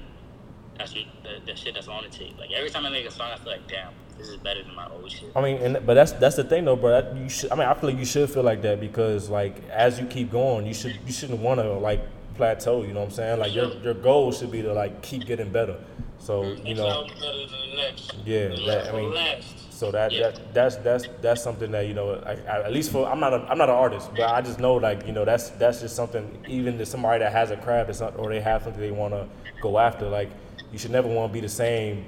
that's 0.77 0.91
the, 0.91 1.05
the 1.45 1.55
shit 1.55 1.73
that's 1.75 1.87
on 1.87 2.03
the 2.03 2.09
tape. 2.09 2.37
Like 2.37 2.51
every 2.51 2.69
time 2.69 2.85
I 2.85 2.89
make 2.89 3.05
a 3.05 3.11
song, 3.11 3.31
I 3.33 3.37
feel 3.37 3.53
like, 3.53 3.65
damn, 3.67 3.93
this 4.17 4.27
is 4.27 4.35
better 4.37 4.61
than 4.61 4.75
my 4.75 4.89
old 4.89 5.09
shit. 5.09 5.31
I 5.35 5.41
mean, 5.41 5.57
and 5.61 5.85
but 5.85 5.93
that's 5.93 6.11
that's 6.13 6.35
the 6.35 6.43
thing 6.43 6.65
though, 6.65 6.75
bro. 6.75 6.89
That 6.89 7.15
you 7.15 7.29
should. 7.29 7.51
I 7.51 7.55
mean, 7.55 7.67
I 7.67 7.73
feel 7.75 7.89
like 7.91 7.99
you 7.99 8.05
should 8.05 8.29
feel 8.29 8.43
like 8.43 8.61
that 8.63 8.81
because 8.81 9.29
like 9.29 9.63
as 9.69 9.97
you 9.99 10.05
keep 10.05 10.31
going, 10.31 10.65
you 10.65 10.73
should 10.73 10.99
you 11.05 11.13
shouldn't 11.13 11.39
want 11.39 11.61
to 11.61 11.71
like 11.73 12.01
plateau. 12.35 12.81
You 12.81 12.91
know 12.93 12.99
what 13.01 13.05
I'm 13.05 13.11
saying? 13.11 13.39
Like 13.39 13.55
your 13.55 13.67
your 13.77 13.93
goal 13.93 14.33
should 14.33 14.51
be 14.51 14.61
to 14.63 14.73
like 14.73 15.01
keep 15.01 15.25
getting 15.25 15.49
better. 15.49 15.77
So 16.25 16.41
mm-hmm. 16.41 16.65
you 16.65 16.73
Next 16.73 16.79
know, 16.79 17.03
better 17.03 17.37
than 17.37 17.69
the 17.69 17.75
next. 17.75 18.15
Yeah, 18.25 18.47
that- 18.65 18.87
I 18.93 18.97
mean- 18.97 19.13
last. 19.13 19.61
So 19.75 19.91
that, 19.91 20.09
Yeah. 20.13 20.29
that 20.31 20.53
that's 20.53 20.75
that's 20.77 21.05
that's 21.21 21.43
something 21.43 21.69
that 21.71 21.85
you 21.85 21.93
know 21.93 22.13
I, 22.25 22.31
I, 22.49 22.63
at 22.63 22.71
least 22.71 22.93
for 22.93 23.05
I'm 23.11 23.19
not 23.19 23.33
a, 23.33 23.41
I'm 23.49 23.57
not 23.57 23.67
an 23.69 23.75
artist 23.75 24.09
but 24.15 24.29
I 24.29 24.39
just 24.41 24.57
know 24.57 24.75
like 24.75 25.05
you 25.05 25.11
know 25.11 25.25
that's 25.25 25.49
that's 25.61 25.81
just 25.81 25.97
something 25.97 26.25
even 26.47 26.77
to 26.77 26.85
somebody 26.85 27.19
that 27.19 27.33
has 27.33 27.51
a 27.51 27.57
craft 27.57 27.89
or 27.89 27.93
something 27.93 28.17
or 28.21 28.29
they 28.29 28.39
have 28.39 28.63
something 28.63 28.79
they 28.79 28.91
want 28.91 29.13
to 29.13 29.27
go 29.61 29.77
after 29.77 30.07
like 30.07 30.29
you 30.71 30.77
should 30.79 30.91
never 30.91 31.09
want 31.09 31.29
to 31.29 31.33
be 31.33 31.41
the 31.41 31.49
same 31.49 32.05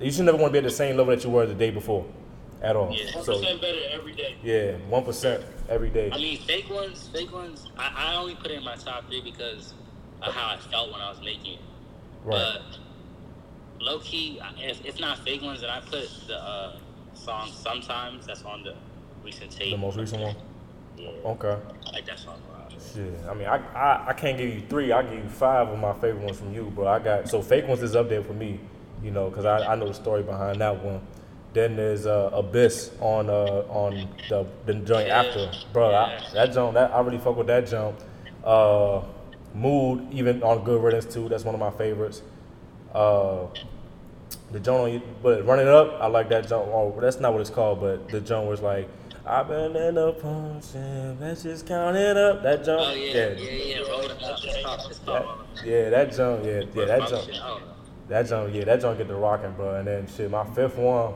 you 0.00 0.10
should 0.10 0.24
never 0.24 0.38
want 0.38 0.48
to 0.48 0.52
be 0.54 0.64
at 0.64 0.64
the 0.64 0.70
same 0.70 0.96
level 0.96 1.14
that 1.14 1.22
you 1.22 1.28
were 1.28 1.44
the 1.44 1.52
day 1.52 1.68
before 1.70 2.06
at 2.62 2.76
all 2.76 2.90
Yeah. 2.90 3.14
One 3.14 3.24
so 3.26 3.38
percent 3.38 3.60
better 3.60 3.80
every 3.92 4.14
day. 4.14 4.36
yeah 4.42 4.72
one 4.88 5.04
percent 5.04 5.44
every 5.68 5.90
day 5.90 6.10
I 6.10 6.16
mean, 6.16 6.38
fake 6.38 6.70
ones, 6.70 7.10
fake 7.12 7.30
ones. 7.30 7.68
I, 7.76 7.92
I 7.94 8.16
only 8.16 8.36
put 8.36 8.50
it 8.52 8.54
in 8.54 8.64
my 8.64 8.76
top 8.76 9.06
three 9.08 9.20
because 9.20 9.74
of 10.22 10.32
how 10.32 10.54
I 10.54 10.56
felt 10.56 10.90
when 10.92 11.02
I 11.02 11.10
was 11.10 11.20
making 11.20 11.54
it. 11.58 11.60
right 12.24 12.58
But 12.62 12.78
low 13.82 13.98
key, 13.98 14.40
if 14.58 14.84
it's 14.84 15.00
not 15.00 15.18
fake 15.18 15.42
ones, 15.42 15.60
then 15.60 15.70
I 15.70 15.80
put 15.80 16.08
the 16.26 16.36
uh, 16.36 16.78
song 17.14 17.50
sometimes 17.52 18.26
that's 18.26 18.42
on 18.44 18.62
the 18.62 18.74
recent 19.24 19.50
tape. 19.50 19.70
the 19.70 19.76
most 19.76 19.96
recent 19.96 20.22
one 20.22 20.36
Yeah, 20.96 21.08
okay 21.24 21.56
I 21.86 21.90
like 21.92 22.06
that 22.06 22.18
song 22.18 22.38
a 22.48 22.52
lot. 22.52 22.72
Shit, 22.94 23.14
I 23.28 23.34
mean, 23.34 23.46
I, 23.46 23.56
I, 23.74 24.08
I 24.08 24.12
can't 24.12 24.36
give 24.36 24.52
you 24.52 24.62
three. 24.68 24.90
I 24.92 25.02
give 25.02 25.12
you 25.22 25.28
five 25.28 25.68
of 25.68 25.78
my 25.78 25.92
favorite 25.94 26.24
ones 26.24 26.38
from 26.38 26.52
you, 26.54 26.64
bro. 26.74 26.88
I 26.88 26.98
got 26.98 27.28
so 27.28 27.40
fake 27.42 27.66
ones 27.68 27.82
is 27.82 27.94
up 27.94 28.08
there 28.08 28.22
for 28.22 28.32
me, 28.32 28.58
you 29.02 29.10
know, 29.10 29.28
because 29.30 29.44
I, 29.44 29.72
I 29.72 29.74
know 29.76 29.86
the 29.86 29.94
story 29.94 30.22
behind 30.22 30.60
that 30.60 30.82
one. 30.82 31.00
Then 31.52 31.76
there's 31.76 32.06
uh, 32.06 32.30
Abyss 32.32 32.92
on 33.00 33.28
uh, 33.28 33.64
on 33.68 34.08
the 34.28 34.46
the 34.66 34.74
joint 34.74 35.08
Yeah, 35.08 35.22
after, 35.22 35.52
bro. 35.72 35.94
I, 35.94 36.20
that 36.32 36.52
jump, 36.52 36.74
that 36.74 36.92
I 36.92 37.00
really 37.02 37.18
fuck 37.18 37.36
with 37.36 37.46
that 37.48 37.66
jump. 37.66 38.00
Uh, 38.42 39.02
Mood, 39.54 40.08
even 40.12 40.42
on 40.42 40.64
Good 40.64 40.82
Riddance 40.82 41.04
too. 41.12 41.28
That's 41.28 41.44
one 41.44 41.54
of 41.54 41.60
my 41.60 41.70
favorites. 41.70 42.22
Uh, 42.94 43.46
the 44.52 44.60
joint, 44.60 45.02
on 45.02 45.14
but 45.22 45.46
running 45.46 45.68
up, 45.68 45.98
I 46.00 46.06
like 46.06 46.28
that 46.28 46.48
jump. 46.48 46.66
Oh, 46.68 46.96
that's 47.00 47.20
not 47.20 47.32
what 47.32 47.40
it's 47.40 47.50
called, 47.50 47.80
but 47.80 48.08
the 48.08 48.20
jump 48.20 48.48
was 48.48 48.60
like, 48.60 48.88
I've 49.24 49.48
been 49.48 49.76
in 49.76 49.94
the 49.94 50.12
punching, 50.14 51.20
let's 51.20 51.44
just 51.44 51.66
count 51.66 51.96
up. 52.16 52.42
That 52.42 52.64
jump, 52.64 52.82
Oh 52.82 52.92
yeah, 52.92 53.30
yeah, 53.30 53.50
yeah. 53.50 53.78
Roll 53.88 54.00
it 54.00 54.10
up. 54.10 54.38
It's 54.42 54.62
called, 54.64 54.80
it's 54.90 54.98
that, 55.00 55.26
yeah, 55.64 55.90
that 55.90 56.12
jump, 56.12 56.44
yeah, 56.44 56.62
yeah, 56.74 56.84
that 56.84 57.08
jump, 57.08 57.10
Function, 57.10 57.34
I 57.42 57.48
don't 57.48 57.60
know. 57.60 57.74
that 58.08 58.28
jump, 58.28 58.54
yeah, 58.54 58.64
that 58.64 58.80
jump 58.80 58.98
get 58.98 59.08
the 59.08 59.14
rocking, 59.14 59.52
bro. 59.52 59.76
And 59.76 59.86
then 59.86 60.06
shit, 60.08 60.30
my 60.30 60.44
fifth 60.54 60.76
one, 60.76 61.14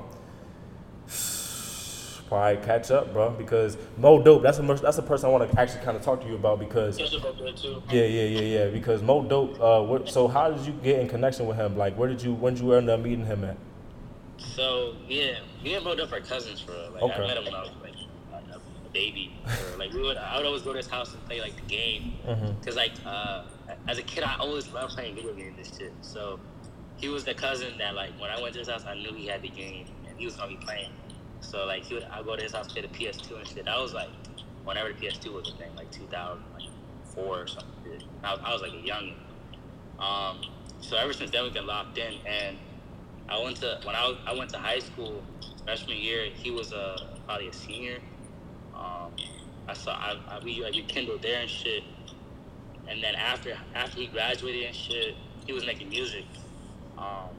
probably 2.29 2.65
catch 2.65 2.91
up, 2.91 3.13
bro, 3.13 3.31
because 3.31 3.77
Mo 3.97 4.23
Dope. 4.23 4.43
That's 4.43 4.59
a 4.59 4.63
that's 4.63 4.99
a 4.99 5.03
person 5.03 5.29
I 5.29 5.33
want 5.33 5.51
to 5.51 5.61
actually 5.61 5.85
kind 5.85 5.97
of 5.97 6.03
talk 6.03 6.21
to 6.23 6.27
you 6.27 6.35
about 6.35 6.59
because 6.59 6.97
Catch 6.99 7.15
up 7.15 7.25
up 7.25 7.37
too. 7.57 7.83
yeah, 7.91 8.05
yeah, 8.05 8.23
yeah, 8.25 8.41
yeah. 8.41 8.67
Because 8.69 9.03
Mo 9.03 9.23
Dope. 9.23 9.61
Uh, 9.61 9.83
what, 9.83 10.09
so 10.09 10.29
how 10.29 10.51
did 10.51 10.67
you 10.67 10.73
get 10.83 11.01
in 11.01 11.09
connection 11.09 11.47
with 11.47 11.57
him? 11.57 11.77
Like, 11.77 11.97
where 11.97 12.09
did 12.09 12.23
you 12.23 12.35
when 12.35 12.55
did 12.55 12.63
you 12.63 12.73
end 12.73 12.91
up 12.91 13.01
meeting 13.01 13.27
him 13.27 13.45
at? 13.45 13.57
So 14.39 14.95
yeah, 15.09 15.39
me 15.63 15.75
and 15.75 15.85
Bo 15.85 15.95
Duff 15.95 16.13
are 16.13 16.21
cousins 16.21 16.61
for 16.61 16.73
real. 16.73 16.91
Like 16.93 17.03
Okay. 17.03 17.25
I 17.25 17.27
met 17.27 17.37
him 17.39 17.45
when 17.45 17.55
I 17.55 17.61
was 17.63 17.71
like 17.83 17.95
a, 18.55 18.59
baby. 18.93 19.33
Like 19.79 19.93
we 19.93 20.03
would, 20.03 20.17
I 20.17 20.37
would 20.37 20.47
always 20.47 20.63
go 20.63 20.73
to 20.73 20.79
his 20.79 20.87
house 20.87 21.13
and 21.13 21.25
play 21.27 21.41
like 21.41 21.55
the 21.57 21.63
game. 21.63 22.15
Mhm. 22.27 22.65
Cause 22.65 22.77
like 22.77 22.93
uh, 23.05 23.45
as 23.89 23.99
a 23.99 24.03
kid, 24.03 24.25
I 24.25 24.37
always 24.39 24.69
loved 24.73 24.95
playing 24.95 25.15
video 25.17 25.33
games 25.35 25.57
and 25.59 25.79
shit. 25.79 25.93
So 26.03 26.39
he 26.97 27.09
was 27.09 27.25
the 27.25 27.35
cousin 27.35 27.77
that 27.79 27.95
like 27.95 28.19
when 28.21 28.31
I 28.31 28.41
went 28.41 28.55
to 28.55 28.59
his 28.61 28.69
house, 28.69 28.85
I 28.87 28.95
knew 28.95 29.13
he 29.15 29.27
had 29.27 29.43
the 29.43 29.49
game 29.51 29.87
and 30.09 30.19
he 30.19 30.25
was 30.25 30.37
gonna 30.37 30.49
be 30.49 30.57
playing. 30.57 30.91
So 31.41 31.65
like 31.67 31.85
he 31.85 31.95
would, 31.95 32.05
I 32.05 32.23
go 32.23 32.37
to 32.37 32.43
his 32.43 32.53
house 32.53 32.73
play 32.73 32.83
the 32.83 32.89
PS2 32.89 33.39
and 33.39 33.47
shit. 33.47 33.65
That 33.65 33.79
was 33.79 33.95
like 33.95 34.09
whenever 34.65 34.93
the 34.93 34.95
PS2 34.95 35.33
was 35.33 35.49
a 35.49 35.57
thing, 35.57 35.75
like 35.77 35.91
2004 35.91 37.25
or 37.25 37.47
something. 37.47 38.03
I 38.23 38.33
was, 38.33 38.41
I 38.45 38.53
was 38.53 38.63
like 38.63 38.73
a 38.73 38.77
youngin. 38.77 39.15
Um, 39.99 40.41
so 40.81 40.97
ever 40.97 41.13
since 41.13 41.31
then 41.31 41.45
we've 41.45 41.55
been 41.55 41.67
locked 41.67 41.97
in, 41.99 42.15
and 42.27 42.57
I 43.29 43.43
went 43.43 43.57
to 43.59 43.81
when 43.85 43.95
I 43.95 44.07
was, 44.07 44.19
I 44.27 44.35
went 44.35 44.51
to 44.51 44.59
high 44.59 44.79
school 44.79 45.23
freshman 45.65 45.97
year. 45.97 46.27
He 46.33 46.51
was 46.51 46.73
uh, 46.73 47.15
probably 47.27 47.49
a 47.49 47.53
senior. 47.53 47.99
Um, 48.75 49.13
I 49.69 49.75
saw 49.75 49.93
I, 49.93 50.19
I 50.29 50.45
we 50.45 50.63
like 50.63 50.75
we 50.75 50.83
kindled 50.83 51.23
there 51.23 51.41
and 51.41 51.51
shit. 51.51 51.83
And 52.89 53.03
then 53.03 53.15
after 53.15 53.57
after 53.75 53.99
he 53.99 54.07
graduated 54.07 54.65
and 54.65 54.77
shit, 54.77 55.15
he 55.47 55.53
was 55.53 55.65
making 55.67 55.89
music. 55.89 56.25
Um, 56.99 57.31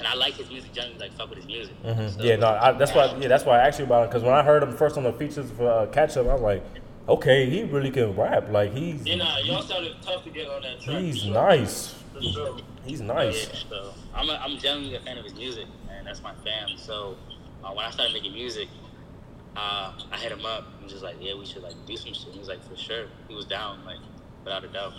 and 0.00 0.08
I 0.08 0.14
like 0.14 0.34
his 0.34 0.48
music 0.48 0.72
generally. 0.72 0.98
Like 0.98 1.12
fuck 1.12 1.28
with 1.28 1.38
his 1.38 1.46
music. 1.46 1.76
hmm 1.84 2.08
So, 2.08 2.22
yeah, 2.22 2.36
no, 2.36 2.48
I, 2.48 2.72
that's 2.72 2.92
why. 2.92 3.14
Yeah, 3.20 3.28
that's 3.28 3.44
why 3.44 3.60
I 3.60 3.68
asked 3.68 3.78
you 3.78 3.84
about 3.84 4.04
it 4.04 4.10
because 4.10 4.22
when 4.24 4.32
I 4.34 4.42
heard 4.42 4.62
him 4.62 4.72
first 4.76 4.96
on 4.96 5.04
the 5.04 5.12
features 5.12 5.50
for 5.52 5.70
uh, 5.70 5.86
Catch 5.86 6.16
Up, 6.16 6.26
I 6.26 6.32
was 6.32 6.42
like, 6.42 6.64
okay, 7.08 7.48
he 7.48 7.62
really 7.64 7.90
can 7.90 8.16
rap. 8.16 8.50
Like 8.50 8.72
he's 8.72 9.06
You 9.06 9.16
know, 9.16 9.36
y'all 9.44 9.62
sounded 9.62 9.94
tough 10.02 10.24
to 10.24 10.30
get 10.30 10.48
on 10.48 10.62
that 10.62 10.80
track. 10.80 10.98
he's 11.00 11.18
sure. 11.20 11.34
nice. 11.34 11.94
Sure. 12.20 12.58
He's 12.84 13.00
Yeah, 13.00 13.06
nice. 13.06 13.64
so 13.68 13.94
I'm 14.14 14.28
a, 14.28 14.34
I'm 14.34 14.58
genuinely 14.58 14.96
a 14.96 15.00
fan 15.00 15.18
of 15.18 15.24
his 15.24 15.34
music, 15.34 15.66
and 15.90 16.06
that's 16.06 16.22
my 16.22 16.34
fam. 16.44 16.76
So 16.76 17.16
uh, 17.62 17.72
when 17.72 17.84
I 17.84 17.90
started 17.90 18.12
making 18.14 18.32
music, 18.32 18.68
uh, 19.56 19.92
I 20.10 20.16
hit 20.16 20.32
him 20.32 20.44
up 20.46 20.66
and 20.80 20.88
just 20.88 21.02
like, 21.02 21.16
yeah, 21.20 21.34
we 21.34 21.44
should 21.44 21.62
like 21.62 21.74
do 21.86 21.96
some 21.96 22.12
shit. 22.14 22.32
He 22.32 22.38
was 22.38 22.48
like, 22.48 22.62
for 22.68 22.76
sure. 22.76 23.06
He 23.28 23.34
was 23.34 23.44
down, 23.46 23.84
like 23.84 23.98
without 24.44 24.64
a 24.64 24.68
doubt. 24.68 24.92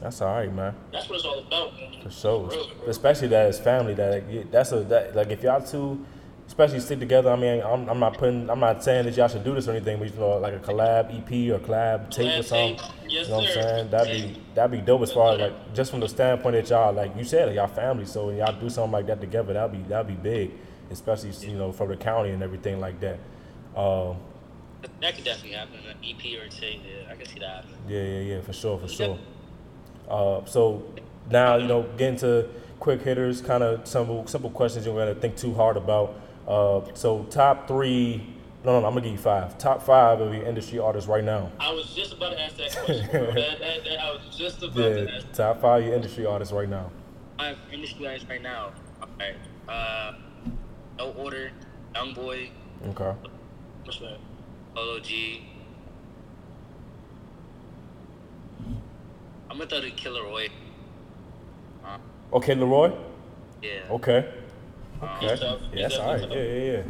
That's 0.00 0.22
all 0.22 0.34
right, 0.34 0.52
man. 0.52 0.74
That's 0.92 1.08
what 1.08 1.16
it's 1.16 1.24
all 1.26 1.40
about, 1.40 1.74
man. 1.74 2.02
For 2.02 2.10
sure. 2.10 2.50
Especially 2.86 3.28
that 3.28 3.48
it's 3.48 3.58
family. 3.58 3.94
That 3.94 4.50
that's 4.50 4.72
a 4.72 4.80
that 4.84 5.14
like 5.14 5.28
if 5.30 5.42
y'all 5.42 5.60
two, 5.60 6.04
especially 6.46 6.80
stick 6.80 6.98
together. 6.98 7.30
I 7.30 7.36
mean, 7.36 7.62
I'm, 7.62 7.88
I'm 7.88 7.98
not 7.98 8.16
putting. 8.16 8.48
I'm 8.48 8.60
not 8.60 8.82
saying 8.82 9.04
that 9.04 9.16
y'all 9.16 9.28
should 9.28 9.44
do 9.44 9.54
this 9.54 9.68
or 9.68 9.72
anything. 9.72 9.98
But 9.98 10.12
you 10.12 10.18
know, 10.18 10.38
like 10.38 10.54
a 10.54 10.58
collab 10.58 11.14
EP 11.14 11.52
or 11.54 11.64
collab 11.64 12.10
tape 12.10 12.40
or 12.40 12.42
something. 12.42 12.78
Yes, 13.08 13.26
you 13.26 13.30
know 13.30 13.36
what 13.38 13.48
I'm 13.48 13.52
saying? 13.52 13.90
That'd 13.90 14.12
be 14.12 14.42
that'd 14.54 14.70
be 14.70 14.80
dope 14.80 15.02
as 15.02 15.12
far 15.12 15.34
as 15.34 15.40
like 15.40 15.74
just 15.74 15.90
from 15.90 16.00
the 16.00 16.08
standpoint 16.08 16.54
that 16.54 16.70
y'all 16.70 16.92
like 16.94 17.14
you 17.16 17.24
said, 17.24 17.48
like, 17.48 17.56
y'all 17.56 17.66
family. 17.66 18.06
So 18.06 18.28
when 18.28 18.36
y'all 18.36 18.58
do 18.58 18.70
something 18.70 18.92
like 18.92 19.06
that 19.06 19.20
together, 19.20 19.52
that'd 19.52 19.72
be 19.72 19.86
that'd 19.88 20.06
be 20.06 20.14
big. 20.14 20.52
Especially 20.90 21.30
you 21.46 21.56
know 21.56 21.72
from 21.72 21.88
the 21.88 21.96
county 21.96 22.30
and 22.30 22.42
everything 22.42 22.80
like 22.80 22.98
that. 23.00 23.20
Um, 23.76 24.16
That 25.00 25.14
could 25.14 25.24
definitely 25.24 25.52
happen. 25.52 25.74
An 25.88 25.96
EP 26.02 26.40
or 26.40 26.46
a 26.46 26.48
tape, 26.48 26.80
yeah, 26.84 27.12
I 27.12 27.16
can 27.16 27.26
see 27.26 27.38
that 27.38 27.64
happening. 27.64 27.76
Yeah, 27.86 28.02
yeah, 28.02 28.20
yeah, 28.34 28.40
for 28.40 28.52
sure, 28.52 28.78
for 28.78 28.88
sure. 28.88 29.18
Uh, 30.10 30.44
so 30.44 30.82
now 31.30 31.56
you 31.56 31.66
know, 31.66 31.82
getting 31.96 32.18
to 32.18 32.48
quick 32.80 33.02
hitters, 33.02 33.40
kind 33.40 33.62
of 33.62 33.86
simple, 33.86 34.26
simple 34.26 34.50
questions 34.50 34.84
you're 34.86 34.96
gonna 34.98 35.14
think 35.14 35.36
too 35.36 35.54
hard 35.54 35.76
about. 35.76 36.14
Uh, 36.48 36.80
so 36.94 37.24
top 37.30 37.68
three, 37.68 38.26
no, 38.64 38.72
no, 38.72 38.80
no, 38.80 38.86
I'm 38.86 38.94
gonna 38.94 39.02
give 39.02 39.12
you 39.12 39.18
five. 39.18 39.56
Top 39.58 39.82
five 39.82 40.20
of 40.20 40.34
your 40.34 40.44
industry 40.44 40.78
artists 40.78 41.08
right 41.08 41.24
now. 41.24 41.52
I 41.60 41.72
was 41.72 41.94
just 41.94 42.14
about 42.14 42.30
to 42.32 42.40
ask 42.40 42.56
that 42.56 42.76
question. 42.84 43.06
that, 43.12 43.34
that, 43.34 43.84
that, 43.84 44.00
I 44.00 44.10
was 44.10 44.36
just 44.36 44.62
about 44.62 44.74
to 44.74 45.14
ask. 45.14 45.32
top 45.32 45.60
five 45.60 45.82
of 45.82 45.86
your 45.86 45.96
industry 45.96 46.26
artists 46.26 46.52
right 46.52 46.68
now. 46.68 46.90
My 47.38 47.54
industry 47.72 48.04
guys 48.04 48.26
right 48.28 48.42
now. 48.42 48.72
Alright. 49.02 49.36
Uh, 49.68 50.12
no 50.98 51.12
order, 51.12 51.52
young 51.94 52.12
boy, 52.12 52.50
Okay. 52.88 53.12
What's 53.84 53.98
that? 54.00 54.18
Polo 54.74 55.00
G. 55.00 55.42
I'm 59.50 59.58
gonna 59.58 59.68
throw 59.68 59.80
the 59.80 59.90
Kid 59.90 60.12
LAROI. 60.12 60.48
Uh, 61.84 61.98
Okay, 62.32 62.54
Leroy. 62.54 62.92
yeah. 63.62 63.70
Okay. 63.90 64.28
Um, 65.02 65.08
Okay. 65.16 65.36
tough. 65.36 65.60
Yeah, 65.72 65.82
that's 65.82 65.94
He's 65.94 66.00
all 66.00 66.12
right. 66.12 66.20
definitely 66.20 66.66
Yeah, 66.68 66.72
yeah, 66.72 66.82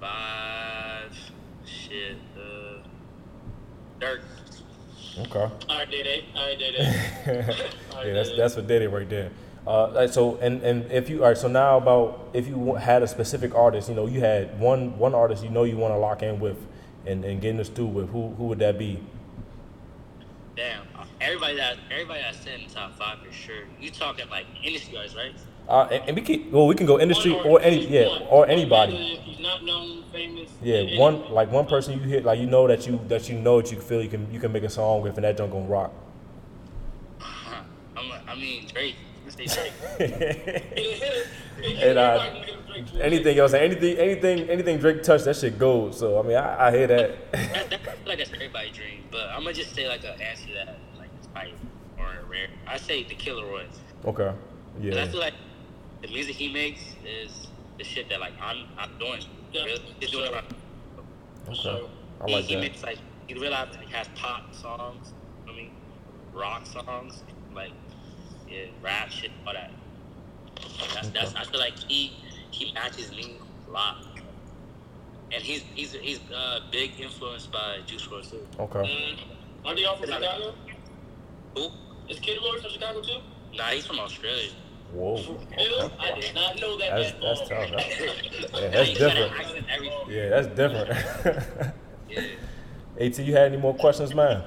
Five. 0.00 1.16
Shit. 1.64 2.16
Uh, 2.36 2.82
Durk. 3.98 4.20
Okay. 5.20 5.38
All 5.40 5.50
right, 5.78 5.90
Day 5.90 6.02
Day. 6.02 6.24
All 6.36 6.46
right, 6.46 6.58
Day 6.58 6.72
Day. 7.24 7.72
yeah, 8.06 8.12
that's 8.12 8.36
that's 8.36 8.56
what 8.56 8.66
did 8.66 8.82
it 8.82 8.90
right 8.90 9.08
there. 9.08 9.30
Uh, 9.66 9.88
like, 9.92 10.10
so 10.10 10.36
and 10.36 10.62
and 10.62 10.90
if 10.92 11.08
you 11.10 11.22
all 11.22 11.28
right, 11.28 11.38
so 11.38 11.48
now 11.48 11.76
about 11.78 12.28
if 12.34 12.46
you 12.46 12.74
had 12.74 13.02
a 13.02 13.08
specific 13.08 13.54
artist, 13.54 13.88
you 13.88 13.94
know, 13.94 14.06
you 14.06 14.20
had 14.20 14.58
one 14.60 14.98
one 14.98 15.14
artist 15.14 15.42
you 15.42 15.50
know 15.50 15.64
you 15.64 15.76
want 15.76 15.92
to 15.94 15.98
lock 15.98 16.22
in 16.22 16.38
with, 16.40 16.56
and, 17.06 17.24
and 17.24 17.40
get 17.40 17.50
in 17.50 17.56
the 17.56 17.64
stew 17.64 17.86
with, 17.86 18.10
who 18.10 18.28
who 18.34 18.44
would 18.44 18.58
that 18.58 18.78
be? 18.78 19.02
Damn. 20.56 20.86
Everybody 21.20 21.56
that 21.56 21.76
everybody 21.90 22.20
that's 22.22 22.44
in 22.46 22.66
the 22.66 22.74
top 22.74 22.96
five 22.98 23.18
for 23.18 23.30
sure. 23.32 23.64
You 23.80 23.90
talking 23.90 24.28
like 24.30 24.46
industry 24.62 24.94
guys, 24.94 25.14
right? 25.14 25.34
Uh, 25.68 25.86
and, 25.92 26.02
and 26.08 26.16
we 26.16 26.22
can 26.22 26.50
well 26.50 26.66
we 26.66 26.74
can 26.74 26.86
go 26.86 26.98
industry 26.98 27.32
One 27.32 27.46
or 27.46 27.60
any 27.60 27.86
yeah 27.86 28.08
one. 28.08 28.22
or 28.30 28.46
anybody. 28.48 29.18
If 29.18 29.22
he's 29.24 29.38
not 29.40 29.62
known, 29.62 30.02
famous. 30.12 30.50
Yeah, 30.62 30.98
one 30.98 31.30
like 31.30 31.50
one 31.52 31.66
person 31.66 31.92
you 31.94 32.00
hit 32.00 32.24
like 32.24 32.38
you 32.40 32.46
know 32.46 32.66
that 32.66 32.86
you 32.86 32.98
that 33.08 33.28
you 33.28 33.38
know 33.38 33.60
that 33.60 33.70
you 33.70 33.78
feel 33.80 34.02
you 34.02 34.08
can 34.08 34.32
you 34.32 34.40
can 34.40 34.50
make 34.50 34.64
a 34.64 34.70
song 34.70 35.02
with 35.02 35.16
and 35.16 35.24
that 35.24 35.36
junk 35.36 35.52
gonna 35.52 35.66
rock. 35.66 35.92
Huh. 37.18 37.62
I'm, 37.96 38.10
a- 38.10 38.22
I 38.30 38.34
mean 38.34 38.66
Drake. 38.66 38.96
And, 41.62 41.98
uh, 41.98 42.18
Everybody 42.18 42.30
can 42.30 42.46
get 42.46 42.58
a 42.58 42.72
Drake 42.72 42.86
to 42.86 42.98
it. 42.98 43.02
anything 43.02 43.38
else, 43.38 43.52
anything 43.52 43.96
anything 43.98 44.48
anything 44.50 44.78
Drake 44.78 45.02
touched 45.02 45.26
that 45.26 45.36
shit 45.36 45.58
goes. 45.58 45.98
So 45.98 46.18
I 46.18 46.22
mean 46.22 46.36
I, 46.36 46.68
I 46.68 46.70
hear 46.72 46.86
that. 46.86 47.32
that, 47.32 47.70
that, 47.70 47.80
like 48.06 48.18
that's 48.18 48.32
everybody's 48.32 48.74
dream, 48.74 49.04
but 49.10 49.28
I'm 49.28 49.42
gonna 49.42 49.52
just 49.52 49.74
say 49.74 49.86
like 49.86 50.02
an 50.04 50.18
answer 50.22 50.46
that 50.54 50.78
like 51.34 51.48
is 51.48 52.28
rare. 52.30 52.48
I 52.66 52.76
say 52.78 53.04
the 53.04 53.14
Kid 53.14 53.34
LAROI. 53.34 53.66
okay. 54.06 54.24
'Cause 54.24 54.36
Yeah. 54.80 55.02
I 55.02 55.08
feel 55.08 55.20
like 55.20 55.34
the 56.02 56.08
music 56.08 56.36
he 56.36 56.52
makes 56.52 56.80
is 57.04 57.48
the 57.78 57.84
shit 57.84 58.08
that 58.08 58.20
like 58.20 58.32
I'm 58.42 58.66
I'm 58.78 58.90
doing. 58.98 59.20
Yeah, 59.52 59.64
Really, 59.64 59.80
he's 60.00 60.10
doing 60.10 60.26
it 60.26 60.32
right. 60.32 60.44
Okay. 61.48 61.54
So, 61.62 61.90
I 62.20 62.26
he, 62.26 62.32
like 62.34 62.44
he 62.44 62.54
that. 62.54 62.60
makes 62.60 62.82
like 62.82 62.98
he 63.26 63.34
realized 63.34 63.76
he 63.84 63.90
has 63.92 64.08
pop 64.14 64.54
songs. 64.54 65.12
I 65.48 65.52
mean, 65.56 65.70
rock 66.32 66.66
songs, 66.66 67.22
like 67.54 67.72
yeah, 68.48 68.66
rap 68.82 69.08
shit, 69.10 69.30
all 69.46 69.52
that. 69.54 69.72
That's 70.94 71.08
that's. 71.10 71.34
I 71.34 71.44
feel 71.44 71.60
like 71.60 71.78
he 71.88 72.12
he 72.50 72.72
matches 72.72 73.10
me 73.10 73.38
a 73.68 73.70
lot. 73.70 73.96
And 75.32 75.42
he's 75.42 75.62
he's 75.74 75.92
he's 75.92 76.20
uh, 76.30 76.60
big 76.72 76.98
influenced 77.00 77.52
by 77.52 77.78
Juice 77.86 78.06
WRLD 78.06 78.30
too. 78.30 78.46
Okay. 78.58 78.78
mm, 78.80 79.18
are 79.64 79.74
they 79.76 79.84
all 79.84 79.96
from 79.96 80.06
Chicago? 80.10 80.54
Who? 81.56 81.68
Is 82.08 82.18
Kid 82.18 82.38
Roy 82.42 82.60
from 82.60 82.70
Chicago 82.70 83.00
too? 83.02 83.18
Nah, 83.56 83.64
he's 83.68 83.86
from 83.86 84.00
Australia. 84.00 84.50
Whoa. 84.92 85.16
Ew, 85.16 85.90
I 86.00 86.20
did 86.20 86.34
not 86.34 86.60
know 86.60 86.76
that. 86.78 86.90
That's 86.90 87.12
that's 87.22 87.48
tough. 87.48 87.70
That's, 88.50 88.60
yeah, 88.60 88.68
that's 88.68 88.88
he 88.88 88.98
got 88.98 89.16
an 89.16 89.64
different. 89.78 90.10
Yeah, 90.10 90.28
that's 90.28 90.46
different. 90.48 91.74
Yeah. 92.10 92.22
At, 92.98 93.18
you 93.20 93.32
had 93.32 93.52
any 93.52 93.56
more 93.56 93.72
questions, 93.72 94.12
man? 94.16 94.42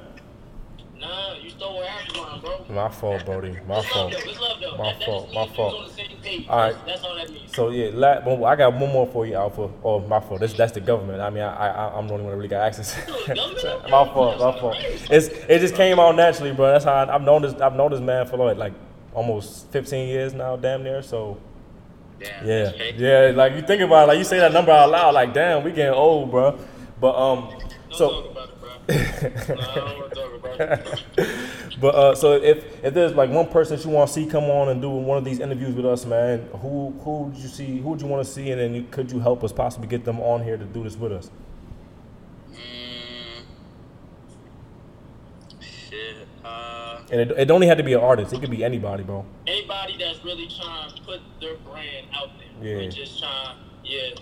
Nah, 1.04 1.34
you 1.36 1.50
stole 1.50 1.84
half 1.84 2.10
of 2.10 2.16
mine, 2.16 2.39
bro. 2.42 2.66
My 2.70 2.89
fault, 2.89 3.26
Brody. 3.26 3.58
My 3.68 3.80
It's 3.80 3.88
fault. 3.89 4.13
love 4.13 4.58
though. 4.62 4.78
My 4.78 4.84
that, 4.94 5.00
that 5.00 5.06
fault, 5.06 5.24
just 5.26 5.36
my 5.36 5.48
fault. 5.56 5.74
was 5.74 5.82
on 5.82 5.88
the 5.89 5.94
same 5.96 6.18
page. 6.24 6.48
All 6.50 6.58
right. 6.58 6.74
That's, 6.74 6.86
that's 6.86 7.04
all 7.04 7.16
that 7.16 7.30
means. 7.30 7.56
So 7.56 7.70
yeah, 7.70 7.89
la- 7.94 8.46
I 8.48 8.56
got 8.56 8.74
one 8.74 8.92
more 8.92 9.06
for 9.08 9.26
you, 9.26 9.36
Alpha. 9.36 9.70
Oh, 9.84 10.00
my 10.00 10.20
fault. 10.22 10.39
This, 10.39 10.54
that's 10.54 10.72
the 10.72 10.80
government. 10.82 11.22
I 11.22 11.30
mean, 11.30 11.44
I, 11.44 11.68
I, 11.68 11.98
I'm 11.98 12.08
the 12.08 12.13
only 12.13 12.26
one 12.26 12.32
that 12.32 12.38
really 12.38 12.48
got 12.48 12.62
access. 12.66 12.96
my 13.28 14.06
fault. 14.06 14.39
My 14.39 14.60
fault. 14.60 14.76
It's, 14.80 15.28
it 15.28 15.60
just 15.60 15.76
came 15.76 16.00
out 16.00 16.16
naturally, 16.16 16.54
bro. 16.54 16.68
That's 16.72 16.86
how 16.86 16.94
I, 16.94 17.13
I've 17.13 17.22
known 17.22 17.42
this. 17.42 17.54
I've 17.56 17.76
known 17.76 17.92
this 17.92 18.00
man 18.02 18.26
for 18.28 18.38
like, 18.38 18.58
like 18.58 18.74
almost 19.13 19.70
15 19.72 20.08
years 20.08 20.34
now, 20.34 20.56
damn 20.56 20.84
near. 20.84 21.02
So 21.02 21.38
Damn. 22.20 22.46
yeah, 22.48 22.72
yeah. 22.96 23.32
Like 23.36 23.54
you 23.54 23.62
think 23.62 23.82
about, 23.82 24.04
it, 24.06 24.08
like 24.08 24.18
you 24.20 24.24
say 24.24 24.39
that 24.39 24.54
number 24.54 24.72
out 24.72 24.89
loud, 24.89 25.13
like 25.13 25.34
damn, 25.34 25.63
we 25.63 25.72
getting 25.72 25.94
old, 25.94 26.32
bro. 26.32 26.58
But 27.00 27.16
um, 27.16 27.50
Don't 27.89 27.98
so. 27.98 28.30
Talk 30.58 30.70
about 30.70 30.88
it, 30.88 30.89
bro. 30.89 30.94
nah, 30.94 30.94
I 30.94 30.94
don't 30.94 30.96
want 30.96 31.00
to 31.00 31.16
talk 31.16 31.18
about 31.18 31.58
it. 31.70 31.80
But 31.80 31.96
uh, 31.96 32.16
so 32.16 32.34
if 32.34 32.66
if 32.84 32.94
there's 32.94 33.13
like 33.13 33.30
one 33.30 33.48
person 33.48 33.78
that 33.78 33.84
you 33.86 33.92
want 33.92 34.08
to 34.08 34.13
see 34.13 34.26
come 34.28 34.46
on 34.46 34.70
and 34.70 34.82
do 34.82 34.89
one 34.89 35.18
of 35.18 35.26
these 35.26 35.39
interviews 35.39 35.76
with 35.76 35.86
us, 35.86 36.06
man, 36.06 36.48
who 36.62 36.92
who 37.04 37.24
would 37.24 37.36
you 37.38 37.48
see? 37.48 37.80
Who 37.80 37.89
would 37.89 38.02
you 38.02 38.08
want 38.08 38.26
to 38.26 38.32
see? 38.32 38.52
And 38.52 38.62
then 38.62 38.76
you, 38.76 38.84
could 38.92 39.12
you 39.12 39.20
help 39.20 39.44
us 39.44 39.52
possibly 39.52 39.88
get 39.88 40.06
them 40.06 40.20
on 40.20 40.44
here 40.44 40.58
to 40.58 40.66
do 40.66 40.84
this 40.84 40.96
with 40.96 41.12
us? 41.12 41.32
Mm, 42.52 43.44
shit. 45.62 46.28
Uh, 46.46 47.02
And 47.12 47.22
it, 47.22 47.32
it 47.32 47.46
don't 47.46 47.62
even 47.63 47.70
have 47.70 47.78
to 47.78 47.84
be 47.84 47.94
an 47.94 48.00
artist. 48.02 48.34
It 48.34 48.39
could 48.42 48.52
be 48.52 48.63
anybody, 48.63 49.04
bro. 49.04 49.26
Anybody 49.48 49.98
that's 49.98 50.24
really 50.24 50.48
trying 50.48 50.92
to 50.94 51.02
put 51.04 51.22
their 51.42 51.56
brand 51.58 52.08
out 52.13 52.30
there. 52.62 52.84
Yeah. 52.84 52.89
Just 52.89 53.20
trying, 53.20 53.58
yeah. 53.84 54.16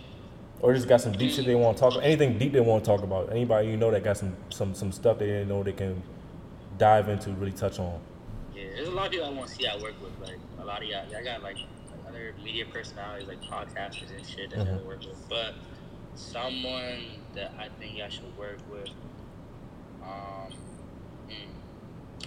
Or 0.62 0.74
just 0.74 0.88
got 0.88 1.02
some 1.02 1.14
deep 1.14 1.32
shit 1.32 1.46
they 1.46 1.56
want 1.56 1.78
to 1.78 1.82
talk 1.82 1.94
about. 1.94 2.04
Anything 2.04 2.38
deep 2.38 2.54
they 2.54 2.60
want 2.60 2.84
to 2.84 2.90
talk 2.90 3.02
about. 3.04 3.32
Anybody 3.32 3.70
you 3.70 3.78
know 3.78 3.90
that 3.92 4.04
got 4.04 4.18
some 4.18 4.36
some 4.50 4.76
some 4.76 4.92
stuff 4.92 5.18
they 5.20 5.26
didn't 5.26 5.50
know 5.50 5.64
they 5.64 5.72
can 5.74 6.02
dive 6.82 7.10
into, 7.10 7.30
really 7.34 7.52
touch 7.52 7.80
on. 7.80 8.00
yeah, 8.56 8.64
there's 8.76 8.88
a 8.88 8.92
lot 8.92 9.06
of 9.06 9.12
people 9.12 9.28
I 9.28 9.30
want 9.30 9.48
to 9.50 9.56
see 9.56 9.68
I 9.68 9.76
work 9.78 10.02
with. 10.02 10.14
Like 10.20 10.40
a 10.60 10.66
lot 10.66 10.82
of 10.82 10.90
y'all, 10.90 11.06
I 11.16 11.24
got 11.24 11.44
like 11.44 11.58
other 12.08 12.34
media 12.44 12.66
personalities, 12.74 13.28
like 13.28 13.40
podcasters 13.44 14.12
and 14.16 14.26
shit 14.26 14.50
that 14.52 14.62
I 14.62 14.64
Mhm. 14.64 14.86
work 14.86 15.06
with. 15.06 15.30
But 15.30 15.54
someone 16.16 17.22
that 17.36 17.54
I 17.60 17.70
think 17.80 18.02
I 18.02 18.10
should 18.10 18.36
work 18.36 18.60
with, 18.68 18.90
um, 20.02 20.52
hmm, 21.30 21.52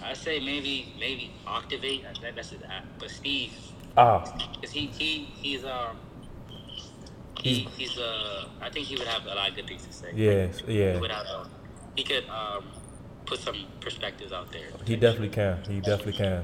I 0.03 0.13
say 0.13 0.39
maybe 0.39 0.93
maybe 0.97 1.33
Octavate. 1.45 2.05
I 2.05 2.13
think 2.13 2.35
that's 2.35 2.51
his 2.51 2.63
app. 2.63 2.85
But 2.97 3.11
Steve, 3.11 3.53
Ah, 3.97 4.23
cause 4.61 4.71
he 4.71 4.87
he 4.87 5.25
he's 5.25 5.65
um. 5.65 5.97
He, 7.43 7.67
he's 7.77 7.97
uh 7.99 8.47
I 8.61 8.69
think 8.71 8.87
he 8.87 8.95
would 8.95 9.07
have 9.07 9.25
a 9.25 9.35
lot 9.35 9.49
of 9.49 9.55
good 9.55 9.67
things 9.67 9.85
to 9.85 9.93
say. 9.93 10.13
yeah, 10.15 10.47
He 10.47 10.73
yeah. 10.73 10.99
would 10.99 11.11
have, 11.11 11.25
uh, 11.27 11.45
he 11.95 12.03
could 12.03 12.23
um 12.29 12.65
put 13.25 13.39
some 13.39 13.55
perspectives 13.81 14.31
out 14.31 14.51
there. 14.51 14.67
He 14.85 14.95
definitely 14.95 15.29
can. 15.29 15.57
He 15.67 15.79
definitely 15.81 16.13
can. 16.13 16.43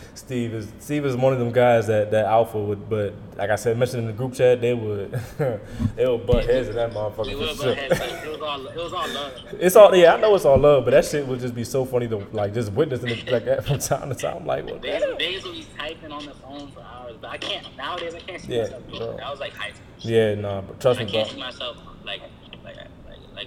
Steve 0.14 0.54
is 0.54 0.68
Steve 0.80 1.04
is 1.06 1.16
one 1.16 1.32
of 1.32 1.38
them 1.38 1.50
guys 1.52 1.86
that, 1.86 2.10
that 2.10 2.26
Alpha 2.26 2.58
would, 2.58 2.88
but 2.88 3.14
like 3.36 3.50
I 3.50 3.56
said, 3.56 3.78
mentioned 3.78 4.00
in 4.02 4.06
the 4.06 4.12
group 4.12 4.34
chat, 4.34 4.60
they 4.60 4.74
would 4.74 5.12
they 5.96 6.06
would 6.06 6.26
butt 6.26 6.44
heads 6.44 6.68
in 6.68 6.74
that 6.76 6.92
motherfucker. 6.92 7.16
For 7.32 7.36
will, 7.38 7.54
sure. 7.54 7.72
it 7.72 8.30
was 8.30 8.40
all 8.42 8.66
it 8.66 8.76
was 8.76 8.92
all 8.92 9.08
love. 9.08 9.32
It's 9.60 9.76
all 9.76 9.94
yeah, 9.96 10.14
I 10.14 10.20
know 10.20 10.34
it's 10.34 10.44
all 10.44 10.58
love, 10.58 10.84
but 10.84 10.90
that 10.92 11.04
shit 11.04 11.26
would 11.26 11.40
just 11.40 11.54
be 11.54 11.64
so 11.64 11.84
funny 11.84 12.08
to 12.08 12.18
like 12.32 12.54
just 12.54 12.72
witness 12.72 13.02
it 13.02 13.30
like 13.30 13.44
that 13.46 13.64
from 13.66 13.78
time 13.78 14.08
to 14.08 14.14
time. 14.14 14.46
Like, 14.46 14.64
Niggas, 14.66 14.82
damn. 14.82 15.00
niggas 15.16 15.44
will 15.44 15.52
be 15.52 15.66
typing 15.78 16.12
on 16.12 16.24
the 16.26 16.34
phone 16.34 16.70
for 16.72 16.80
hours, 16.80 17.16
but 17.20 17.30
I 17.30 17.38
can't 17.38 17.66
nowadays. 17.76 18.14
I 18.14 18.20
can't 18.20 18.40
see 18.42 18.54
Yeah, 18.54 18.62
myself. 18.64 18.86
doing 18.86 18.98
bro. 18.98 19.06
that. 19.12 19.16
That 19.18 19.30
was 19.30 19.40
like 19.40 19.52
high 19.54 19.70
school. 19.70 19.82
Yeah, 20.10 20.34
nah, 20.34 20.60
but 20.60 20.80
trust 20.80 21.00
I 21.00 21.04
me, 21.04 21.10
bro. 21.10 21.20
can't 21.22 21.32
see 21.32 21.40
myself 21.40 21.76
like, 22.04 22.22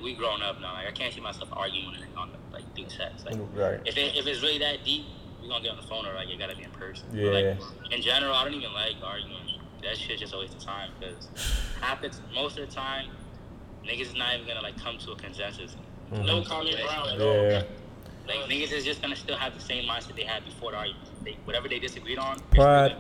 like 0.02 0.04
we 0.04 0.14
grown 0.16 0.42
up 0.42 0.60
now. 0.60 0.74
Like 0.74 0.88
I 0.88 0.92
can't 0.92 1.14
see 1.14 1.22
myself 1.22 1.50
arguing 1.54 1.96
on 2.18 2.32
the, 2.32 2.38
like 2.54 2.64
through 2.76 2.86
text. 2.86 3.26
Like 3.26 3.36
Right. 3.54 3.80
if 3.86 3.98
it, 3.98 4.16
if 4.16 4.26
it's 4.28 4.42
really 4.42 4.60
that 4.60 4.84
deep, 4.84 5.06
we 5.42 5.48
gonna 5.48 5.64
get 5.64 5.72
on 5.72 5.78
the 5.78 5.88
phone 5.88 6.06
or 6.06 6.14
like 6.14 6.30
it 6.30 6.38
gotta 6.40 6.56
be 6.56 6.64
in 6.64 6.72
person. 6.72 7.06
But, 7.12 7.20
Yeah. 7.20 7.32
like, 7.32 7.92
in 7.94 8.02
general, 8.02 8.34
I 8.34 8.44
don't 8.44 8.54
even 8.54 8.74
like 8.74 8.96
arguing. 9.04 9.38
That 9.84 9.98
shit's 9.98 10.22
just 10.22 10.34
a 10.34 10.38
waste 10.38 10.54
of 10.54 10.62
time 10.64 10.92
because 11.00 11.28
half 11.82 12.02
the 12.02 12.12
most 12.34 12.58
of 12.60 12.68
the 12.70 12.74
time, 12.76 13.08
niggas 13.84 14.02
is 14.02 14.16
not 14.16 14.34
even 14.36 14.48
gonna 14.48 14.62
like 14.62 14.78
come 14.82 14.98
to 15.00 15.12
a 15.12 15.16
consensus. 15.16 15.76
Mm-hmm. 16.12 16.26
No 16.26 16.44
common 16.44 16.74
ground 16.76 17.10
at 17.10 17.22
all. 17.22 17.36
Yeah. 17.36 17.64
Like 18.28 18.50
niggas 18.50 18.72
is 18.72 18.86
just 18.86 19.02
gonna 19.02 19.16
still 19.16 19.38
have 19.38 19.54
the 19.54 19.62
same 19.62 19.86
mindset 19.88 20.16
they 20.16 20.24
had 20.24 20.46
before 20.46 20.72
the 20.72 20.78
argument. 20.78 21.08
They, 21.24 21.38
whatever 21.46 21.68
they 21.68 21.80
disagreed 21.80 22.18
on, 22.18 22.40
Pride. 22.52 22.96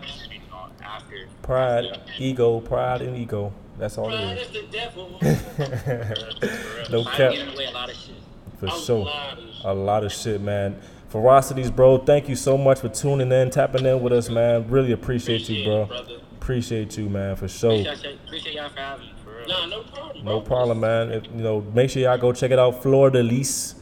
on 0.53 0.71
after. 0.83 1.27
Pride, 1.41 1.85
after 1.85 2.13
ego, 2.19 2.59
pride, 2.59 3.01
and 3.01 3.17
ego. 3.17 3.51
That's 3.81 3.97
all 3.97 4.09
Pride 4.09 4.37
it 4.37 4.41
is 4.41 4.49
the 4.51 4.61
devil. 4.71 5.09
no 6.91 7.03
cap. 7.03 7.31
get 7.31 7.39
in 7.39 7.49
the 7.49 7.57
way 7.57 7.65
of 7.65 7.71
a 7.71 7.73
lot 7.73 7.89
of 7.89 7.95
shit. 7.95 8.13
For 8.59 8.67
I'm 8.67 8.79
sure. 8.79 9.05
glad. 9.05 9.39
A 9.63 9.73
lot 9.73 10.03
of 10.03 10.11
shit, 10.11 10.39
man. 10.39 10.79
Pharocities, 11.11 11.75
bro. 11.75 11.97
Thank 11.97 12.29
you 12.29 12.35
so 12.35 12.59
much 12.59 12.79
for 12.79 12.89
tuning 12.89 13.31
in, 13.31 13.49
tapping 13.49 13.83
in 13.87 13.99
with 14.03 14.13
us, 14.13 14.29
man. 14.29 14.69
Really 14.69 14.91
appreciate 14.91 15.49
you, 15.49 15.63
bro. 15.65 15.89
it. 15.91 16.21
Appreciate 16.33 16.95
you, 16.95 17.09
man, 17.09 17.35
for 17.35 17.47
sure. 17.47 17.71
Appreciate, 17.71 18.19
appreciate 18.23 18.53
y'all 18.53 18.69
for 18.69 18.79
having 18.79 19.07
me. 19.07 19.13
For 19.23 19.35
real. 19.35 19.47
Nah, 19.47 19.65
no 19.65 19.81
problem. 19.81 20.25
No 20.25 20.41
problem, 20.41 20.79
man. 20.79 21.11
If, 21.11 21.25
you 21.35 21.41
know, 21.41 21.61
make 21.73 21.89
sure 21.89 22.03
y'all 22.03 22.19
go 22.19 22.31
check 22.33 22.51
it 22.51 22.59
out. 22.59 22.83
Florida 22.83 23.23
Lease. 23.23 23.73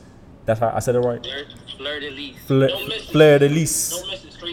That's 0.46 0.62
how 0.62 0.72
I 0.74 0.80
said 0.80 0.96
it 0.96 1.00
right. 1.00 1.22
Fleur, 1.22 1.44
Fleur 1.78 2.00
de 2.00 2.10
Lis. 2.10 2.38
Fla- 2.48 2.68
Don't 2.70 2.88
miss 2.88 3.04
it. 3.04 3.12
Fleur 3.12 3.38
de 3.40 3.50
Lis. 3.50 3.92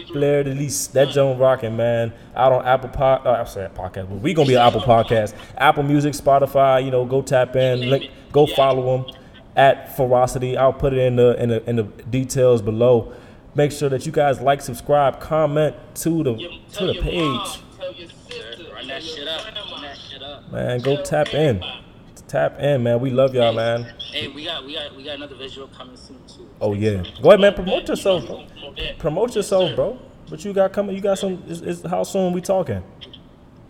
Don't 0.07 0.19
miss 0.19 0.33
it 0.33 0.33
straight 0.33 0.43
through. 0.43 0.43
Fleur 0.43 0.43
de 0.43 0.53
Lis. 0.55 0.87
That 0.87 1.09
Joan 1.09 1.37
rocking, 1.37 1.75
man. 1.77 2.13
Out 2.35 2.51
on 2.53 2.65
Apple 2.65 2.89
Pod. 2.89 3.25
Uh, 3.25 3.31
I'm 3.31 3.45
sorry, 3.47 3.69
podcast. 3.69 4.09
But 4.09 4.21
we 4.21 4.33
gonna 4.33 4.47
be 4.47 4.55
an 4.55 4.61
Apple 4.61 4.81
podcast. 4.81 5.33
Apple 5.57 5.83
Music, 5.83 6.13
Spotify. 6.13 6.83
You 6.83 6.91
know, 6.91 7.05
go 7.05 7.21
tap 7.21 7.55
in. 7.55 7.89
Link, 7.89 8.09
go 8.31 8.45
follow 8.47 9.03
them 9.03 9.15
at 9.55 9.95
Pharociti. 9.95 10.55
I'll 10.57 10.73
put 10.73 10.93
it 10.93 10.99
in 10.99 11.15
the 11.15 11.41
in 11.41 11.49
the 11.49 11.69
in 11.69 11.75
the 11.77 11.83
details 11.83 12.61
below. 12.61 13.13
Make 13.55 13.71
sure 13.71 13.89
that 13.89 14.05
you 14.05 14.11
guys 14.11 14.39
like, 14.39 14.61
subscribe, 14.61 15.19
comment 15.19 15.75
to 15.95 16.23
the 16.23 16.35
to 16.73 16.85
the 16.87 17.01
page. 17.01 17.23
mom, 17.23 17.47
tell 17.77 17.93
your 17.93 18.07
sister, 18.07 18.63
Run 18.71 18.85
tell 18.85 18.87
that 18.87 19.03
your 19.03 19.15
shit 19.17 19.27
up. 19.27 19.41
grandma. 19.43 19.71
Run 19.71 19.81
that 19.81 19.97
shit 19.97 20.21
up. 20.21 20.51
Man, 20.51 20.79
go 20.79 21.01
tap 21.03 21.33
in. 21.33 21.63
Tap 22.27 22.59
in, 22.59 22.83
man. 22.83 22.99
We 22.99 23.09
love 23.09 23.33
y'all, 23.33 23.53
man. 23.53 23.83
Hey, 24.11 24.27
we 24.27 24.43
got 24.43 24.65
we 24.65 24.73
got 24.73 24.93
we 24.95 25.03
got 25.03 25.15
another 25.15 25.35
visual 25.35 25.67
coming 25.69 25.95
soon 25.95 26.17
too. 26.27 26.47
Oh 26.59 26.73
yeah. 26.73 27.01
Go 27.21 27.29
ahead, 27.29 27.39
man. 27.39 27.53
Promote 27.53 27.87
yourself, 27.87 28.25
bro. 28.27 28.45
Promote 28.67 28.77
that. 28.77 28.99
Promote 28.99 29.35
yourself, 29.35 29.75
bro. 29.75 29.99
But 30.29 30.43
you 30.43 30.53
got 30.53 30.73
coming? 30.73 30.95
You 30.95 31.01
got 31.01 31.17
some? 31.19 31.43
Is, 31.47 31.61
is, 31.61 31.81
how 31.83 32.03
soon 32.03 32.33
we 32.33 32.41
talking? 32.41 32.83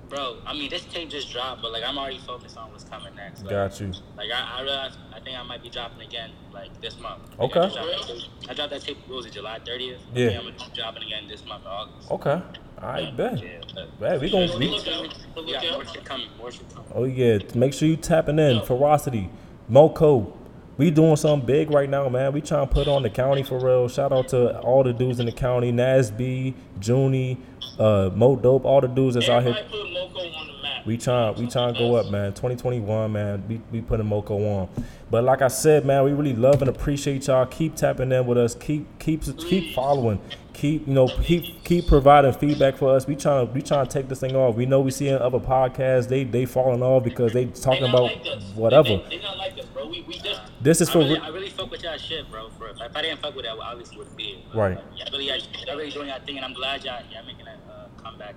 Bro, 0.09 0.37
I 0.45 0.53
mean 0.53 0.69
this 0.69 0.85
tape 0.85 1.09
just 1.09 1.31
dropped, 1.31 1.61
but 1.61 1.71
like 1.73 1.83
I'm 1.83 1.97
already 1.97 2.19
focused 2.19 2.57
on 2.57 2.71
what's 2.71 2.85
coming 2.85 3.13
next. 3.15 3.41
Like, 3.41 3.49
Got 3.49 3.79
you. 3.81 3.91
Like 4.15 4.31
I, 4.33 4.59
I 4.59 4.61
realized, 4.61 4.97
I 5.13 5.19
think 5.19 5.37
I 5.37 5.43
might 5.43 5.61
be 5.61 5.69
dropping 5.69 6.01
again 6.01 6.31
like 6.53 6.79
this 6.81 6.97
month. 6.99 7.23
Okay. 7.39 7.59
I, 7.59 7.67
dropped 7.67 7.75
that 7.75 8.07
tape- 8.07 8.49
I 8.49 8.53
dropped 8.53 8.69
that 8.71 8.81
tape. 8.81 8.97
What 9.07 9.17
was 9.17 9.25
it? 9.25 9.33
July 9.33 9.59
30th. 9.59 9.97
Yeah. 10.13 10.27
I 10.27 10.35
I'm 10.37 10.45
gonna 10.45 10.51
be 10.53 10.63
dropping 10.73 11.03
again 11.03 11.27
this 11.27 11.45
month, 11.45 11.65
August. 11.65 12.09
Okay. 12.09 12.41
I 12.79 13.11
bet. 13.11 13.43
Yeah. 13.43 13.59
but- 13.75 13.99
Man, 13.99 14.19
we 14.21 14.29
gonna. 14.31 14.57
We. 14.57 14.69
We 14.69 15.51
got 15.53 15.65
out. 15.65 15.73
more 15.73 15.85
shit 15.85 16.05
coming. 16.05 16.27
More 16.37 16.51
shit 16.51 16.73
coming. 16.73 16.91
oh 16.95 17.03
yeah. 17.03 17.39
Make 17.53 17.73
sure 17.73 17.87
you 17.87 17.97
tapping 17.97 18.39
in. 18.39 18.61
Pharociti, 18.61 19.29
Moco. 19.67 20.36
We 20.77 20.91
doing 20.91 21.15
something 21.15 21.45
big 21.45 21.71
right 21.71 21.89
now, 21.89 22.07
man. 22.07 22.33
We 22.33 22.41
trying 22.41 22.67
to 22.67 22.73
put 22.73 22.87
on 22.87 23.01
the 23.01 23.09
county 23.09 23.41
for 23.41 23.59
real. 23.59 23.87
Shout 23.87 24.11
out 24.11 24.27
to 24.29 24.59
all 24.59 24.83
the 24.83 24.93
dudes 24.93 25.19
in 25.19 25.25
the 25.25 25.31
county, 25.31 25.71
Nasby, 25.71 26.53
Junie, 26.79 27.39
uh, 27.79 28.11
Mo 28.13 28.35
Dope, 28.35 28.63
all 28.63 28.81
the 28.81 28.87
dudes 28.87 29.15
that's 29.15 29.27
out 29.27 29.41
here. 29.41 29.53
Put 29.53 29.91
Moco 29.91 30.19
on 30.19 30.47
the 30.47 30.61
map. 30.61 30.85
We 30.85 30.97
trying 30.97 31.35
we 31.35 31.47
trying 31.47 31.73
to 31.73 31.79
go 31.79 31.95
up, 31.95 32.11
man. 32.11 32.31
2021, 32.33 33.11
man. 33.11 33.43
We 33.47 33.59
we 33.71 33.81
putting 33.81 34.05
Moco 34.05 34.35
on. 34.37 34.69
But 35.09 35.23
like 35.23 35.41
I 35.41 35.47
said, 35.47 35.83
man, 35.83 36.03
we 36.03 36.11
really 36.11 36.33
love 36.33 36.61
and 36.61 36.69
appreciate 36.69 37.25
y'all. 37.27 37.45
Keep 37.47 37.75
tapping 37.75 38.11
in 38.11 38.27
with 38.27 38.37
us. 38.37 38.53
Keep 38.53 38.99
keep 38.99 39.23
keep 39.37 39.73
following. 39.73 40.19
Keep 40.53 40.87
you 40.87 40.93
know 40.93 41.07
keep 41.07 41.63
keep 41.63 41.87
providing 41.87 42.33
feedback 42.33 42.75
for 42.77 42.95
us. 42.95 43.07
We 43.07 43.15
trying 43.15 43.47
to 43.47 43.53
we 43.53 43.61
trying 43.63 43.87
to 43.87 43.91
take 43.91 44.09
this 44.09 44.19
thing 44.19 44.35
off. 44.35 44.55
We 44.55 44.65
know 44.67 44.81
we 44.81 44.91
seeing 44.91 45.15
other 45.15 45.39
podcasts 45.39 46.07
they 46.07 46.23
they 46.23 46.45
falling 46.45 46.83
off 46.83 47.03
because 47.03 47.33
they 47.33 47.45
They 47.45 47.61
talking 47.61 47.81
not 47.83 47.89
about 47.89 48.25
like 48.25 48.41
whatever. 48.55 48.89
They, 48.89 49.05
they 49.09 49.19
not 49.23 49.37
like 49.37 49.57
us, 49.57 49.65
bro. 49.65 49.87
We, 49.87 50.01
we 50.01 50.19
just 50.19 50.36
This 50.67 50.81
is 50.81 50.89
I 50.89 50.91
for 50.91 50.99
really, 50.99 51.17
I 51.17 51.29
really 51.29 51.49
fuck 51.49 51.71
with 51.71 51.81
y'all 51.81 51.95
shit, 51.95 52.29
bro. 52.29 52.49
For 52.49 52.67
if 52.67 52.77
I 52.93 53.01
didn't 53.01 53.21
fuck 53.21 53.33
with 53.33 53.45
that, 53.45 53.53
I 53.53 53.71
obviously 53.71 53.99
wouldn't 53.99 54.17
be. 54.17 54.43
But, 54.51 54.57
Right. 54.57 54.75
Like, 54.75 54.99
y'all 54.99 55.07
really, 55.13 55.27
y'all, 55.27 55.37
y'all 55.65 55.77
really 55.77 55.91
doing 55.91 56.09
y'all 56.09 56.19
thing, 56.19 56.35
and 56.35 56.43
I'm 56.43 56.51
glad 56.51 56.83
y'all, 56.83 57.01
y'all 57.09 57.25
making 57.25 57.45
that 57.45 57.59
uh, 57.71 57.87
comeback 58.03 58.35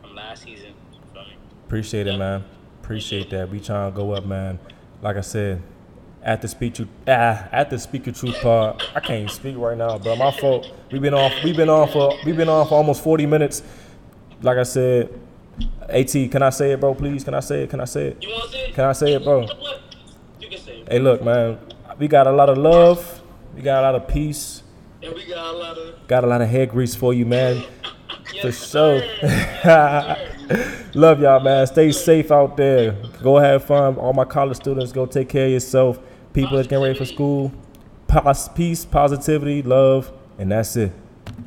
from 0.00 0.14
last 0.14 0.44
season. 0.44 0.72
You? 1.16 1.20
Appreciate 1.66 2.06
it, 2.06 2.16
man. 2.16 2.44
Appreciate 2.80 3.28
that. 3.30 3.50
We 3.50 3.58
trying 3.58 3.90
to 3.90 3.96
go 3.96 4.12
up, 4.12 4.24
man. 4.24 4.60
Like 5.02 5.16
I 5.16 5.20
said, 5.20 5.62
at 6.22 6.42
the 6.42 6.46
speak 6.46 6.74
truth, 6.74 6.88
ah, 7.08 7.48
at 7.50 7.70
the 7.70 7.78
speak 7.80 8.06
your 8.06 8.14
truth 8.14 8.36
pod. 8.40 8.80
I 8.94 9.00
can't 9.00 9.22
even 9.22 9.28
speak 9.30 9.56
right 9.56 9.76
now, 9.76 9.98
bro. 9.98 10.14
My 10.14 10.30
fault. 10.30 10.72
We've 10.92 11.02
been 11.02 11.12
off. 11.12 11.32
We've 11.42 11.56
been 11.56 11.70
on 11.70 11.88
for. 11.88 12.16
We've 12.24 12.36
been 12.36 12.48
on 12.48 12.68
for 12.68 12.74
almost 12.74 13.02
forty 13.02 13.26
minutes. 13.26 13.64
Like 14.42 14.58
I 14.58 14.62
said, 14.62 15.12
At, 15.88 16.06
can 16.06 16.40
I 16.40 16.50
say 16.50 16.70
it, 16.70 16.78
bro? 16.78 16.94
Please, 16.94 17.24
can 17.24 17.34
I 17.34 17.40
say 17.40 17.64
it? 17.64 17.70
Can 17.70 17.80
I 17.80 17.84
say 17.84 18.08
it? 18.08 18.22
you 18.22 18.28
want 18.28 18.44
to 18.44 18.50
say 18.50 18.68
it? 18.68 18.74
Can 18.74 18.84
I 18.84 18.92
say 18.92 19.12
it, 19.14 19.24
bro? 19.24 19.40
What? 19.40 19.80
You 20.38 20.48
can 20.48 20.58
say 20.60 20.72
it. 20.72 20.73
Hey, 20.88 20.98
look, 20.98 21.22
man. 21.22 21.58
We 21.98 22.08
got 22.08 22.26
a 22.26 22.32
lot 22.32 22.48
of 22.50 22.58
love. 22.58 23.22
We 23.54 23.62
got 23.62 23.80
a 23.80 23.82
lot 23.82 23.94
of 23.94 24.08
peace. 24.08 24.62
And 25.02 25.14
we 25.14 25.26
got 25.26 25.54
a 25.54 25.56
lot 25.58 25.78
of 25.78 26.06
Got 26.08 26.24
a 26.24 26.26
lot 26.26 26.42
of 26.42 26.48
hair 26.48 26.66
grease 26.66 26.94
for 26.94 27.14
you, 27.14 27.24
man. 27.24 27.64
yes, 28.32 28.42
For 28.42 28.52
sure. 28.52 29.02
Love 30.94 31.20
y'all, 31.20 31.40
man. 31.40 31.66
Stay 31.66 31.90
safe 31.92 32.30
out 32.30 32.56
there. 32.56 32.92
Go 33.22 33.38
have 33.38 33.64
fun. 33.64 33.96
All 33.96 34.12
my 34.12 34.24
college 34.24 34.56
students, 34.56 34.92
go 34.92 35.06
take 35.06 35.28
care 35.28 35.46
of 35.46 35.52
yourself. 35.52 35.98
People 36.32 36.56
that's 36.56 36.68
getting 36.68 36.82
ready 36.82 36.98
for 36.98 37.04
school. 37.06 37.52
Peace, 38.54 38.84
positivity, 38.84 39.62
love, 39.62 40.12
and 40.38 40.52
that's 40.52 40.76
it. 40.76 40.92